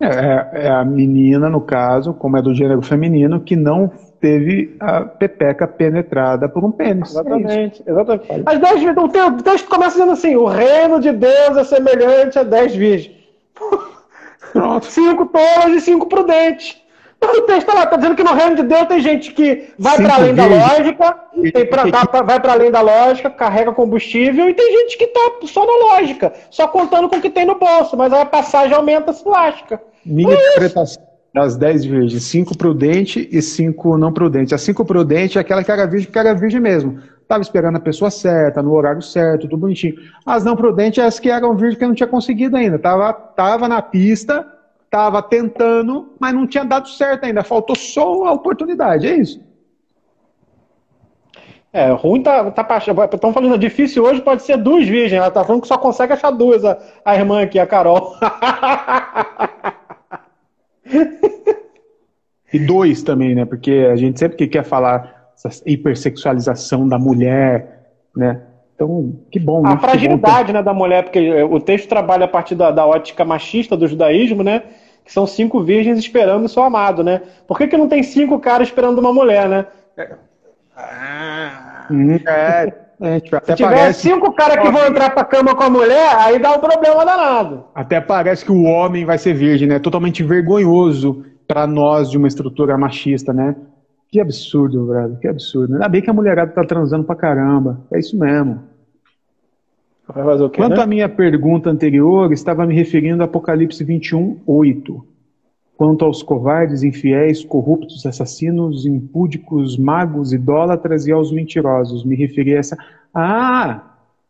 É, 0.00 0.06
é, 0.06 0.66
é 0.66 0.68
a 0.68 0.84
menina, 0.84 1.48
no 1.48 1.60
caso, 1.60 2.14
como 2.14 2.36
é 2.36 2.42
do 2.42 2.54
gênero 2.54 2.82
feminino, 2.82 3.40
que 3.40 3.54
não 3.54 3.92
teve 4.20 4.76
a 4.80 5.02
pepeca 5.02 5.68
penetrada 5.68 6.48
por 6.48 6.64
um 6.64 6.72
pênis. 6.72 7.10
Exatamente, 7.10 7.82
é 7.86 7.90
exatamente. 7.90 8.42
As 8.46 8.58
dez, 8.58 8.82
o 8.96 9.42
texto 9.42 9.68
começa 9.68 9.92
dizendo 9.92 10.12
assim: 10.12 10.36
o 10.36 10.46
reino 10.46 11.00
de 11.00 11.12
Deus 11.12 11.56
é 11.56 11.64
semelhante 11.64 12.38
a 12.38 12.42
dez 12.42 12.74
virgens. 12.74 13.14
Pronto. 14.52 14.86
Cinco 14.86 15.26
tolas 15.26 15.76
e 15.76 15.80
cinco 15.80 16.06
prudentes. 16.06 16.80
O 17.22 17.42
texto 17.42 17.66
tá 17.66 17.74
lá, 17.74 17.86
tá 17.86 17.96
dizendo 17.96 18.16
que 18.16 18.24
no 18.24 18.32
reino 18.32 18.56
de 18.56 18.62
Deus 18.62 18.86
tem 18.86 19.00
gente 19.00 19.32
que 19.32 19.68
vai 19.78 19.96
para 19.96 20.14
além 20.14 20.34
da 20.34 20.46
lógica, 20.46 21.16
tem 21.52 21.66
pra, 21.66 21.90
tá, 21.90 22.22
vai 22.22 22.40
para 22.40 22.52
além 22.52 22.70
da 22.70 22.80
lógica, 22.80 23.28
carrega 23.28 23.72
combustível, 23.72 24.48
e 24.48 24.54
tem 24.54 24.72
gente 24.78 24.96
que 24.96 25.06
tá 25.06 25.32
só 25.44 25.66
na 25.66 25.94
lógica, 25.94 26.32
só 26.50 26.66
contando 26.66 27.08
com 27.08 27.16
o 27.16 27.20
que 27.20 27.30
tem 27.30 27.44
no 27.44 27.58
bolso, 27.58 27.96
mas 27.96 28.12
a 28.12 28.24
passagem 28.24 28.74
aumenta, 28.74 29.12
se 29.12 29.28
lasca. 29.28 29.80
Minha 30.04 30.34
é 30.34 30.48
interpretação 30.48 31.02
das 31.32 31.56
dez 31.56 31.84
virgens, 31.84 32.24
cinco 32.24 32.56
prudente 32.56 33.28
e 33.30 33.40
cinco 33.40 33.96
não 33.96 34.12
prudente. 34.12 34.54
A 34.54 34.58
cinco 34.58 34.84
prudente 34.84 35.38
é 35.38 35.40
aquela 35.40 35.62
que 35.62 35.70
era 35.70 35.86
virgem, 35.86 36.10
que 36.10 36.18
era 36.18 36.34
virgem 36.34 36.60
mesmo. 36.60 36.98
Estava 37.22 37.42
esperando 37.42 37.76
a 37.76 37.80
pessoa 37.80 38.10
certa, 38.10 38.60
no 38.60 38.72
horário 38.72 39.02
certo, 39.02 39.42
tudo 39.42 39.56
bonitinho. 39.56 39.94
As 40.26 40.42
não 40.42 40.56
prudentes 40.56 40.98
é 40.98 41.06
as 41.06 41.20
que 41.20 41.30
eram 41.30 41.54
virgens 41.54 41.78
que 41.78 41.86
não 41.86 41.94
tinha 41.94 42.08
conseguido 42.08 42.56
ainda. 42.56 42.78
Tava, 42.78 43.12
tava 43.12 43.68
na 43.68 43.80
pista, 43.80 44.44
tava 44.90 45.22
tentando, 45.22 46.12
mas 46.18 46.34
não 46.34 46.46
tinha 46.46 46.64
dado 46.64 46.88
certo 46.88 47.24
ainda. 47.24 47.44
Faltou 47.44 47.76
só 47.76 48.24
a 48.26 48.32
oportunidade, 48.32 49.06
é 49.06 49.14
isso. 49.14 49.40
É, 51.72 51.92
ruim 51.92 52.20
tá, 52.20 52.50
tá 52.50 52.78
Estão 53.12 53.32
falando 53.32 53.56
difícil 53.56 54.02
hoje, 54.02 54.20
pode 54.20 54.42
ser 54.42 54.56
duas 54.56 54.88
virgens. 54.88 55.20
Ela 55.20 55.30
tá 55.30 55.44
falando 55.44 55.62
que 55.62 55.68
só 55.68 55.78
consegue 55.78 56.12
achar 56.12 56.32
duas, 56.32 56.64
a, 56.64 56.76
a 57.04 57.14
irmã 57.14 57.42
aqui, 57.42 57.60
a 57.60 57.66
Carol. 57.66 58.16
e 62.52 62.58
dois 62.58 63.04
também, 63.04 63.36
né? 63.36 63.44
Porque 63.44 63.88
a 63.90 63.94
gente 63.94 64.18
sempre 64.18 64.36
que 64.36 64.48
quer 64.48 64.64
falar 64.64 65.30
essa 65.36 65.62
hipersexualização 65.64 66.88
da 66.88 66.98
mulher, 66.98 67.92
né? 68.16 68.42
Então, 68.80 69.12
que 69.30 69.38
bom. 69.38 69.66
A 69.66 69.74
né? 69.74 69.78
fragilidade 69.78 70.52
bom, 70.52 70.58
né, 70.58 70.62
da 70.62 70.72
mulher, 70.72 71.02
porque 71.04 71.42
o 71.42 71.60
texto 71.60 71.86
trabalha 71.86 72.24
a 72.24 72.28
partir 72.28 72.54
da, 72.54 72.70
da, 72.70 72.86
ótica 72.86 73.26
machista 73.26 73.76
do 73.76 73.86
judaísmo, 73.86 74.42
né? 74.42 74.62
Que 75.04 75.12
são 75.12 75.26
cinco 75.26 75.62
virgens 75.62 75.98
esperando 75.98 76.46
o 76.46 76.48
seu 76.48 76.62
amado, 76.62 77.04
né? 77.04 77.20
Por 77.46 77.58
que, 77.58 77.66
que 77.66 77.76
não 77.76 77.88
tem 77.88 78.02
cinco 78.02 78.38
caras 78.38 78.68
esperando 78.68 78.98
uma 78.98 79.12
mulher, 79.12 79.50
né? 79.50 79.66
Ah, 80.74 81.88
é, 82.26 82.72
é, 83.02 83.20
tipo, 83.20 83.36
Se 83.44 83.54
tiver 83.54 83.68
parece... 83.68 84.00
cinco 84.00 84.32
caras 84.32 84.56
que 84.56 84.70
vão 84.70 84.86
entrar 84.86 85.10
pra 85.10 85.24
cama 85.24 85.54
com 85.54 85.62
a 85.62 85.68
mulher, 85.68 86.16
aí 86.16 86.38
dá 86.38 86.52
um 86.52 86.58
problema 86.58 87.04
danado. 87.04 87.64
Até 87.74 88.00
parece 88.00 88.46
que 88.46 88.52
o 88.52 88.62
homem 88.62 89.04
vai 89.04 89.18
ser 89.18 89.34
virgem, 89.34 89.68
né? 89.68 89.78
Totalmente 89.78 90.22
vergonhoso 90.22 91.22
para 91.46 91.66
nós 91.66 92.10
de 92.10 92.16
uma 92.16 92.28
estrutura 92.28 92.78
machista, 92.78 93.30
né? 93.30 93.54
Que 94.08 94.20
absurdo, 94.20 94.86
brother, 94.86 95.18
que 95.18 95.28
absurdo. 95.28 95.74
Ainda 95.74 95.88
bem 95.88 96.00
que 96.00 96.08
a 96.08 96.14
mulherada 96.14 96.50
tá 96.50 96.64
transando 96.64 97.04
pra 97.04 97.14
caramba. 97.14 97.80
É 97.92 97.98
isso 97.98 98.18
mesmo. 98.18 98.69
Quê, 100.12 100.56
Quanto 100.56 100.76
né? 100.76 100.82
à 100.82 100.86
minha 100.86 101.08
pergunta 101.08 101.70
anterior, 101.70 102.32
estava 102.32 102.66
me 102.66 102.74
referindo 102.74 103.22
a 103.22 103.26
Apocalipse 103.26 103.82
21, 103.84 104.40
8. 104.46 105.06
Quanto 105.76 106.04
aos 106.04 106.22
covardes, 106.22 106.82
infiéis, 106.82 107.44
corruptos, 107.44 108.04
assassinos, 108.04 108.84
impúdicos, 108.84 109.78
magos, 109.78 110.32
idólatras 110.32 111.06
e 111.06 111.12
aos 111.12 111.32
mentirosos. 111.32 112.04
Me 112.04 112.14
referi 112.14 112.54
a 112.54 112.58
essa. 112.58 112.78
Ah! 113.14 113.80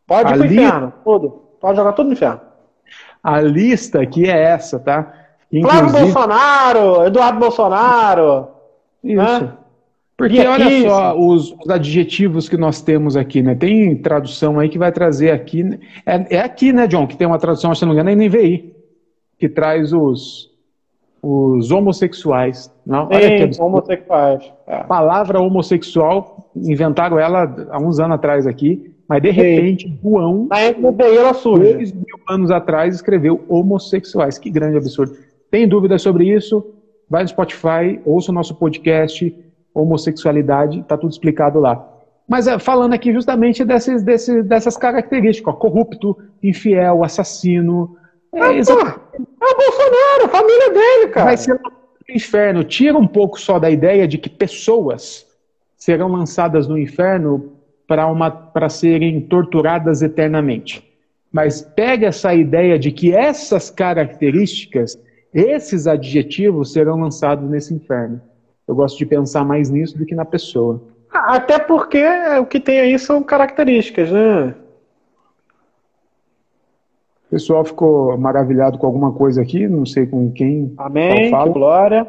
Pode 0.07 0.33
ir 0.33 0.37
pro 0.37 0.47
inferno, 0.47 0.93
tudo. 1.05 1.31
Pode 1.61 1.77
jogar 1.77 1.93
tudo 1.93 2.07
no 2.07 2.13
inferno. 2.13 2.41
A 3.23 3.41
lista 3.41 4.01
aqui 4.01 4.29
é 4.29 4.43
essa, 4.43 4.79
tá? 4.79 5.13
Inclusive... 5.53 5.91
Flávio 5.91 6.01
Bolsonaro, 6.01 7.05
Eduardo 7.07 7.39
Bolsonaro. 7.39 8.49
Isso. 9.03 9.17
Né? 9.17 9.53
Porque 10.21 10.41
olha 10.41 10.83
só 10.83 11.19
os, 11.19 11.53
os, 11.53 11.71
adjetivos 11.71 12.47
que 12.47 12.57
nós 12.57 12.83
temos 12.83 13.17
aqui, 13.17 13.43
né? 13.43 13.55
Tem 13.55 13.97
tradução 13.97 14.61
aí 14.61 14.69
que 14.69 14.79
vai 14.79 14.93
trazer 14.93 15.31
aqui. 15.31 15.65
É, 16.05 16.37
é 16.37 16.41
aqui, 16.41 16.73
né, 16.73 16.87
John, 16.87 17.07
que 17.07 17.17
tem 17.17 17.27
uma 17.27 17.39
tradução, 17.39 17.75
se 17.75 17.83
não 17.87 17.95
me 17.95 18.01
engano, 18.01 18.11
é 18.11 18.27
NVI, 18.27 18.77
que 19.39 19.49
traz 19.49 19.95
os, 19.95 20.51
os 21.23 21.71
homossexuais. 21.71 22.71
Não, 22.85 23.07
Sim, 23.07 23.15
olha 23.15 23.45
aqui, 23.45 23.63
homossexuais. 23.63 24.53
É. 24.67 24.83
Palavra 24.85 25.41
homossexual, 25.41 26.51
inventaram 26.55 27.19
ela 27.19 27.55
há 27.71 27.79
uns 27.79 27.99
anos 27.99 28.17
atrás 28.17 28.47
aqui, 28.47 28.95
mas 29.09 29.23
de 29.23 29.31
repente, 29.31 29.99
João, 30.03 30.49
ela 30.53 31.33
surge. 31.33 31.73
dois 31.73 31.93
mil 31.93 32.21
anos 32.29 32.51
atrás, 32.51 32.95
escreveu 32.95 33.43
homossexuais. 33.49 34.39
Que 34.39 34.51
grande 34.51 34.77
absurdo. 34.77 35.17
Tem 35.51 35.67
dúvidas 35.67 36.03
sobre 36.03 36.33
isso? 36.33 36.65
Vai 37.09 37.23
no 37.23 37.29
Spotify, 37.29 37.99
ouça 38.05 38.31
o 38.31 38.35
nosso 38.35 38.55
podcast, 38.55 39.35
homossexualidade, 39.75 40.81
está 40.81 40.97
tudo 40.97 41.11
explicado 41.11 41.59
lá. 41.59 41.87
Mas 42.29 42.47
é, 42.47 42.59
falando 42.59 42.93
aqui 42.93 43.13
justamente 43.13 43.65
desses, 43.65 44.03
desses, 44.03 44.45
dessas 44.45 44.77
características, 44.77 45.53
ó, 45.53 45.57
corrupto, 45.57 46.17
infiel, 46.43 47.03
assassino, 47.03 47.97
é, 48.33 48.41
ah, 48.41 48.53
é 48.53 48.61
o 48.61 49.57
Bolsonaro, 49.57 50.25
a 50.25 50.29
família 50.29 50.71
dele, 50.71 51.09
cara. 51.09 51.27
Vai 51.27 51.37
ser 51.37 51.55
um 51.55 52.15
inferno. 52.15 52.63
Tira 52.63 52.97
um 52.97 53.07
pouco 53.07 53.41
só 53.41 53.59
da 53.59 53.71
ideia 53.71 54.07
de 54.07 54.19
que 54.19 54.31
pessoas 54.31 55.27
serão 55.77 56.09
lançadas 56.09 56.69
no 56.69 56.79
inferno 56.79 57.53
para 57.87 58.69
serem 58.69 59.21
torturadas 59.21 60.03
eternamente. 60.03 60.89
Mas 61.33 61.63
pega 61.63 62.09
essa 62.09 62.35
ideia 62.35 62.79
de 62.79 62.93
que 62.93 63.13
essas 63.13 63.71
características, 63.71 65.01
esses 65.35 65.87
adjetivos 65.87 66.73
serão 66.73 67.01
lançados 67.01 67.49
nesse 67.49 67.75
inferno. 67.75 68.21
Eu 68.71 68.75
gosto 68.77 68.97
de 68.97 69.05
pensar 69.05 69.45
mais 69.45 69.69
nisso 69.69 69.99
do 69.99 70.07
que 70.07 70.15
na 70.15 70.25
pessoa. 70.25 70.81
Até 71.13 71.59
porque 71.59 72.07
o 72.41 72.47
que 72.47 72.61
tem 72.61 72.79
aí 72.79 72.97
são 73.01 73.21
características, 73.21 74.13
né? 74.13 74.55
O 77.27 77.31
pessoal 77.31 77.65
ficou 77.65 78.17
maravilhado 78.17 78.79
com 78.79 78.87
alguma 78.87 79.11
coisa 79.13 79.43
aqui, 79.43 79.67
não 79.67 79.85
sei 79.85 80.07
com 80.07 80.31
quem. 80.31 80.73
Amém, 80.79 81.33
que 81.33 81.49
glória. 81.49 82.07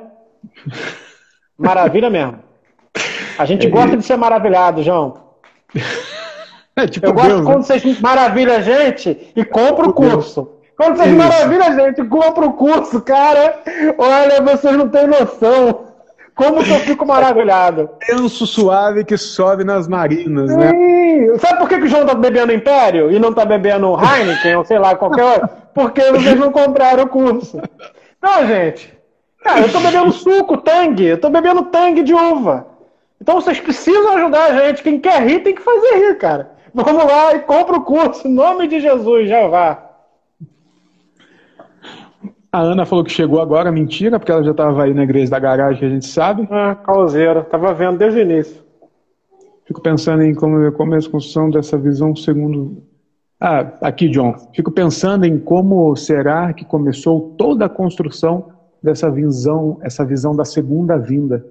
Maravilha 1.58 2.12
mesmo. 2.12 2.38
A 3.40 3.46
gente 3.46 3.66
é, 3.66 3.70
gosta 3.72 3.98
de 3.98 4.06
ser 4.06 4.18
maravilhado, 4.18 4.84
João. 4.84 5.18
É, 6.74 6.88
tipo 6.88 7.06
Eu 7.06 7.14
gosto 7.14 7.28
Deus, 7.28 7.46
quando 7.46 7.58
né? 7.58 7.64
vocês 7.64 8.00
maravilham 8.00 8.56
a 8.56 8.62
gente 8.62 9.34
e 9.36 9.44
compra 9.44 9.90
o 9.90 9.94
curso. 9.94 10.54
Quando 10.78 10.96
vocês 10.96 11.14
maravilham 11.14 11.68
a 11.68 11.72
gente 11.72 12.00
e 12.00 12.06
compra 12.06 12.46
o 12.46 12.54
curso, 12.54 13.02
cara, 13.02 13.62
olha, 13.98 14.42
vocês 14.42 14.78
não 14.78 14.88
têm 14.88 15.06
noção. 15.06 15.91
Como 16.42 16.64
que 16.64 16.72
eu 16.72 16.80
fico 16.80 17.06
maravilhado. 17.06 17.90
Tenso 18.06 18.48
suave 18.48 19.06
que 19.06 19.18
sobe 19.18 19.64
nas 19.64 19.88
marinas, 19.88 20.56
né? 20.56 20.72
Sim. 20.72 21.38
Sabe 21.38 21.60
por 21.60 21.70
que, 21.70 21.78
que 21.78 21.86
o 21.86 21.88
João 21.88 22.06
tá 22.06 22.16
bebendo 22.16 22.52
Império 22.52 23.12
e 23.12 23.20
não 23.20 23.32
tá 23.32 23.46
bebendo 23.46 23.96
Heineken 23.96 24.56
ou 24.56 24.66
sei 24.66 24.80
lá, 24.80 24.96
qualquer 24.96 25.24
outro? 25.24 25.50
Porque 25.74 26.02
vocês 26.12 26.40
não 26.40 26.52
compraram 26.52 27.04
o 27.04 27.08
curso. 27.08 27.62
Não, 28.22 28.48
gente. 28.48 28.92
Cara, 29.44 29.62
eu 29.62 29.72
tô 29.72 29.80
bebendo 29.80 30.12
suco, 30.12 30.58
tangue. 30.58 31.06
Eu 31.06 31.20
tô 31.20 31.30
bebendo 31.30 31.64
tangue 31.66 32.04
de 32.04 32.14
uva. 32.14 32.68
Então 33.22 33.36
vocês 33.36 33.60
precisam 33.60 34.18
ajudar 34.18 34.46
a 34.46 34.54
gente. 34.60 34.82
Quem 34.82 35.00
quer 35.00 35.22
rir 35.22 35.40
tem 35.40 35.54
que 35.54 35.62
fazer 35.62 35.96
rir, 35.96 36.18
cara. 36.18 36.52
Vamos 36.74 37.04
lá 37.04 37.36
e 37.36 37.40
compra 37.40 37.78
o 37.78 37.84
curso. 37.84 38.28
Em 38.28 38.34
nome 38.34 38.68
de 38.68 38.80
Jesus, 38.80 39.30
já 39.30 39.48
vá. 39.48 39.91
A 42.52 42.60
Ana 42.60 42.86
falou 42.86 43.06
que 43.06 43.12
chegou 43.12 43.40
agora, 43.40 43.72
mentira, 43.72 44.20
porque 44.20 44.32
ela 44.32 44.44
já 44.44 44.52
estava 44.52 44.84
aí 44.84 44.94
na 44.94 45.04
igreja 45.04 45.32
da 45.32 45.40
garagem, 45.40 45.88
a 45.88 45.92
gente 45.92 46.06
sabe. 46.06 46.46
Ah, 46.52 46.76
causeira, 46.76 47.44
tava 47.44 47.74
vendo 47.74 47.98
desde 47.98 48.20
o 48.20 48.22
início. 48.22 48.62
Fico 49.64 49.80
pensando 49.80 50.22
em 50.24 50.36
como, 50.36 50.70
como 50.74 50.94
é 50.94 50.98
a 50.98 51.10
construção 51.10 51.50
dessa 51.50 51.78
visão 51.78 52.14
segundo 52.14 52.84
Ah, 53.40 53.72
aqui, 53.82 54.10
John. 54.10 54.36
Fico 54.54 54.70
pensando 54.70 55.24
em 55.24 55.40
como 55.40 55.96
será 55.96 56.52
que 56.52 56.66
começou 56.66 57.36
toda 57.38 57.66
a 57.66 57.70
construção 57.70 58.50
dessa 58.84 59.10
visão, 59.10 59.78
essa 59.82 60.04
visão 60.04 60.36
da 60.36 60.44
segunda 60.44 60.98
vinda. 60.98 61.46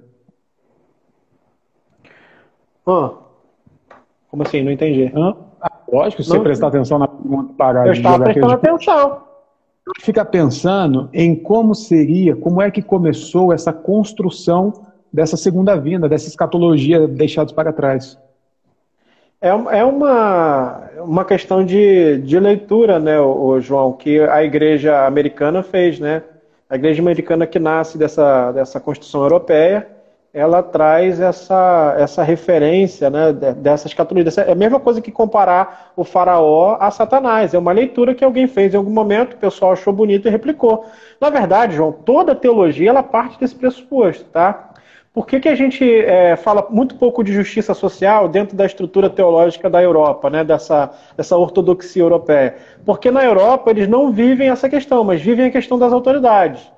Ah, 2.86 3.12
como 4.30 4.42
assim? 4.42 4.62
Não 4.62 4.70
entendi. 4.70 5.10
Ah, 5.16 5.34
lógico, 5.90 6.22
se 6.22 6.28
você 6.28 6.40
prestar 6.40 6.68
atenção 6.68 6.98
na 6.98 7.08
pergunta, 7.08 7.54
parar 7.54 7.86
Eu 7.86 7.92
estava 7.92 8.24
prestando 8.24 8.52
atenção. 8.52 9.29
Fica 9.98 10.24
pensando 10.24 11.08
em 11.12 11.34
como 11.34 11.74
seria, 11.74 12.36
como 12.36 12.62
é 12.62 12.70
que 12.70 12.82
começou 12.82 13.52
essa 13.52 13.72
construção 13.72 14.86
dessa 15.12 15.36
segunda 15.36 15.76
vinda, 15.76 16.08
dessa 16.08 16.28
escatologia 16.28 17.06
deixados 17.08 17.52
para 17.52 17.72
trás. 17.72 18.18
É, 19.40 19.48
é 19.48 19.84
uma, 19.84 20.90
uma 20.98 21.24
questão 21.24 21.64
de, 21.64 22.18
de 22.18 22.38
leitura, 22.38 22.98
né, 22.98 23.18
o, 23.18 23.58
João, 23.58 23.92
que 23.92 24.20
a 24.20 24.44
igreja 24.44 25.06
americana 25.06 25.62
fez, 25.62 25.98
né? 25.98 26.22
A 26.68 26.76
igreja 26.76 27.02
americana 27.02 27.46
que 27.46 27.58
nasce 27.58 27.98
dessa, 27.98 28.52
dessa 28.52 28.78
Constituição 28.78 29.22
Europeia, 29.22 29.88
ela 30.32 30.62
traz 30.62 31.20
essa, 31.20 31.96
essa 31.98 32.22
referência 32.22 33.10
né, 33.10 33.32
dessa 33.32 33.88
escatologia. 33.88 34.44
É 34.44 34.52
a 34.52 34.54
mesma 34.54 34.78
coisa 34.78 35.00
que 35.00 35.10
comparar 35.10 35.92
o 35.96 36.04
faraó 36.04 36.76
a 36.78 36.90
Satanás. 36.90 37.52
É 37.52 37.58
uma 37.58 37.72
leitura 37.72 38.14
que 38.14 38.24
alguém 38.24 38.46
fez 38.46 38.72
em 38.72 38.76
algum 38.76 38.92
momento, 38.92 39.34
o 39.34 39.38
pessoal 39.38 39.72
achou 39.72 39.92
bonito 39.92 40.28
e 40.28 40.30
replicou. 40.30 40.86
Na 41.20 41.30
verdade, 41.30 41.74
João, 41.74 41.90
toda 41.90 42.34
teologia 42.34 42.90
ela 42.90 43.02
parte 43.02 43.40
desse 43.40 43.56
pressuposto, 43.56 44.24
tá? 44.26 44.70
Por 45.12 45.26
que, 45.26 45.40
que 45.40 45.48
a 45.48 45.56
gente 45.56 45.84
é, 45.84 46.36
fala 46.36 46.68
muito 46.70 46.94
pouco 46.94 47.24
de 47.24 47.32
justiça 47.32 47.74
social 47.74 48.28
dentro 48.28 48.56
da 48.56 48.64
estrutura 48.64 49.10
teológica 49.10 49.68
da 49.68 49.82
Europa, 49.82 50.30
né, 50.30 50.44
dessa, 50.44 50.90
dessa 51.16 51.36
ortodoxia 51.36 52.02
europeia? 52.02 52.54
Porque 52.86 53.10
na 53.10 53.24
Europa 53.24 53.70
eles 53.70 53.88
não 53.88 54.12
vivem 54.12 54.50
essa 54.50 54.68
questão, 54.68 55.02
mas 55.02 55.20
vivem 55.20 55.46
a 55.46 55.50
questão 55.50 55.76
das 55.76 55.92
autoridades. 55.92 56.70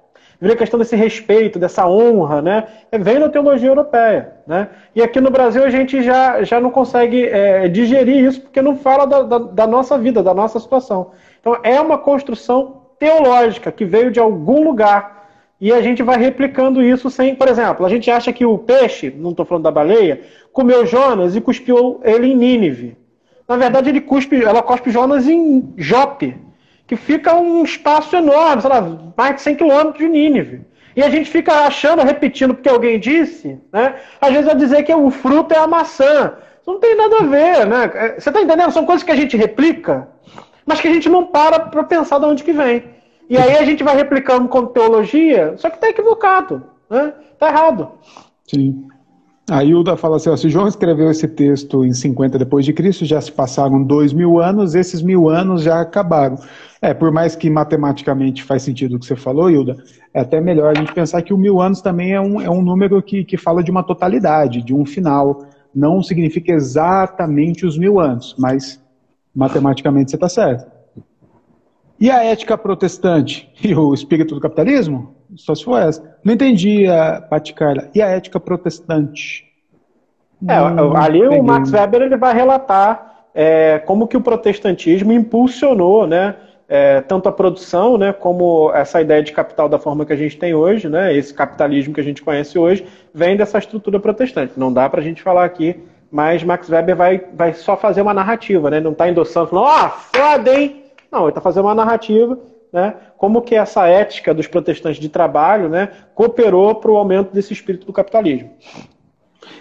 Vivem 0.43 0.57
a 0.57 0.59
questão 0.59 0.77
desse 0.77 0.97
respeito, 0.97 1.57
dessa 1.57 1.87
honra, 1.87 2.43
né? 2.43 2.67
É, 2.91 2.99
vem 2.99 3.21
da 3.21 3.29
teologia 3.29 3.69
europeia. 3.69 4.33
Né? 4.45 4.67
E 4.93 5.01
aqui 5.01 5.21
no 5.21 5.31
Brasil 5.31 5.63
a 5.63 5.71
gente 5.71 6.03
já, 6.03 6.43
já 6.43 6.61
não 6.61 6.69
consegue 6.69 7.27
é, 7.27 7.69
digerir 7.69 8.25
isso, 8.25 8.41
porque 8.41 8.61
não 8.61 8.77
fala 8.77 9.07
da, 9.07 9.23
da, 9.23 9.39
da 9.39 9.67
nossa 9.69 9.97
vida, 9.97 10.21
da 10.21 10.35
nossa 10.35 10.59
situação. 10.59 11.13
Então 11.41 11.57
é 11.63 11.81
uma 11.81 11.97
construção 11.97 12.83
teológica 12.99 13.71
que 13.71 13.85
veio 13.85 14.11
de 14.11 14.19
algum 14.19 14.65
lugar 14.65 15.29
e 15.61 15.73
a 15.73 15.81
gente 15.81 16.03
vai 16.03 16.19
replicando 16.19 16.83
isso 16.83 17.09
sem. 17.09 17.37
Por 17.37 17.47
exemplo, 17.47 17.87
a 17.87 17.89
gente 17.89 18.11
acha 18.11 18.33
que 18.33 18.45
o 18.45 18.59
peixe, 18.59 19.15
não 19.17 19.31
estou 19.31 19.47
falando 19.47 19.63
da 19.63 19.71
baleia, 19.71 20.23
comeu 20.53 20.85
Jonas 20.85 21.37
e 21.37 21.41
cuspiu 21.41 22.01
ele 22.03 22.33
em 22.33 22.35
Nínive. 22.35 22.97
Na 23.47 23.57
verdade, 23.57 23.91
ele 23.91 24.01
cuspe, 24.01 24.43
ela 24.43 24.61
cospe 24.61 24.91
Jonas 24.91 25.29
em 25.29 25.73
Jope, 25.77 26.37
que 26.93 26.97
fica 26.97 27.35
um 27.35 27.65
espaço 27.65 28.15
enorme, 28.15 28.61
sei 28.61 28.69
lá, 28.69 28.87
mais 29.17 29.37
de 29.37 29.41
100 29.41 29.57
quilômetros 29.57 29.97
de 29.97 30.09
Nínive. 30.11 30.61
E 30.95 31.03
a 31.03 31.09
gente 31.09 31.31
fica 31.31 31.65
achando, 31.65 32.03
repetindo 32.03 32.53
porque 32.53 32.69
alguém 32.69 33.01
disse, 33.01 33.59
né? 33.73 33.95
Às 34.21 34.31
vezes 34.31 34.45
vai 34.45 34.55
dizer 34.55 34.83
que 34.83 34.93
o 34.93 35.11
fruto 35.11 35.55
é 35.55 35.59
a 35.59 35.67
maçã. 35.67 36.35
Isso 36.61 36.71
não 36.71 36.79
tem 36.79 36.95
nada 36.95 37.17
a 37.21 37.25
ver, 37.25 37.67
né? 37.67 37.91
É, 37.95 38.21
você 38.21 38.29
está 38.29 38.43
entendendo? 38.43 38.71
São 38.73 38.85
coisas 38.85 39.03
que 39.03 39.11
a 39.11 39.17
gente 39.17 39.39
replica, 39.39 40.07
mas 40.67 40.83
que 40.83 40.89
a 40.89 40.93
gente 40.93 41.09
não 41.09 41.25
para 41.25 41.61
para 41.61 41.83
pensar 41.83 42.19
de 42.19 42.27
onde 42.27 42.45
que 42.45 42.53
vem. 42.53 42.85
E 43.27 43.39
aí 43.39 43.57
a 43.57 43.65
gente 43.65 43.83
vai 43.83 43.97
replicando 43.97 44.47
com 44.49 44.67
teologia, 44.67 45.55
só 45.57 45.71
que 45.71 45.77
está 45.77 45.89
equivocado, 45.89 46.63
né? 46.91 47.15
Está 47.33 47.49
errado. 47.49 47.91
Sim. 48.47 48.87
A 49.53 49.63
Hilda 49.63 49.99
fala 49.99 50.17
assim: 50.17 50.31
ó, 50.31 50.37
se 50.37 50.49
João 50.49 50.67
escreveu 50.67 51.11
esse 51.11 51.29
texto 51.29 51.85
em 51.85 51.93
50 51.93 52.39
depois 52.39 52.65
de 52.65 52.73
Cristo, 52.73 53.05
já 53.05 53.21
se 53.21 53.31
passaram 53.31 53.85
dois 53.85 54.11
mil 54.11 54.41
anos, 54.41 54.75
esses 54.75 55.03
mil 55.03 55.29
anos 55.29 55.63
já 55.63 55.79
acabaram. 55.79 56.39
É, 56.81 56.95
por 56.95 57.13
mais 57.13 57.37
que 57.37 57.51
matematicamente 57.51 58.43
faz 58.43 58.63
sentido 58.63 58.97
o 58.97 58.99
que 58.99 59.05
você 59.05 59.15
falou, 59.15 59.51
Hilda, 59.51 59.77
é 60.15 60.21
até 60.21 60.41
melhor 60.41 60.75
a 60.75 60.79
gente 60.79 60.95
pensar 60.95 61.21
que 61.21 61.35
o 61.35 61.37
mil 61.37 61.61
anos 61.61 61.83
também 61.83 62.15
é 62.15 62.21
um, 62.21 62.41
é 62.41 62.49
um 62.49 62.63
número 62.63 63.03
que, 63.03 63.27
que 63.27 63.37
fala 63.37 63.63
de 63.63 63.71
uma 63.71 63.83
totalidade, 63.83 64.63
de 64.63 64.73
um 64.73 64.87
final. 64.87 65.45
Não 65.75 66.03
significa 66.03 66.51
exatamente 66.51 67.67
os 67.67 67.77
mil 67.77 68.01
anos, 68.01 68.35
mas 68.39 68.83
matematicamente 69.35 70.13
você 70.13 70.17
está 70.17 70.31
certo. 70.31 70.67
E 72.01 72.11
a 72.11 72.25
ética 72.25 72.57
protestante 72.57 73.53
e 73.63 73.75
o 73.75 73.93
espírito 73.93 74.35
do 74.35 74.41
capitalismo? 74.41 75.15
Só 75.37 75.55
se 75.55 75.65
for 75.65 75.81
essa. 75.81 76.17
Não 76.25 76.35
entendi, 76.35 76.87
Pati 77.31 77.55
Carla. 77.55 77.89
E 77.95 78.03
a 78.03 78.07
ética 78.07 78.39
protestante? 78.39 79.47
É, 80.49 80.55
ali 80.99 81.23
o 81.27 81.43
Max 81.43 81.73
Weber 81.73 82.03
ele 82.03 82.17
vai 82.17 82.35
relatar 82.35 83.27
é, 83.35 83.79
como 83.79 84.09
que 84.09 84.17
o 84.17 84.21
protestantismo 84.21 85.13
impulsionou, 85.13 86.07
né, 86.07 86.35
é, 86.69 87.01
tanto 87.01 87.29
a 87.29 87.33
produção, 87.33 87.97
né, 87.97 88.13
como 88.13 88.73
essa 88.75 89.01
ideia 89.01 89.23
de 89.23 89.33
capital 89.33 89.69
da 89.69 89.79
forma 89.79 90.05
que 90.05 90.13
a 90.13 90.17
gente 90.17 90.37
tem 90.37 90.55
hoje, 90.55 90.89
né, 90.89 91.15
esse 91.15 91.33
capitalismo 91.33 91.95
que 91.95 92.01
a 92.01 92.05
gente 92.05 92.23
conhece 92.23 92.59
hoje, 92.59 92.87
vem 93.15 93.37
dessa 93.37 93.59
estrutura 93.59 94.01
protestante. 94.01 94.55
Não 94.57 94.73
dá 94.73 94.89
para 94.89 95.01
a 95.01 95.05
gente 95.05 95.23
falar 95.23 95.45
aqui, 95.45 95.81
mas 96.11 96.43
Max 96.43 96.69
Weber 96.69 96.97
vai, 96.97 97.25
vai 97.35 97.55
só 97.55 97.77
fazer 97.77 98.03
uma 98.03 98.15
narrativa, 98.15 98.71
né, 98.71 98.81
não 98.81 98.93
está 98.93 99.09
endossando, 99.09 99.49
falando, 99.49 99.67
ó, 99.67 99.87
oh, 99.87 99.91
foda, 99.91 100.55
hein? 100.55 100.83
Não, 101.11 101.21
ele 101.23 101.29
está 101.29 101.41
fazendo 101.41 101.67
uma 101.67 101.75
narrativa, 101.75 102.39
né? 102.73 102.95
Como 103.19 103.43
que 103.43 103.55
essa 103.55 103.87
ética 103.87 104.33
dos 104.33 104.47
protestantes 104.47 105.01
de 105.01 105.09
trabalho, 105.09 105.69
né, 105.69 105.91
cooperou 106.15 106.75
para 106.77 106.91
o 106.91 106.97
aumento 106.97 107.33
desse 107.33 107.53
espírito 107.53 107.87
do 107.87 107.93
capitalismo. 107.93 108.51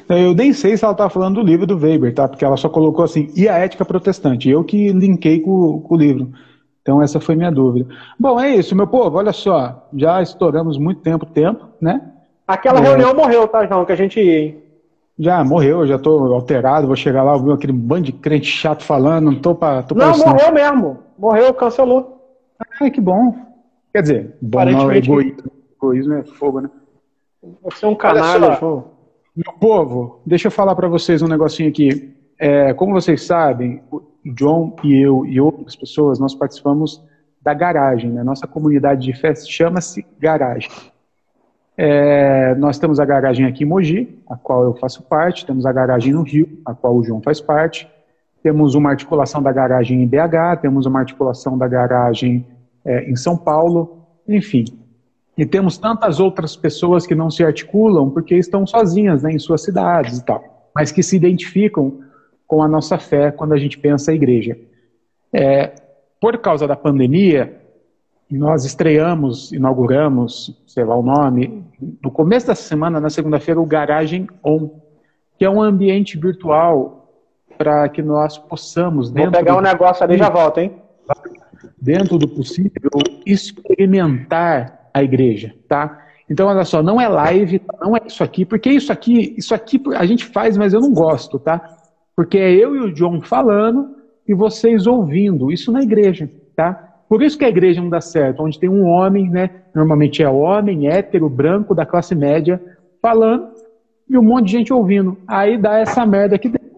Eu 0.07 0.33
nem 0.33 0.53
sei 0.53 0.77
se 0.77 0.83
ela 0.83 0.93
está 0.93 1.09
falando 1.09 1.35
do 1.35 1.45
livro 1.47 1.65
do 1.65 1.77
Weber, 1.77 2.13
tá? 2.13 2.27
Porque 2.27 2.45
ela 2.45 2.57
só 2.57 2.69
colocou 2.69 3.03
assim, 3.03 3.31
e 3.35 3.47
a 3.47 3.57
ética 3.57 3.85
protestante? 3.85 4.49
Eu 4.49 4.63
que 4.63 4.91
linkei 4.91 5.39
com, 5.39 5.79
com 5.81 5.95
o 5.95 5.97
livro. 5.97 6.31
Então 6.81 7.01
essa 7.01 7.19
foi 7.19 7.35
minha 7.35 7.51
dúvida. 7.51 7.87
Bom, 8.19 8.39
é 8.39 8.55
isso, 8.55 8.75
meu 8.75 8.87
povo. 8.87 9.17
Olha 9.17 9.31
só, 9.31 9.87
já 9.95 10.21
estouramos 10.21 10.77
muito 10.77 11.01
tempo, 11.01 11.25
tempo, 11.25 11.65
né? 11.79 12.01
Aquela 12.47 12.79
é... 12.79 12.83
reunião 12.83 13.13
morreu, 13.13 13.47
tá, 13.47 13.65
João? 13.65 13.85
Que 13.85 13.91
a 13.91 13.95
gente 13.95 14.19
ia, 14.19 14.39
hein? 14.39 14.57
Já 15.19 15.43
morreu, 15.43 15.85
já 15.85 15.95
estou 15.95 16.33
alterado, 16.33 16.87
vou 16.87 16.95
chegar 16.95 17.21
lá, 17.21 17.33
ouvir 17.33 17.51
aquele 17.51 17.73
bando 17.73 18.03
de 18.03 18.11
crente 18.11 18.47
chato 18.47 18.83
falando, 18.83 19.25
não 19.25 19.35
tô 19.35 19.53
para. 19.53 19.85
Não, 19.93 20.17
morreu 20.17 20.51
mesmo. 20.51 20.99
Morreu, 21.17 21.53
cancelou. 21.53 22.20
Ah, 22.79 22.89
que 22.89 23.01
bom. 23.01 23.35
Quer 23.93 24.01
dizer, 24.01 24.37
bom 24.41 24.65
não, 24.65 24.91
egoísmo, 24.91 25.51
egoísmo 25.75 26.13
é 26.13 26.23
fogo, 26.23 26.61
né? 26.61 26.69
Você 27.63 27.85
é 27.85 27.87
um 27.87 27.95
canalha, 27.95 28.57
João. 28.59 28.91
Meu 29.35 29.53
povo, 29.53 30.21
deixa 30.25 30.47
eu 30.47 30.51
falar 30.51 30.75
para 30.75 30.87
vocês 30.87 31.21
um 31.21 31.27
negocinho 31.27 31.69
aqui. 31.69 32.15
É, 32.37 32.73
como 32.73 32.93
vocês 32.93 33.25
sabem, 33.25 33.81
o 33.91 34.01
John 34.33 34.75
e 34.83 34.95
eu 34.95 35.25
e 35.25 35.39
outras 35.39 35.75
pessoas, 35.75 36.19
nós 36.19 36.35
participamos 36.35 37.03
da 37.41 37.53
garagem, 37.53 38.11
né? 38.11 38.23
Nossa 38.23 38.45
comunidade 38.45 39.01
de 39.01 39.13
festa 39.13 39.49
chama-se 39.49 40.05
Garagem. 40.19 40.69
É, 41.77 42.53
nós 42.55 42.77
temos 42.77 42.99
a 42.99 43.05
garagem 43.05 43.45
aqui 43.45 43.63
em 43.63 43.67
Mogi, 43.67 44.19
a 44.29 44.35
qual 44.35 44.63
eu 44.63 44.75
faço 44.75 45.01
parte, 45.03 45.45
temos 45.45 45.65
a 45.65 45.71
garagem 45.71 46.13
no 46.13 46.21
Rio, 46.21 46.61
a 46.65 46.75
qual 46.75 46.95
o 46.95 47.03
João 47.03 47.21
faz 47.21 47.41
parte, 47.41 47.89
temos 48.41 48.75
uma 48.75 48.89
articulação 48.89 49.41
da 49.41 49.51
garagem 49.51 50.01
em 50.01 50.07
BH, 50.07 50.61
temos 50.61 50.85
uma 50.85 50.99
articulação 50.99 51.57
da 51.57 51.67
garagem 51.67 52.45
é, 52.83 53.09
em 53.09 53.15
São 53.15 53.37
Paulo, 53.37 54.05
enfim. 54.27 54.65
E 55.37 55.45
temos 55.45 55.77
tantas 55.77 56.19
outras 56.19 56.55
pessoas 56.55 57.05
que 57.05 57.15
não 57.15 57.29
se 57.29 57.43
articulam 57.43 58.09
porque 58.09 58.35
estão 58.35 58.65
sozinhas 58.65 59.23
né, 59.23 59.31
em 59.31 59.39
suas 59.39 59.63
cidades 59.63 60.19
e 60.19 60.25
tal, 60.25 60.69
mas 60.75 60.91
que 60.91 61.01
se 61.01 61.15
identificam 61.15 61.99
com 62.47 62.61
a 62.61 62.67
nossa 62.67 62.97
fé 62.97 63.31
quando 63.31 63.53
a 63.53 63.57
gente 63.57 63.77
pensa 63.77 64.11
a 64.11 64.13
igreja. 64.13 64.57
É, 65.31 65.73
por 66.19 66.37
causa 66.37 66.67
da 66.67 66.75
pandemia, 66.75 67.61
nós 68.29 68.65
estreamos, 68.65 69.51
inauguramos, 69.51 70.61
sei 70.67 70.83
lá 70.83 70.95
o 70.95 71.03
nome, 71.03 71.63
no 72.03 72.11
começo 72.11 72.47
da 72.47 72.55
semana, 72.55 72.99
na 72.99 73.09
segunda-feira, 73.09 73.59
o 73.59 73.65
Garagem 73.65 74.27
On, 74.43 74.69
que 75.37 75.45
é 75.45 75.49
um 75.49 75.61
ambiente 75.61 76.17
virtual 76.17 77.00
para 77.61 77.87
que 77.89 78.01
nós 78.01 78.39
possamos. 78.39 79.11
Vou 79.11 79.31
pegar 79.31 79.55
um 79.55 79.61
negócio 79.61 80.03
ali 80.03 80.15
e 80.15 80.17
já 80.17 80.29
volto, 80.29 80.59
hein? 80.59 80.73
Dentro 81.79 82.17
do 82.17 82.27
possível, 82.27 82.89
experimentar 83.23 84.89
a 84.91 85.03
igreja, 85.03 85.53
tá? 85.67 85.99
Então, 86.27 86.47
olha 86.47 86.63
só, 86.63 86.81
não 86.81 86.99
é 86.99 87.07
live, 87.07 87.61
não 87.79 87.95
é 87.95 88.01
isso 88.07 88.23
aqui, 88.23 88.45
porque 88.45 88.69
isso 88.71 88.91
aqui, 88.91 89.35
isso 89.37 89.53
aqui 89.53 89.79
a 89.95 90.05
gente 90.05 90.25
faz, 90.25 90.57
mas 90.57 90.73
eu 90.73 90.81
não 90.81 90.91
gosto, 90.91 91.37
tá? 91.37 91.77
Porque 92.15 92.39
é 92.39 92.51
eu 92.51 92.75
e 92.75 92.79
o 92.79 92.93
John 92.93 93.21
falando 93.21 93.95
e 94.27 94.33
vocês 94.33 94.87
ouvindo. 94.87 95.51
Isso 95.51 95.71
na 95.71 95.83
igreja, 95.83 96.31
tá? 96.55 96.87
Por 97.07 97.21
isso 97.21 97.37
que 97.37 97.45
a 97.45 97.49
igreja 97.49 97.79
não 97.79 97.89
dá 97.89 98.01
certo, 98.01 98.41
onde 98.41 98.59
tem 98.59 98.69
um 98.69 98.85
homem, 98.85 99.29
né? 99.29 99.51
Normalmente 99.75 100.23
é 100.23 100.29
homem, 100.29 100.87
hétero, 100.87 101.29
branco, 101.29 101.75
da 101.75 101.85
classe 101.85 102.15
média, 102.15 102.59
falando 102.99 103.49
e 104.09 104.17
um 104.17 104.23
monte 104.23 104.45
de 104.45 104.51
gente 104.53 104.73
ouvindo. 104.73 105.17
Aí 105.27 105.57
dá 105.57 105.77
essa 105.77 106.05
merda 106.05 106.35
aqui 106.35 106.49
dentro. 106.49 106.70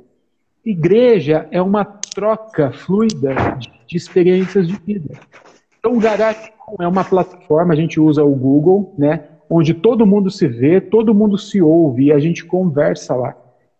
Igreja 0.65 1.47
é 1.51 1.61
uma 1.61 1.83
troca 1.83 2.71
fluida 2.71 3.35
de, 3.59 3.97
experiências 3.97 4.67
de 4.67 4.75
vida. 4.77 5.13
Então, 5.77 5.97
o 5.97 5.99
Garage 5.99 6.51
é 6.79 6.87
uma 6.87 7.03
plataforma, 7.03 7.73
a 7.73 7.75
gente 7.75 7.99
usa 7.99 8.23
o 8.23 8.33
Google, 8.33 8.95
né? 8.97 9.25
Onde 9.49 9.73
todo 9.73 10.05
mundo 10.05 10.31
se 10.31 10.47
vê, 10.47 10.79
todo 10.79 11.13
mundo 11.13 11.37
se 11.37 11.61
ouve 11.61 12.05
e 12.05 12.11
a 12.11 12.17
gente 12.17 12.45
conversa 12.45 13.13
lá. 13.13 13.35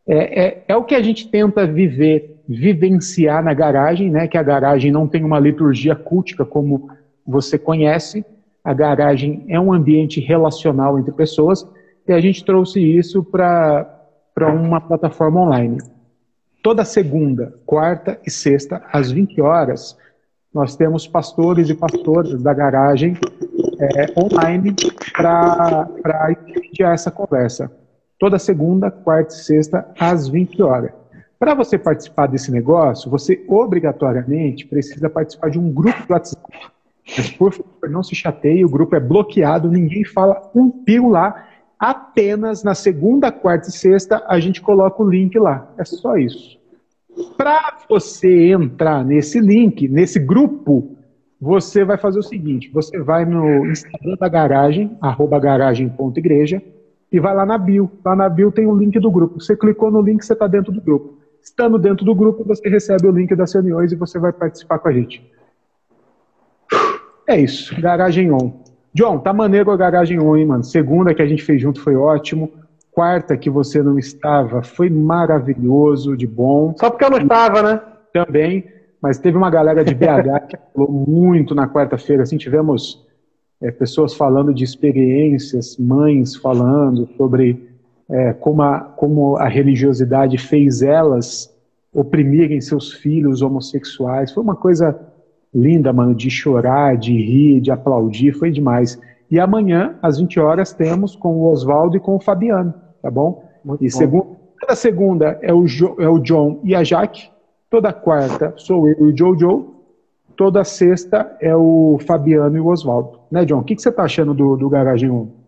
É, 0.06 0.44
é, 0.44 0.64
é 0.68 0.76
o 0.76 0.84
que 0.84 0.94
a 0.94 1.02
gente 1.02 1.30
tenta 1.30 1.66
viver, 1.66 2.44
vivenciar 2.48 3.42
na 3.42 3.54
garagem, 3.54 4.12
né? 4.12 4.28
Que 4.28 4.38
a 4.38 4.44
garagem 4.44 4.92
não 4.92 5.08
tem 5.08 5.24
uma 5.24 5.40
liturgia 5.40 5.96
cultica 5.96 6.46
como 6.46 6.90
você 7.26 7.58
conhece. 7.58 8.26
A 8.62 8.74
garagem 8.74 9.46
é 9.48 9.60
um 9.60 9.72
ambiente 9.72 10.20
relacional 10.20 11.00
entre 11.00 11.14
pessoas 11.14 11.66
e 12.06 12.12
a 12.12 12.20
gente 12.20 12.44
trouxe 12.44 12.80
isso 12.82 13.24
para 13.24 13.88
uma 14.54 14.82
plataforma 14.82 15.42
online. 15.42 15.78
Toda 16.64 16.86
segunda, 16.86 17.54
quarta 17.66 18.18
e 18.26 18.32
sexta, 18.32 18.82
às 18.94 19.12
20 19.12 19.42
horas, 19.42 19.98
nós 20.54 20.78
temos 20.78 21.06
pastores 21.06 21.70
e 21.70 21.76
pastoras 21.76 22.42
da 22.42 22.54
garagem 22.54 23.18
é, 23.82 24.18
online 24.18 24.74
para 25.14 26.34
iniciar 26.56 26.94
essa 26.94 27.12
conversa. 27.12 27.70
Toda 28.18 28.40
segunda, 28.40 28.90
quarta 28.90 29.34
e 29.34 29.38
sexta, 29.38 29.86
às 30.00 30.30
20 30.30 30.64
horas. 30.64 30.92
Para 31.38 31.54
você 31.54 31.78
participar 31.78 32.28
desse 32.28 32.50
negócio, 32.50 33.12
você 33.12 33.44
obrigatoriamente 33.46 34.66
precisa 34.66 35.10
participar 35.10 35.50
de 35.50 35.60
um 35.60 35.70
grupo 35.70 36.08
do 36.08 36.14
WhatsApp. 36.14 36.42
Mas, 37.18 37.30
por 37.32 37.52
favor, 37.52 37.90
não 37.90 38.02
se 38.02 38.16
chateie, 38.16 38.64
o 38.64 38.70
grupo 38.70 38.96
é 38.96 39.02
bloqueado, 39.02 39.70
ninguém 39.70 40.06
fala 40.06 40.50
um 40.56 40.72
pio 40.72 41.10
lá. 41.10 41.46
Apenas 41.80 42.64
na 42.64 42.74
segunda, 42.74 43.32
quarta 43.32 43.70
e 43.70 43.72
sexta 43.72 44.24
a 44.28 44.40
gente 44.40 44.62
coloca 44.62 45.02
o 45.02 45.10
link 45.10 45.38
lá. 45.38 45.72
É 45.78 45.84
só 45.84 46.18
isso. 46.18 46.58
Para 47.38 47.78
você 47.90 48.52
entrar 48.52 49.04
nesse 49.04 49.40
link, 49.40 49.88
nesse 49.88 50.20
grupo, 50.20 50.98
você 51.40 51.84
vai 51.84 51.98
fazer 51.98 52.20
o 52.20 52.24
seguinte: 52.24 52.70
você 52.72 53.00
vai 53.00 53.26
no 53.26 53.66
Instagram 53.66 54.16
da 54.20 54.30
garagem, 54.30 54.98
arroba 55.02 55.40
garagem.igreja, 55.40 56.62
e 57.12 57.20
vai 57.20 57.36
lá 57.36 57.46
na 57.46 57.58
bio. 57.58 57.92
Lá 58.04 58.16
na 58.16 58.30
bio 58.30 58.52
tem 58.52 58.66
o 58.66 58.76
link 58.76 59.00
do 59.00 59.12
grupo. 59.12 59.40
Você 59.40 59.56
clicou 59.56 59.92
no 59.92 60.02
link, 60.02 60.24
você 60.24 60.34
está 60.34 60.48
dentro 60.48 60.72
do 60.72 60.82
grupo. 60.82 61.18
Estando 61.42 61.78
dentro 61.78 62.06
do 62.06 62.16
grupo, 62.16 62.44
você 62.46 62.70
recebe 62.70 63.06
o 63.06 63.12
link 63.12 63.36
das 63.36 63.54
reuniões 63.54 63.92
e 63.92 63.96
você 63.96 64.18
vai 64.18 64.32
participar 64.32 64.80
com 64.80 64.88
a 64.88 64.94
gente. 64.94 65.30
É 67.28 67.40
isso, 67.40 67.80
garagem 67.80 68.32
on. 68.32 68.63
John, 68.94 69.20
tá 69.20 69.34
maneiro 69.34 69.72
a 69.72 69.78
garagem 69.78 70.20
on, 70.20 70.38
hein, 70.38 70.46
mano? 70.46 70.64
Segunda 70.64 71.14
que 71.14 71.22
a 71.22 71.26
gente 71.26 71.44
fez 71.44 71.62
junto 71.62 71.82
foi 71.82 71.96
ótimo. 71.96 72.52
Quarta 72.92 73.36
que 73.36 73.50
você 73.50 73.82
não 73.82 73.98
estava 73.98 74.62
foi 74.62 74.90
maravilhoso, 74.90 76.16
de 76.16 76.28
bom. 76.28 76.76
Só 76.78 76.92
porque 76.92 77.04
eu 77.04 77.10
não 77.10 77.18
estava, 77.18 77.64
né? 77.64 77.82
Também, 78.14 78.66
mas 79.02 79.18
teve 79.18 79.36
uma 79.36 79.50
galera 79.50 79.84
de 79.84 79.96
BH 79.96 80.46
que 80.48 80.58
falou 80.74 80.92
muito 80.92 81.56
na 81.56 81.68
quarta-feira. 81.68 82.22
Assim, 82.22 82.38
tivemos 82.38 83.04
é, 83.60 83.72
pessoas 83.72 84.14
falando 84.14 84.54
de 84.54 84.64
experiências, 84.64 85.76
mães 85.78 86.36
falando 86.36 87.10
sobre 87.18 87.68
é, 88.08 88.34
como, 88.34 88.62
a, 88.62 88.80
como 88.80 89.38
a 89.38 89.48
religiosidade 89.48 90.38
fez 90.38 90.84
elas 90.84 91.52
oprimirem 91.92 92.62
seus 92.62 92.94
filhos 92.94 93.42
homossexuais. 93.42 94.32
Foi 94.32 94.44
uma 94.44 94.56
coisa 94.56 95.00
linda, 95.54 95.94
mano, 95.94 96.16
de 96.16 96.30
chorar, 96.30 96.98
de 96.98 97.14
rir, 97.14 97.62
de 97.62 97.72
aplaudir, 97.72 98.34
foi 98.34 98.52
demais. 98.52 99.00
E 99.30 99.40
amanhã, 99.40 99.96
às 100.02 100.18
20 100.18 100.40
horas, 100.40 100.74
temos 100.74 101.16
com 101.16 101.36
o 101.36 101.52
Oswaldo 101.52 101.98
e 101.98 102.00
com 102.00 102.16
o 102.16 102.20
Fabiano 102.20 102.74
tá 103.04 103.12
bom? 103.12 103.44
Muito 103.64 103.84
e 103.84 103.92
bom. 103.92 103.98
Segunda, 103.98 104.28
toda 104.60 104.76
segunda 104.76 105.40
é 105.42 105.54
o, 105.54 105.68
jo, 105.68 105.96
é 106.00 106.08
o 106.08 106.18
John 106.18 106.62
e 106.64 106.74
a 106.74 106.84
Jaque, 106.84 107.30
toda 107.70 107.92
quarta 107.92 108.54
sou 108.56 108.88
eu 108.88 109.10
e 109.10 109.12
o 109.12 109.18
Jojo, 109.18 109.76
toda 110.38 110.64
sexta 110.64 111.36
é 111.42 111.54
o 111.54 112.00
Fabiano 112.08 112.56
e 112.56 112.60
o 112.62 112.68
Oswaldo. 112.68 113.20
Né, 113.30 113.44
John? 113.44 113.60
O 113.60 113.64
que, 113.64 113.76
que 113.76 113.82
você 113.82 113.92
tá 113.92 114.04
achando 114.04 114.34
do, 114.34 114.56
do 114.56 114.70
Garagem 114.70 115.10
1? 115.10 115.44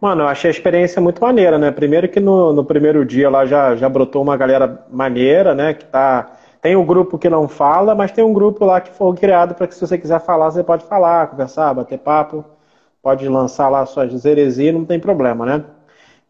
Mano, 0.00 0.22
eu 0.22 0.28
achei 0.28 0.48
a 0.48 0.52
experiência 0.52 1.00
muito 1.00 1.20
maneira, 1.20 1.58
né? 1.58 1.70
Primeiro 1.70 2.08
que 2.08 2.20
no, 2.20 2.52
no 2.52 2.64
primeiro 2.64 3.04
dia 3.04 3.30
lá 3.30 3.46
já, 3.46 3.74
já 3.74 3.88
brotou 3.88 4.22
uma 4.22 4.36
galera 4.36 4.86
maneira, 4.90 5.54
né? 5.54 5.74
Que 5.74 5.84
tá. 5.84 6.37
Tem 6.60 6.76
um 6.76 6.84
grupo 6.84 7.18
que 7.18 7.28
não 7.28 7.46
fala, 7.48 7.94
mas 7.94 8.10
tem 8.10 8.24
um 8.24 8.32
grupo 8.32 8.64
lá 8.64 8.80
que 8.80 8.90
foi 8.90 9.14
criado 9.16 9.54
para 9.54 9.66
que 9.66 9.74
se 9.74 9.80
você 9.80 9.96
quiser 9.96 10.20
falar, 10.20 10.50
você 10.50 10.64
pode 10.64 10.84
falar, 10.84 11.28
conversar, 11.28 11.74
bater 11.74 11.98
papo, 11.98 12.44
pode 13.02 13.28
lançar 13.28 13.68
lá 13.68 13.86
suas 13.86 14.24
heresias, 14.24 14.74
não 14.74 14.84
tem 14.84 14.98
problema, 14.98 15.46
né? 15.46 15.64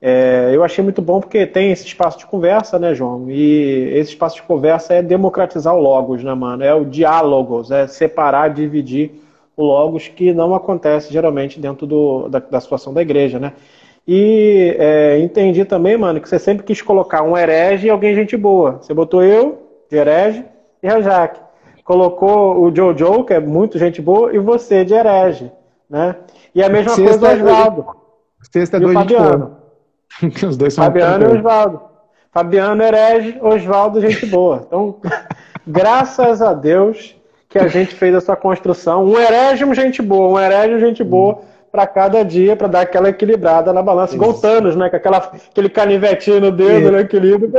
É, 0.01 0.51
eu 0.53 0.63
achei 0.63 0.83
muito 0.85 1.03
bom 1.03 1.21
porque 1.21 1.45
tem 1.47 1.73
esse 1.73 1.85
espaço 1.85 2.19
de 2.19 2.27
conversa, 2.27 2.79
né, 2.79 2.95
João? 2.95 3.29
E 3.29 3.91
esse 3.95 4.13
espaço 4.13 4.37
de 4.37 4.43
conversa 4.43 4.95
é 4.95 5.03
democratizar 5.03 5.75
o 5.75 5.81
Logos, 5.81 6.23
né, 6.23 6.33
mano? 6.35 6.63
É 6.63 6.75
o 6.75 6.85
diálogos, 6.85 7.71
é 7.71 7.87
separar, 7.87 8.49
dividir 8.51 9.13
o 9.57 9.65
Logos, 9.65 10.07
que 10.09 10.33
não 10.33 10.55
acontece 10.55 11.13
geralmente 11.13 11.59
dentro 11.59 11.87
do, 11.87 12.29
da, 12.29 12.39
da 12.39 12.61
situação 12.61 12.95
da 12.95 13.03
igreja, 13.03 13.39
né? 13.41 13.55
E 14.07 14.77
é, 14.79 15.19
entendi 15.19 15.65
também, 15.65 15.97
mano, 15.97 16.21
que 16.21 16.29
você 16.29 16.39
sempre 16.39 16.65
quis 16.65 16.81
colocar 16.81 17.23
um 17.23 17.37
herege 17.37 17.89
e 17.89 17.91
alguém 17.91 18.15
gente 18.15 18.37
boa. 18.37 18.79
Você 18.81 18.95
botou 18.95 19.23
eu, 19.23 19.68
de 19.91 19.97
herege, 19.97 20.45
e 20.83 20.89
a 20.89 21.01
Jaque. 21.01 21.41
Colocou 21.85 22.63
o 22.63 22.75
Jojo, 22.75 23.25
que 23.25 23.33
é 23.33 23.41
muito 23.41 23.79
gente 23.79 24.03
boa, 24.03 24.35
e 24.35 24.39
você, 24.39 24.85
de 24.85 24.95
herege, 24.95 25.51
né? 25.89 26.17
E 26.55 26.63
a 26.63 26.69
mesma 26.69 26.95
Sexta 26.95 27.19
coisa 27.19 27.37
do 27.37 27.45
Oswaldo. 27.45 27.87
Sexta 28.53 28.77
é 28.77 28.81
dois 28.81 28.95
Fabiano. 28.95 29.57
Os 30.49 30.57
dois 30.57 30.75
são 30.75 30.85
Fabiano 30.85 31.25
e 31.25 31.39
Oswaldo. 31.39 31.81
Fabiano 32.31 32.83
herege, 32.83 33.39
Oswaldo 33.41 34.01
gente 34.01 34.27
boa. 34.27 34.65
Então, 34.67 35.01
graças 35.67 36.43
a 36.43 36.53
Deus 36.53 37.17
que 37.49 37.59
a 37.59 37.67
gente 37.67 37.95
fez 37.95 38.15
essa 38.15 38.37
construção. 38.37 39.05
Um 39.05 39.19
herege, 39.19 39.65
um 39.65 39.75
gente 39.75 40.03
boa, 40.03 40.29
um 40.29 40.41
herege, 40.41 40.75
um 40.75 40.81
gente 40.81 41.03
boa 41.03 41.41
para 41.73 41.87
cada 41.87 42.23
dia, 42.23 42.57
para 42.57 42.69
dar 42.69 42.81
aquela 42.83 43.09
equilibrada 43.09 43.73
na 43.73 43.83
balança. 43.83 44.15
Igual 44.15 44.35
Thanos, 44.35 44.77
né? 44.77 44.91
Com 44.91 44.97
aquela, 44.97 45.19
aquele 45.19 45.69
canivetinho 45.69 46.41
no 46.41 46.53
dedo, 46.53 46.93
né? 46.93 47.01
Equilíbrio. 47.01 47.51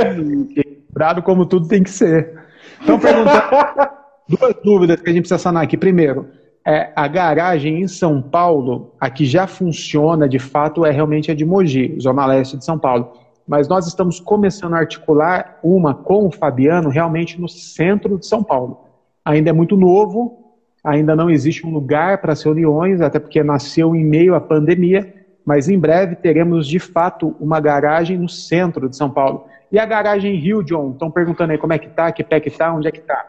Equilibrado 0.89 1.21
como 1.21 1.45
tudo 1.45 1.67
tem 1.67 1.83
que 1.83 1.89
ser. 1.89 2.39
Então, 2.81 2.99
perguntar 2.99 3.93
duas 4.27 4.55
dúvidas 4.63 5.01
que 5.01 5.09
a 5.09 5.13
gente 5.13 5.21
precisa 5.21 5.37
sanar 5.37 5.63
aqui. 5.63 5.77
Primeiro, 5.77 6.27
é, 6.65 6.91
a 6.95 7.07
garagem 7.07 7.81
em 7.81 7.87
São 7.87 8.21
Paulo, 8.21 8.93
a 8.99 9.09
que 9.09 9.25
já 9.25 9.47
funciona 9.47 10.27
de 10.27 10.39
fato, 10.39 10.85
é 10.85 10.91
realmente 10.91 11.31
a 11.31 11.35
de 11.35 11.45
Mogi, 11.45 11.95
Zona 12.01 12.25
Leste 12.25 12.57
de 12.57 12.65
São 12.65 12.77
Paulo. 12.77 13.13
Mas 13.47 13.67
nós 13.67 13.87
estamos 13.87 14.19
começando 14.19 14.73
a 14.73 14.79
articular 14.79 15.59
uma 15.63 15.93
com 15.93 16.27
o 16.27 16.31
Fabiano 16.31 16.89
realmente 16.89 17.39
no 17.39 17.47
centro 17.47 18.17
de 18.17 18.25
São 18.25 18.43
Paulo. 18.43 18.85
Ainda 19.23 19.49
é 19.49 19.53
muito 19.53 19.75
novo, 19.75 20.55
ainda 20.83 21.15
não 21.15 21.29
existe 21.29 21.65
um 21.65 21.71
lugar 21.71 22.19
para 22.19 22.33
as 22.33 22.43
reuniões, 22.43 23.01
até 23.01 23.19
porque 23.19 23.43
nasceu 23.43 23.95
em 23.95 24.03
meio 24.03 24.35
à 24.35 24.41
pandemia, 24.41 25.13
mas 25.45 25.69
em 25.69 25.79
breve 25.79 26.15
teremos 26.15 26.67
de 26.67 26.79
fato 26.79 27.35
uma 27.39 27.59
garagem 27.59 28.17
no 28.17 28.29
centro 28.29 28.89
de 28.89 28.95
São 28.95 29.09
Paulo. 29.09 29.45
E 29.71 29.77
a 29.79 29.85
garagem 29.85 30.35
Rio, 30.35 30.63
John? 30.63 30.91
Estão 30.91 31.11
perguntando 31.11 31.51
aí 31.51 31.57
como 31.57 31.73
é 31.73 31.77
que 31.77 31.89
tá, 31.89 32.11
que 32.11 32.23
pé 32.23 32.39
que 32.39 32.49
tá, 32.49 32.73
onde 32.73 32.87
é 32.87 32.91
que 32.91 33.01
tá? 33.01 33.25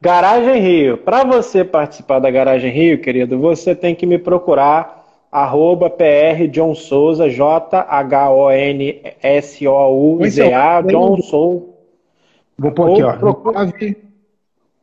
Garagem 0.00 0.60
Rio. 0.60 0.98
Para 0.98 1.24
você 1.24 1.64
participar 1.64 2.18
da 2.18 2.30
Garagem 2.30 2.70
Rio, 2.70 3.00
querido, 3.00 3.38
você 3.38 3.74
tem 3.74 3.94
que 3.94 4.06
me 4.06 4.18
procurar 4.18 5.02
arroba 5.32 5.90
PR 5.90 6.46
John 6.50 6.74
Souza, 6.74 7.28
J-H-O-N-S-O-U-Z-A, 7.28 7.82
John 10.82 11.16
Souza. 11.22 11.64
Vou 12.56 12.70
pôr 12.70 12.92
aqui, 12.92 13.02
ó. 13.02 13.16
Procura... 13.16 13.72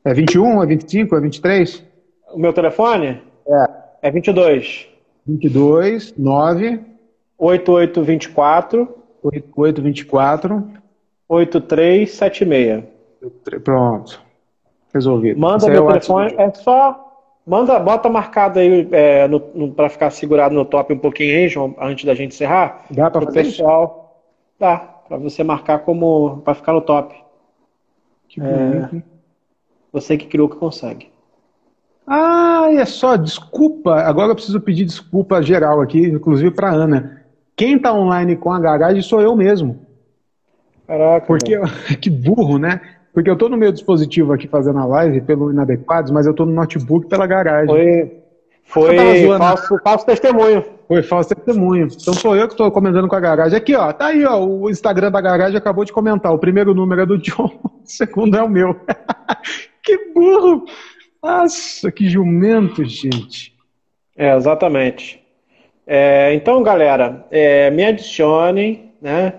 É 0.04 0.14
21, 0.14 0.64
é 0.64 0.66
25, 0.66 1.16
é 1.16 1.22
23? 1.22 1.86
O 2.34 2.40
meu 2.40 2.52
telefone? 2.52 3.22
É. 3.48 3.82
É 4.02 4.12
22. 4.12 4.91
22, 5.26 6.14
9... 6.18 6.80
8824... 7.38 8.88
8824... 9.24 10.82
8376. 11.28 12.84
Pronto. 13.64 14.22
Resolvido. 14.94 15.40
Manda 15.40 15.68
meu 15.68 15.90
é 15.90 15.94
telefone, 15.94 16.36
é 16.38 16.54
só. 16.54 17.08
Manda, 17.48 17.80
bota 17.80 18.10
marcado 18.10 18.60
aí 18.60 18.88
é, 18.92 19.28
para 19.76 19.90
ficar 19.90 20.12
segurado 20.12 20.54
no 20.54 20.66
top 20.66 20.94
um 20.94 20.98
pouquinho 20.98 21.36
aí, 21.38 21.48
João, 21.48 21.76
antes 21.80 22.06
da 22.06 22.14
gente 22.14 22.34
encerrar. 22.34 22.86
Dá 22.92 23.10
para 23.10 23.22
fazer 23.22 23.44
pessoal. 23.46 24.14
Isso? 24.52 24.60
Dá, 24.60 24.78
para 24.78 25.18
você 25.18 25.44
marcar 25.44 25.80
como. 25.80 26.42
para 26.44 26.54
ficar 26.54 26.74
no 26.74 26.82
top. 26.82 27.16
Que 28.28 28.40
bonito. 28.42 28.98
É, 28.98 29.04
você 29.92 30.18
que 30.18 30.28
criou 30.28 30.50
que 30.50 30.58
consegue. 30.58 31.11
Ah, 32.14 32.68
é 32.74 32.84
só, 32.84 33.16
desculpa. 33.16 34.02
Agora 34.02 34.32
eu 34.32 34.36
preciso 34.36 34.60
pedir 34.60 34.84
desculpa 34.84 35.42
geral 35.42 35.80
aqui, 35.80 36.04
inclusive 36.08 36.52
para 36.52 36.70
Ana. 36.70 37.24
Quem 37.56 37.78
está 37.78 37.94
online 37.94 38.36
com 38.36 38.52
a 38.52 38.60
garagem 38.60 39.02
sou 39.02 39.22
eu 39.22 39.34
mesmo. 39.34 39.80
Caraca. 40.86 41.26
Porque, 41.26 41.58
que 42.02 42.10
burro, 42.10 42.58
né? 42.58 42.82
Porque 43.14 43.30
eu 43.30 43.34
estou 43.36 43.48
no 43.48 43.56
meu 43.56 43.72
dispositivo 43.72 44.34
aqui 44.34 44.46
fazendo 44.46 44.80
a 44.80 44.86
live 44.86 45.22
pelo 45.22 45.52
Inadequados, 45.52 46.12
mas 46.12 46.26
eu 46.26 46.32
estou 46.32 46.46
no 46.46 46.52
notebook 46.52 47.08
pela 47.08 47.26
garagem. 47.26 48.12
Foi, 48.66 48.96
foi 48.98 49.38
falso, 49.38 49.80
falso 49.82 50.06
testemunho. 50.06 50.66
Foi 50.90 51.04
falso 51.04 51.30
testemunho. 51.34 51.88
Então 51.88 52.14
sou 52.14 52.36
eu 52.36 52.46
que 52.46 52.56
estou 52.56 52.70
comentando 52.72 53.08
com 53.08 53.16
a 53.16 53.22
garagem. 53.22 53.58
Aqui, 53.58 53.74
ó, 53.74 53.94
tá 53.94 54.08
aí, 54.08 54.26
ó, 54.26 54.38
o 54.38 54.70
Instagram 54.70 55.12
da 55.12 55.22
garagem 55.22 55.58
acabou 55.58 55.86
de 55.86 55.94
comentar. 55.94 56.34
O 56.34 56.40
primeiro 56.40 56.74
número 56.74 57.04
é 57.04 57.06
do 57.06 57.18
John, 57.18 57.50
o 57.64 57.82
segundo 57.86 58.36
é 58.36 58.44
o 58.44 58.50
meu. 58.50 58.76
que 59.82 60.12
burro! 60.14 60.66
Nossa, 61.24 61.92
que 61.92 62.10
jumento, 62.10 62.84
gente. 62.84 63.54
É, 64.18 64.36
exatamente. 64.36 65.22
É, 65.86 66.34
então, 66.34 66.64
galera, 66.64 67.26
é, 67.30 67.70
me 67.70 67.84
adicione, 67.84 68.92
né? 69.02 69.34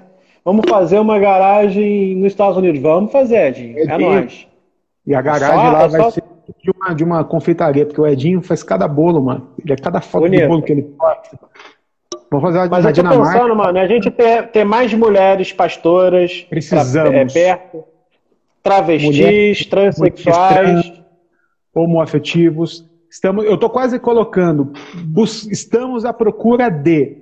Vamos 0.45 0.69
fazer 0.69 0.99
uma 0.99 1.19
garagem 1.19 2.17
nos 2.17 2.33
Estados 2.33 2.57
Unidos. 2.57 2.81
Vamos 2.81 3.13
fazer, 3.13 3.49
Edinho. 3.49 3.79
É, 3.79 3.83
é 3.83 3.99
nóis. 3.99 4.47
E 5.07 5.15
a 5.15 5.23
garagem 5.23 5.57
só, 5.57 5.73
lá 5.73 5.83
é 5.85 5.89
vai 5.89 6.01
só... 6.01 6.11
ser 6.11 6.23
de 6.63 6.71
uma, 6.71 6.95
de 6.95 7.05
uma 7.05 7.25
confeitaria, 7.25 7.87
porque 7.87 8.01
o 8.01 8.07
Edinho 8.07 8.43
faz 8.43 8.63
cada 8.63 8.87
bolo, 8.87 9.23
mano. 9.23 9.49
Ele 9.63 9.73
é 9.73 9.77
cada 9.77 10.01
foto 10.01 10.23
Bonito. 10.23 10.41
de 10.41 10.47
bolo 10.47 10.63
que 10.63 10.73
ele 10.73 10.83
posta. 10.83 11.39
Vamos 12.31 12.47
fazer 12.47 12.59
uma 12.59 12.69
Mas 12.69 12.85
eu 12.85 12.91
tô 12.91 13.03
Dinamarca. 13.03 13.33
pensando, 13.33 13.57
mano, 13.57 13.79
a 13.79 13.87
gente 13.87 14.11
ter, 14.11 14.49
ter 14.49 14.65
mais 14.65 14.93
mulheres 14.95 15.53
pastoras 15.53 16.47
Precisamos. 16.49 17.11
Pra, 17.11 17.21
é, 17.21 17.27
perto, 17.27 17.85
travestis, 18.63 19.07
mulheres, 19.07 19.67
transexuais, 19.67 21.02
homoafetivos. 21.75 22.89
Estamos, 23.11 23.45
eu 23.45 23.55
estou 23.55 23.69
quase 23.69 23.99
colocando, 23.99 24.73
bus, 25.05 25.47
estamos 25.47 26.05
à 26.05 26.13
procura 26.13 26.71
de 26.71 27.19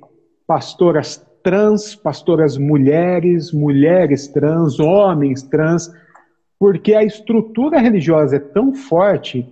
pastoras 0.47 1.25
trans, 1.43 1.97
pastoras 1.97 2.57
mulheres, 2.57 3.53
mulheres 3.53 4.29
trans, 4.29 4.79
homens 4.79 5.43
trans, 5.43 5.93
porque 6.59 6.95
a 6.95 7.03
estrutura 7.03 7.81
religiosa 7.81 8.37
é 8.37 8.39
tão 8.39 8.75
forte 8.75 9.49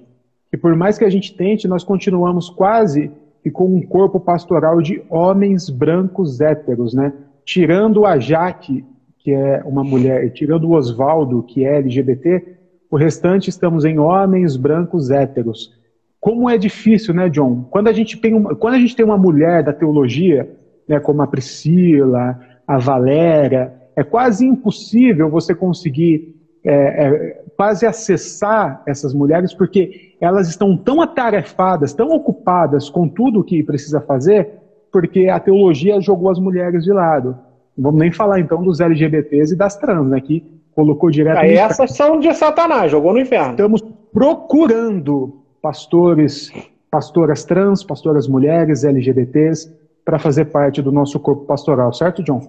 que 0.51 0.57
por 0.57 0.75
mais 0.77 0.97
que 0.97 1.05
a 1.05 1.11
gente 1.11 1.37
tente, 1.37 1.69
nós 1.69 1.85
continuamos 1.85 2.49
quase 2.49 3.11
e 3.45 3.51
com 3.51 3.67
um 3.67 3.83
corpo 3.83 4.19
pastoral 4.19 4.81
de 4.81 5.03
homens 5.09 5.69
brancos 5.69 6.41
héteros, 6.41 6.95
né? 6.95 7.13
Tirando 7.45 8.05
a 8.05 8.19
Jaque, 8.19 8.85
que 9.19 9.33
é 9.33 9.63
uma 9.65 9.83
mulher, 9.83 10.31
tirando 10.33 10.65
o 10.65 10.75
Oswaldo, 10.75 11.43
que 11.43 11.65
é 11.65 11.79
LGBT, 11.79 12.58
o 12.91 12.97
restante 12.97 13.51
estamos 13.51 13.85
em 13.85 13.99
homens 13.99 14.57
brancos 14.57 15.11
héteros. 15.11 15.73
Como 16.21 16.49
é 16.49 16.59
difícil, 16.59 17.15
né, 17.15 17.29
John? 17.29 17.65
Quando 17.71 17.89
a 17.89 17.93
gente 17.93 18.17
tem 18.19 18.35
uma, 18.35 18.55
quando 18.55 18.75
a 18.75 18.79
gente 18.79 18.97
tem 18.97 19.05
uma 19.05 19.19
mulher 19.19 19.63
da 19.63 19.73
teologia, 19.73 20.51
né, 20.89 20.99
como 20.99 21.23
a 21.23 21.27
Priscila, 21.27 22.41
a 22.67 22.79
Valéria, 22.79 23.73
é 23.95 24.03
quase 24.03 24.47
impossível 24.47 25.31
você 25.31 25.55
conseguir 25.55 26.35
é, 26.65 26.75
é, 26.75 27.43
quase 27.57 27.87
acessar 27.87 28.83
essas 28.87 29.15
mulheres, 29.15 29.55
porque 29.55 30.15
elas 30.21 30.49
estão 30.49 30.77
tão 30.77 31.01
atarefadas, 31.01 31.93
tão 31.93 32.11
ocupadas 32.11 32.89
com 32.89 33.09
tudo 33.09 33.41
o 33.41 33.45
que 33.45 33.63
precisa 33.63 34.01
fazer, 34.01 34.51
porque 34.93 35.29
a 35.29 35.39
teologia 35.39 36.01
jogou 36.01 36.31
as 36.31 36.39
mulheres 36.39 36.85
de 36.85 36.93
lado. 36.93 37.37
Vamos 37.77 38.01
nem 38.01 38.11
falar 38.11 38.41
então 38.41 38.63
dos 38.63 38.81
LGBTs 38.81 39.55
e 39.55 39.57
das 39.57 39.77
trans, 39.77 40.09
né, 40.09 40.21
que 40.21 40.45
colocou 40.79 41.11
direto. 41.11 41.39
Aí 41.39 41.57
essas 41.57 41.91
são 41.91 42.21
de 42.21 42.33
Satanás, 42.33 42.93
jogou 42.93 43.13
no 43.13 43.19
inferno. 43.19 43.51
Estamos 43.51 43.83
procurando 44.13 45.43
pastores, 45.61 46.53
pastoras 46.89 47.45
trans, 47.45 47.83
pastoras 47.83 48.29
mulheres, 48.29 48.85
LGBTs, 48.85 49.77
para 50.05 50.21
fazer 50.21 50.45
parte 50.45 50.81
do 50.81 50.93
nosso 50.93 51.19
corpo 51.19 51.45
pastoral, 51.47 51.93
certo, 51.93 52.23
John? 52.23 52.49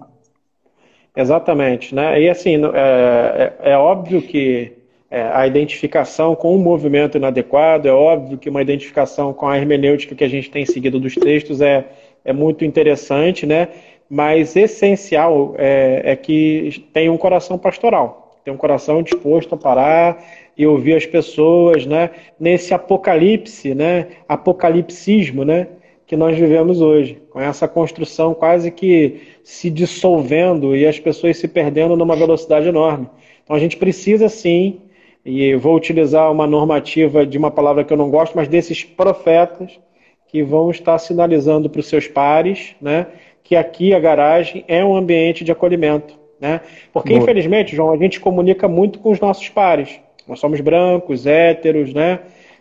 Exatamente, 1.15 1.95
né? 1.95 2.21
E 2.21 2.29
assim, 2.29 2.63
é, 2.65 3.55
é, 3.63 3.71
é 3.71 3.77
óbvio 3.77 4.21
que 4.21 4.73
é, 5.09 5.23
a 5.23 5.47
identificação 5.47 6.35
com 6.35 6.55
o 6.55 6.59
movimento 6.59 7.17
inadequado, 7.17 7.87
é 7.87 7.91
óbvio 7.91 8.37
que 8.37 8.47
uma 8.47 8.61
identificação 8.61 9.33
com 9.33 9.47
a 9.47 9.57
hermenêutica 9.57 10.13
que 10.13 10.23
a 10.23 10.29
gente 10.29 10.51
tem 10.51 10.67
seguido 10.67 10.99
dos 10.99 11.15
textos 11.15 11.61
é, 11.61 11.83
é 12.23 12.31
muito 12.31 12.63
interessante, 12.63 13.47
né? 13.47 13.69
Mas 14.09 14.55
essencial 14.55 15.53
é, 15.57 16.01
é 16.03 16.15
que 16.15 16.85
tenha 16.93 17.11
um 17.11 17.17
coração 17.17 17.57
pastoral, 17.57 18.39
tenha 18.43 18.53
um 18.53 18.57
coração 18.57 19.03
disposto 19.03 19.53
a 19.53 19.57
parar 19.57 20.23
e 20.57 20.65
ouvir 20.65 20.95
as 20.95 21.05
pessoas, 21.05 21.85
né? 21.85 22.09
Nesse 22.39 22.73
apocalipse, 22.73 23.75
né? 23.75 24.07
Apocalipsismo, 24.27 25.45
né? 25.45 25.67
Que 26.07 26.15
nós 26.17 26.35
vivemos 26.35 26.81
hoje, 26.81 27.21
com 27.29 27.39
essa 27.39 27.67
construção 27.67 28.33
quase 28.33 28.71
que 28.71 29.21
se 29.43 29.69
dissolvendo 29.69 30.75
e 30.75 30.87
as 30.87 30.99
pessoas 30.99 31.37
se 31.37 31.47
perdendo 31.47 31.95
numa 31.95 32.15
velocidade 32.15 32.67
enorme. 32.67 33.07
Então 33.43 33.55
a 33.55 33.59
gente 33.59 33.77
precisa 33.77 34.27
sim, 34.27 34.81
e 35.23 35.53
vou 35.55 35.75
utilizar 35.75 36.31
uma 36.31 36.47
normativa 36.47 37.25
de 37.25 37.37
uma 37.37 37.51
palavra 37.51 37.83
que 37.83 37.93
eu 37.93 37.97
não 37.97 38.09
gosto, 38.09 38.35
mas 38.35 38.47
desses 38.47 38.83
profetas 38.83 39.79
que 40.27 40.43
vão 40.43 40.71
estar 40.71 40.97
sinalizando 40.97 41.69
para 41.69 41.79
os 41.79 41.87
seus 41.87 42.07
pares, 42.07 42.75
né? 42.81 43.07
Que 43.49 43.55
aqui 43.55 43.95
a 43.95 43.99
garagem 43.99 44.63
é 44.67 44.85
um 44.85 44.95
ambiente 44.95 45.43
de 45.43 45.51
acolhimento, 45.51 46.13
né? 46.39 46.61
Porque 46.93 47.15
infelizmente, 47.15 47.75
João, 47.75 47.91
a 47.91 47.97
gente 47.97 48.19
comunica 48.19 48.67
muito 48.67 48.99
com 48.99 49.09
os 49.09 49.19
nossos 49.19 49.49
pares. 49.49 49.99
Nós 50.27 50.39
somos 50.39 50.61
brancos, 50.61 51.25
héteros, 51.25 51.91
né? 51.91 52.19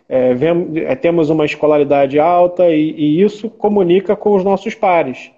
É, 0.09 0.33
vemos, 0.33 0.75
é, 0.75 0.95
temos 0.95 1.29
uma 1.29 1.45
escolaridade 1.45 2.17
alta 2.17 2.67
e, 2.69 2.89
e, 2.97 3.21
isso 3.21 3.51
comunica 3.51 4.15
com 4.15 4.35
os 4.35 4.43
nossos 4.43 4.73
pares. 4.73 5.29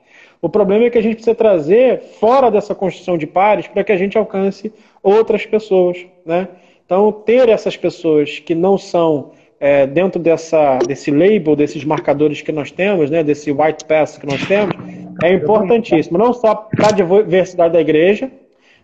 O 0.41 0.47
problema 0.47 0.85
é 0.85 0.89
que 0.89 0.97
a 0.97 1.03
gente 1.03 1.15
precisa 1.15 1.35
trazer 1.35 1.99
fora 1.99 2.49
dessa 2.49 2.73
construção 2.73 3.17
de 3.17 3.27
pares 3.27 3.67
para 3.67 3.83
que 3.83 3.91
a 3.91 3.97
gente 3.97 4.17
alcance 4.17 4.71
outras 5.03 5.45
pessoas, 5.45 6.05
né? 6.25 6.47
Então, 6.85 7.11
ter 7.11 7.49
essas 7.49 7.75
pessoas 7.75 8.39
que 8.39 8.55
não 8.55 8.77
são 8.77 9.31
é, 9.61 9.85
dentro 9.85 10.19
dessa, 10.19 10.79
desse 10.79 11.11
label, 11.11 11.55
desses 11.55 11.85
marcadores 11.85 12.41
que 12.41 12.51
nós 12.51 12.71
temos, 12.71 13.11
né, 13.11 13.23
desse 13.23 13.51
white 13.51 13.85
pass 13.85 14.17
que 14.17 14.25
nós 14.25 14.43
temos, 14.47 14.75
é 15.23 15.31
importantíssimo. 15.33 16.17
Não 16.17 16.33
só 16.33 16.55
para 16.55 16.87
a 16.87 16.91
diversidade 16.91 17.71
da 17.71 17.79
igreja, 17.79 18.31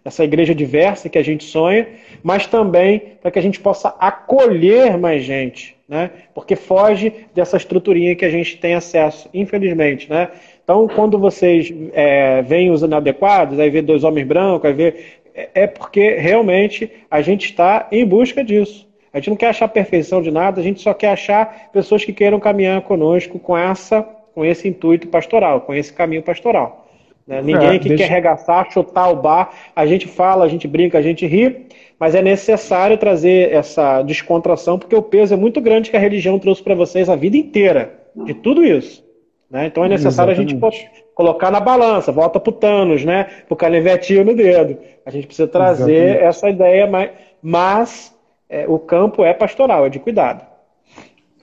essa 0.06 0.24
igreja 0.24 0.54
diversa 0.54 1.10
que 1.10 1.18
a 1.18 1.24
gente 1.24 1.44
sonha, 1.44 1.88
mas 2.22 2.46
também 2.46 3.02
para 3.22 3.32
que 3.32 3.40
a 3.40 3.42
gente 3.42 3.60
possa 3.60 3.90
acolher 4.00 4.98
mais 5.00 5.24
gente, 5.24 5.76
né? 5.90 6.12
Porque 6.34 6.56
foge 6.56 7.12
dessa 7.34 7.58
estruturinha 7.58 8.16
que 8.16 8.24
a 8.24 8.30
gente 8.30 8.58
tem 8.58 8.76
acesso, 8.76 9.28
infelizmente, 9.34 10.08
né? 10.10 10.30
Então, 10.64 10.88
quando 10.88 11.18
vocês 11.18 11.74
é, 11.92 12.42
veem 12.44 12.70
os 12.70 12.84
inadequados, 12.84 13.60
aí 13.60 13.70
vê 13.70 13.82
dois 13.82 14.04
homens 14.04 14.28
brancos, 14.28 14.70
aí 14.70 14.74
vê, 14.74 14.94
é, 15.34 15.50
é 15.56 15.68
porque 15.68 16.16
realmente 16.16 16.90
a 17.10 17.22
gente 17.22 17.46
está 17.46 17.88
em 17.92 18.06
busca 18.06 18.44
disso. 18.44 18.87
A 19.18 19.20
gente 19.20 19.32
não 19.32 19.36
quer 19.36 19.48
achar 19.48 19.66
a 19.66 19.70
perfeição 19.70 20.22
de 20.22 20.30
nada, 20.30 20.62
a 20.62 20.64
gente 20.64 20.80
só 20.80 20.94
quer 20.94 21.10
achar 21.10 21.70
pessoas 21.74 22.06
que 22.06 22.14
queiram 22.14 22.40
caminhar 22.40 22.80
conosco 22.82 23.40
com 23.40 23.58
essa, 23.58 24.04
com 24.36 24.46
esse 24.46 24.68
intuito 24.68 25.08
pastoral, 25.08 25.62
com 25.62 25.74
esse 25.74 25.92
caminho 25.92 26.22
pastoral. 26.22 26.88
Né? 27.26 27.42
Ninguém 27.42 27.78
é, 27.78 27.80
que 27.80 27.90
deixa... 27.90 28.04
quer 28.04 28.12
arregaçar, 28.12 28.72
chutar 28.72 29.10
o 29.10 29.16
bar. 29.16 29.50
A 29.76 29.88
gente 29.88 30.08
fala, 30.08 30.46
a 30.46 30.48
gente 30.48 30.68
brinca, 30.68 31.00
a 31.00 31.02
gente 31.02 31.26
ri, 31.26 31.66
mas 32.00 32.14
é 32.14 32.22
necessário 32.22 32.96
trazer 32.96 33.52
essa 33.52 34.04
descontração, 34.04 34.78
porque 34.78 34.96
o 34.96 35.02
peso 35.02 35.34
é 35.34 35.38
muito 35.38 35.60
grande 35.60 35.90
que 35.90 35.98
a 35.98 36.00
religião 36.00 36.38
trouxe 36.38 36.62
para 36.62 36.76
vocês 36.76 37.10
a 37.10 37.16
vida 37.16 37.36
inteira, 37.36 38.00
de 38.16 38.36
tudo 38.36 38.64
isso. 38.64 39.04
Né? 39.50 39.66
Então 39.66 39.84
é 39.84 39.90
necessário 39.90 40.32
Exatamente. 40.32 40.64
a 40.64 40.70
gente 40.70 40.92
colocar 41.16 41.50
na 41.50 41.60
balança, 41.60 42.12
volta 42.12 42.40
pro 42.40 42.52
Thanos, 42.52 43.04
né? 43.04 43.26
pro 43.48 43.56
canivetinho 43.56 44.24
no 44.24 44.36
dedo. 44.36 44.78
A 45.04 45.10
gente 45.10 45.26
precisa 45.26 45.48
trazer 45.48 45.92
Exatamente. 45.92 46.24
essa 46.24 46.50
ideia, 46.52 46.86
mas, 46.86 47.10
mas 47.42 48.17
é, 48.50 48.66
o 48.68 48.80
campo 48.80 49.24
é 49.24 49.34
pastoral, 49.34 49.86
é 49.86 49.90
de 49.90 50.00
cuidado. 50.00 50.46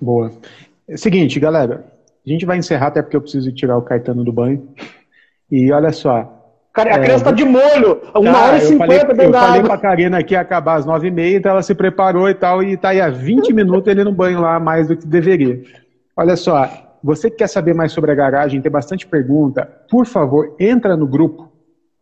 Boa. 0.01 0.31
É 0.89 0.97
seguinte, 0.97 1.39
galera, 1.41 1.85
a 2.27 2.31
gente 2.31 2.47
vai 2.47 2.59
encerrar 2.59 2.89
até 2.89 3.03
porque 3.03 3.17
eu 3.17 3.21
preciso 3.21 3.53
tirar 3.53 3.77
o 3.77 3.83
Caetano 3.83 4.25
do 4.25 4.33
banho. 4.33 4.69
E 5.51 5.71
olha 5.73 5.93
só. 5.93 6.31
Cara, 6.73 6.97
a 6.97 6.99
é, 6.99 7.03
criança 7.03 7.25
tá 7.25 7.31
de 7.31 7.45
molho, 7.45 8.03
uma 8.17 8.33
tá, 8.33 8.45
hora 8.47 8.57
e 8.57 8.61
cinquenta 8.63 9.23
Eu 9.23 9.33
falei 9.33 9.63
pra 9.63 9.79
Karina 9.79 10.23
que 10.25 10.35
ia 10.35 10.41
acabar 10.41 10.75
às 10.75 10.85
nove 10.85 11.07
e 11.07 11.11
meia, 11.11 11.37
então 11.37 11.53
ela 11.53 11.63
se 11.63 11.73
preparou 11.73 12.29
e 12.29 12.35
tal, 12.35 12.65
e 12.65 12.77
tá 12.77 12.89
aí 12.89 13.01
há 13.01 13.09
20 13.09 13.53
minutos 13.55 13.87
ele 13.87 14.03
no 14.03 14.11
banho 14.11 14.41
lá, 14.41 14.59
mais 14.59 14.89
do 14.89 14.97
que 14.97 15.07
deveria. 15.07 15.63
Olha 16.17 16.35
só, 16.35 16.69
você 17.03 17.31
que 17.31 17.37
quer 17.37 17.49
saber 17.49 17.75
mais 17.75 17.93
sobre 17.93 18.11
a 18.11 18.15
garagem, 18.15 18.61
tem 18.61 18.73
bastante 18.73 19.07
pergunta, 19.07 19.71
por 19.89 20.05
favor, 20.05 20.57
entra 20.59 20.97
no 20.97 21.07
grupo. 21.07 21.53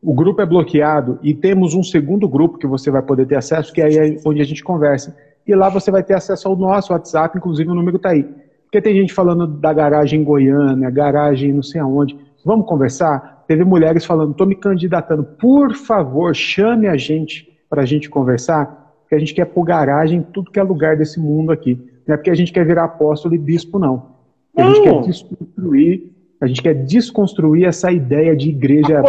O 0.03 0.13
grupo 0.13 0.43
é 0.43 0.47
bloqueado 0.47 1.21
e 1.23 1.33
temos 1.33 1.75
um 1.75 1.83
segundo 1.83 2.29
grupo 2.29 2.59
que 2.59 2.67
você 2.67 2.91
vai 2.91 3.03
poder 3.03 3.25
ter 3.25 3.37
acesso, 3.37 3.73
que 3.73 3.81
é 3.81 3.85
aí 3.85 4.21
onde 4.27 4.43
a 4.43 4.45
gente 4.45 4.65
conversa. 4.65 5.17
E 5.47 5.55
lá 5.55 5.69
você 5.69 5.93
vai 5.93 6.03
ter 6.03 6.15
acesso 6.15 6.49
ao 6.49 6.57
nosso 6.57 6.93
WhatsApp, 6.93 7.39
inclusive 7.39 7.71
o 7.71 7.75
número 7.75 8.01
tá 8.01 8.11
aí. 8.11 8.25
Porque 8.65 8.81
tem 8.81 8.97
gente 8.97 9.15
falando 9.15 9.47
da 9.47 9.73
garagem 9.73 10.21
em 10.21 10.25
Goiânia, 10.25 10.91
garagem 10.91 11.53
não 11.53 11.63
sei 11.63 11.81
aonde. 11.81 12.19
Vamos 12.45 12.67
conversar? 12.67 13.45
Teve 13.47 13.63
mulheres 13.65 14.05
falando, 14.05 14.33
estou 14.33 14.47
me 14.47 14.57
candidatando, 14.57 15.23
por 15.23 15.73
favor, 15.75 16.35
chame 16.35 16.89
a 16.89 16.97
gente 16.97 17.49
para 17.71 17.83
a 17.83 17.87
gente 17.87 18.11
conversar, 18.11 18.97
porque 19.03 19.15
a 19.15 19.19
gente 19.21 19.35
quer 19.35 19.45
pôr 19.45 19.63
garagem 19.63 20.19
em 20.19 20.23
tudo 20.23 20.51
que 20.51 20.59
é 20.59 20.63
lugar 20.65 20.97
desse 20.97 21.21
mundo 21.21 21.53
aqui. 21.53 21.79
Não 22.07 22.15
é 22.15 22.17
porque 22.17 22.31
a 22.31 22.35
gente 22.35 22.53
quer 22.53 22.67
virar 22.67 22.85
apóstolo 22.85 23.37
e 23.37 23.39
bispo, 23.39 23.79
não. 23.79 24.17
não. 24.57 24.65
A 24.67 24.75
gente 24.75 24.83
quer 24.83 25.01
desconstruir, 25.03 26.13
a 26.41 26.47
gente 26.49 26.63
quer 26.63 26.75
desconstruir 26.75 27.67
essa 27.67 27.93
ideia 27.93 28.35
de 28.35 28.49
igreja 28.49 29.01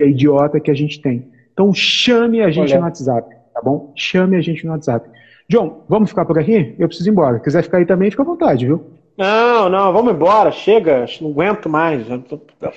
idiota 0.00 0.60
que 0.60 0.70
a 0.70 0.74
gente 0.74 1.00
tem. 1.00 1.30
Então 1.52 1.72
chame 1.72 2.42
a 2.42 2.50
gente 2.50 2.74
no 2.74 2.82
WhatsApp, 2.82 3.34
tá 3.54 3.60
bom? 3.62 3.92
Chame 3.94 4.36
a 4.36 4.40
gente 4.40 4.64
no 4.64 4.72
WhatsApp. 4.72 5.08
John, 5.48 5.84
vamos 5.88 6.10
ficar 6.10 6.24
por 6.24 6.38
aqui? 6.38 6.74
Eu 6.78 6.88
preciso 6.88 7.08
ir 7.08 7.12
embora. 7.12 7.36
Se 7.36 7.44
quiser 7.44 7.62
ficar 7.62 7.78
aí 7.78 7.86
também, 7.86 8.10
fica 8.10 8.22
à 8.22 8.26
vontade, 8.26 8.66
viu? 8.66 8.82
Não, 9.16 9.68
não, 9.68 9.92
vamos 9.92 10.14
embora, 10.14 10.50
chega, 10.50 11.04
não 11.20 11.30
aguento 11.30 11.68
mais. 11.68 12.06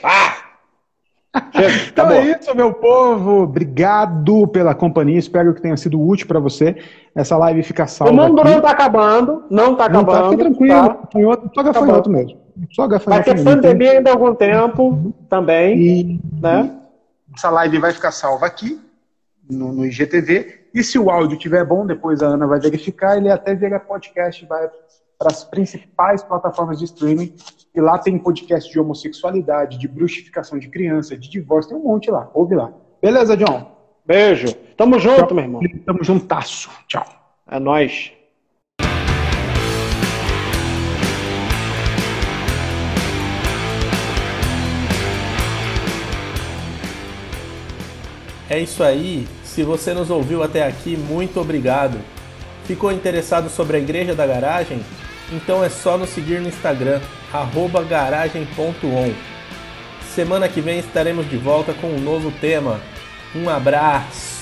Ah! 0.03 0.35
Chega, 1.53 1.73
então 1.91 2.11
é 2.11 2.31
isso, 2.31 2.55
meu 2.55 2.73
povo. 2.73 3.43
Obrigado 3.43 4.47
pela 4.47 4.75
companhia. 4.75 5.17
Espero 5.17 5.53
que 5.53 5.61
tenha 5.61 5.77
sido 5.77 6.01
útil 6.01 6.27
para 6.27 6.39
você. 6.39 6.75
Essa 7.15 7.37
live 7.37 7.63
fica 7.63 7.87
salva. 7.87 8.13
O 8.13 8.15
mundo 8.15 8.41
aqui. 8.41 8.49
não 8.49 8.57
está 8.57 8.71
acabando. 8.71 9.43
Não 9.49 9.71
está 9.71 9.85
acabando. 9.85 10.11
Não 10.11 10.23
tá, 10.23 10.29
fica 10.29 10.43
tranquilo. 10.43 10.87
Tá? 10.89 10.99
Fanhoto, 11.11 11.51
só 11.53 11.63
gafanhoto 11.63 12.09
mesmo. 12.09 12.37
Só 12.71 12.87
gafanhoto. 12.87 13.25
Vai 13.25 13.35
ter 13.35 13.43
pandemia 13.43 13.91
ainda 13.91 14.09
há 14.09 14.13
algum 14.13 14.33
tempo 14.35 15.13
também. 15.29 15.77
E, 15.77 16.19
né? 16.41 16.71
Essa 17.35 17.49
live 17.49 17.79
vai 17.79 17.91
ficar 17.91 18.11
salva 18.11 18.45
aqui, 18.45 18.81
no, 19.49 19.73
no 19.73 19.85
IGTV. 19.85 20.69
E 20.73 20.83
se 20.83 20.97
o 20.97 21.09
áudio 21.09 21.35
estiver 21.35 21.63
bom, 21.65 21.85
depois 21.85 22.21
a 22.21 22.27
Ana 22.27 22.47
vai 22.47 22.59
verificar, 22.59 23.17
ele 23.17 23.29
até 23.29 23.53
vira 23.53 23.79
podcast, 23.79 24.45
vai 24.45 24.67
para 25.17 25.31
as 25.31 25.43
principais 25.43 26.23
plataformas 26.23 26.79
de 26.79 26.85
streaming. 26.85 27.35
E 27.73 27.81
lá 27.81 27.97
tem 27.97 28.17
podcast 28.17 28.71
de 28.71 28.79
homossexualidade, 28.79 29.77
de 29.77 29.87
bruxificação 29.87 30.57
de 30.57 30.69
criança, 30.69 31.17
de 31.17 31.29
divórcio, 31.29 31.71
tem 31.71 31.79
um 31.79 31.83
monte 31.83 32.09
lá. 32.09 32.29
Ouve 32.33 32.55
lá. 32.55 32.71
Beleza, 33.01 33.37
John? 33.37 33.75
Beijo. 34.05 34.53
Tamo 34.77 34.99
junto, 34.99 35.33
meu 35.33 35.43
irmão. 35.43 35.61
Tamo 35.85 36.03
juntasso. 36.03 36.69
Tchau. 36.87 37.05
É 37.49 37.59
nóis. 37.59 38.14
É 48.49 48.59
isso 48.59 48.83
aí. 48.83 49.27
Se 49.43 49.63
você 49.63 49.93
nos 49.93 50.09
ouviu 50.09 50.43
até 50.43 50.65
aqui, 50.65 50.95
muito 50.95 51.39
obrigado. 51.39 51.97
Ficou 52.65 52.91
interessado 52.91 53.49
sobre 53.49 53.77
a 53.77 53.79
Igreja 53.79 54.13
da 54.13 54.25
Garagem? 54.25 54.81
Então 55.31 55.63
é 55.63 55.69
só 55.69 55.97
nos 55.97 56.09
seguir 56.09 56.39
no 56.39 56.47
Instagram, 56.47 57.01
garagem.on. 57.87 59.13
Semana 60.13 60.47
que 60.47 60.61
vem 60.61 60.79
estaremos 60.79 61.29
de 61.29 61.37
volta 61.37 61.73
com 61.73 61.87
um 61.87 61.99
novo 61.99 62.31
tema. 62.39 62.79
Um 63.35 63.49
abraço! 63.49 64.34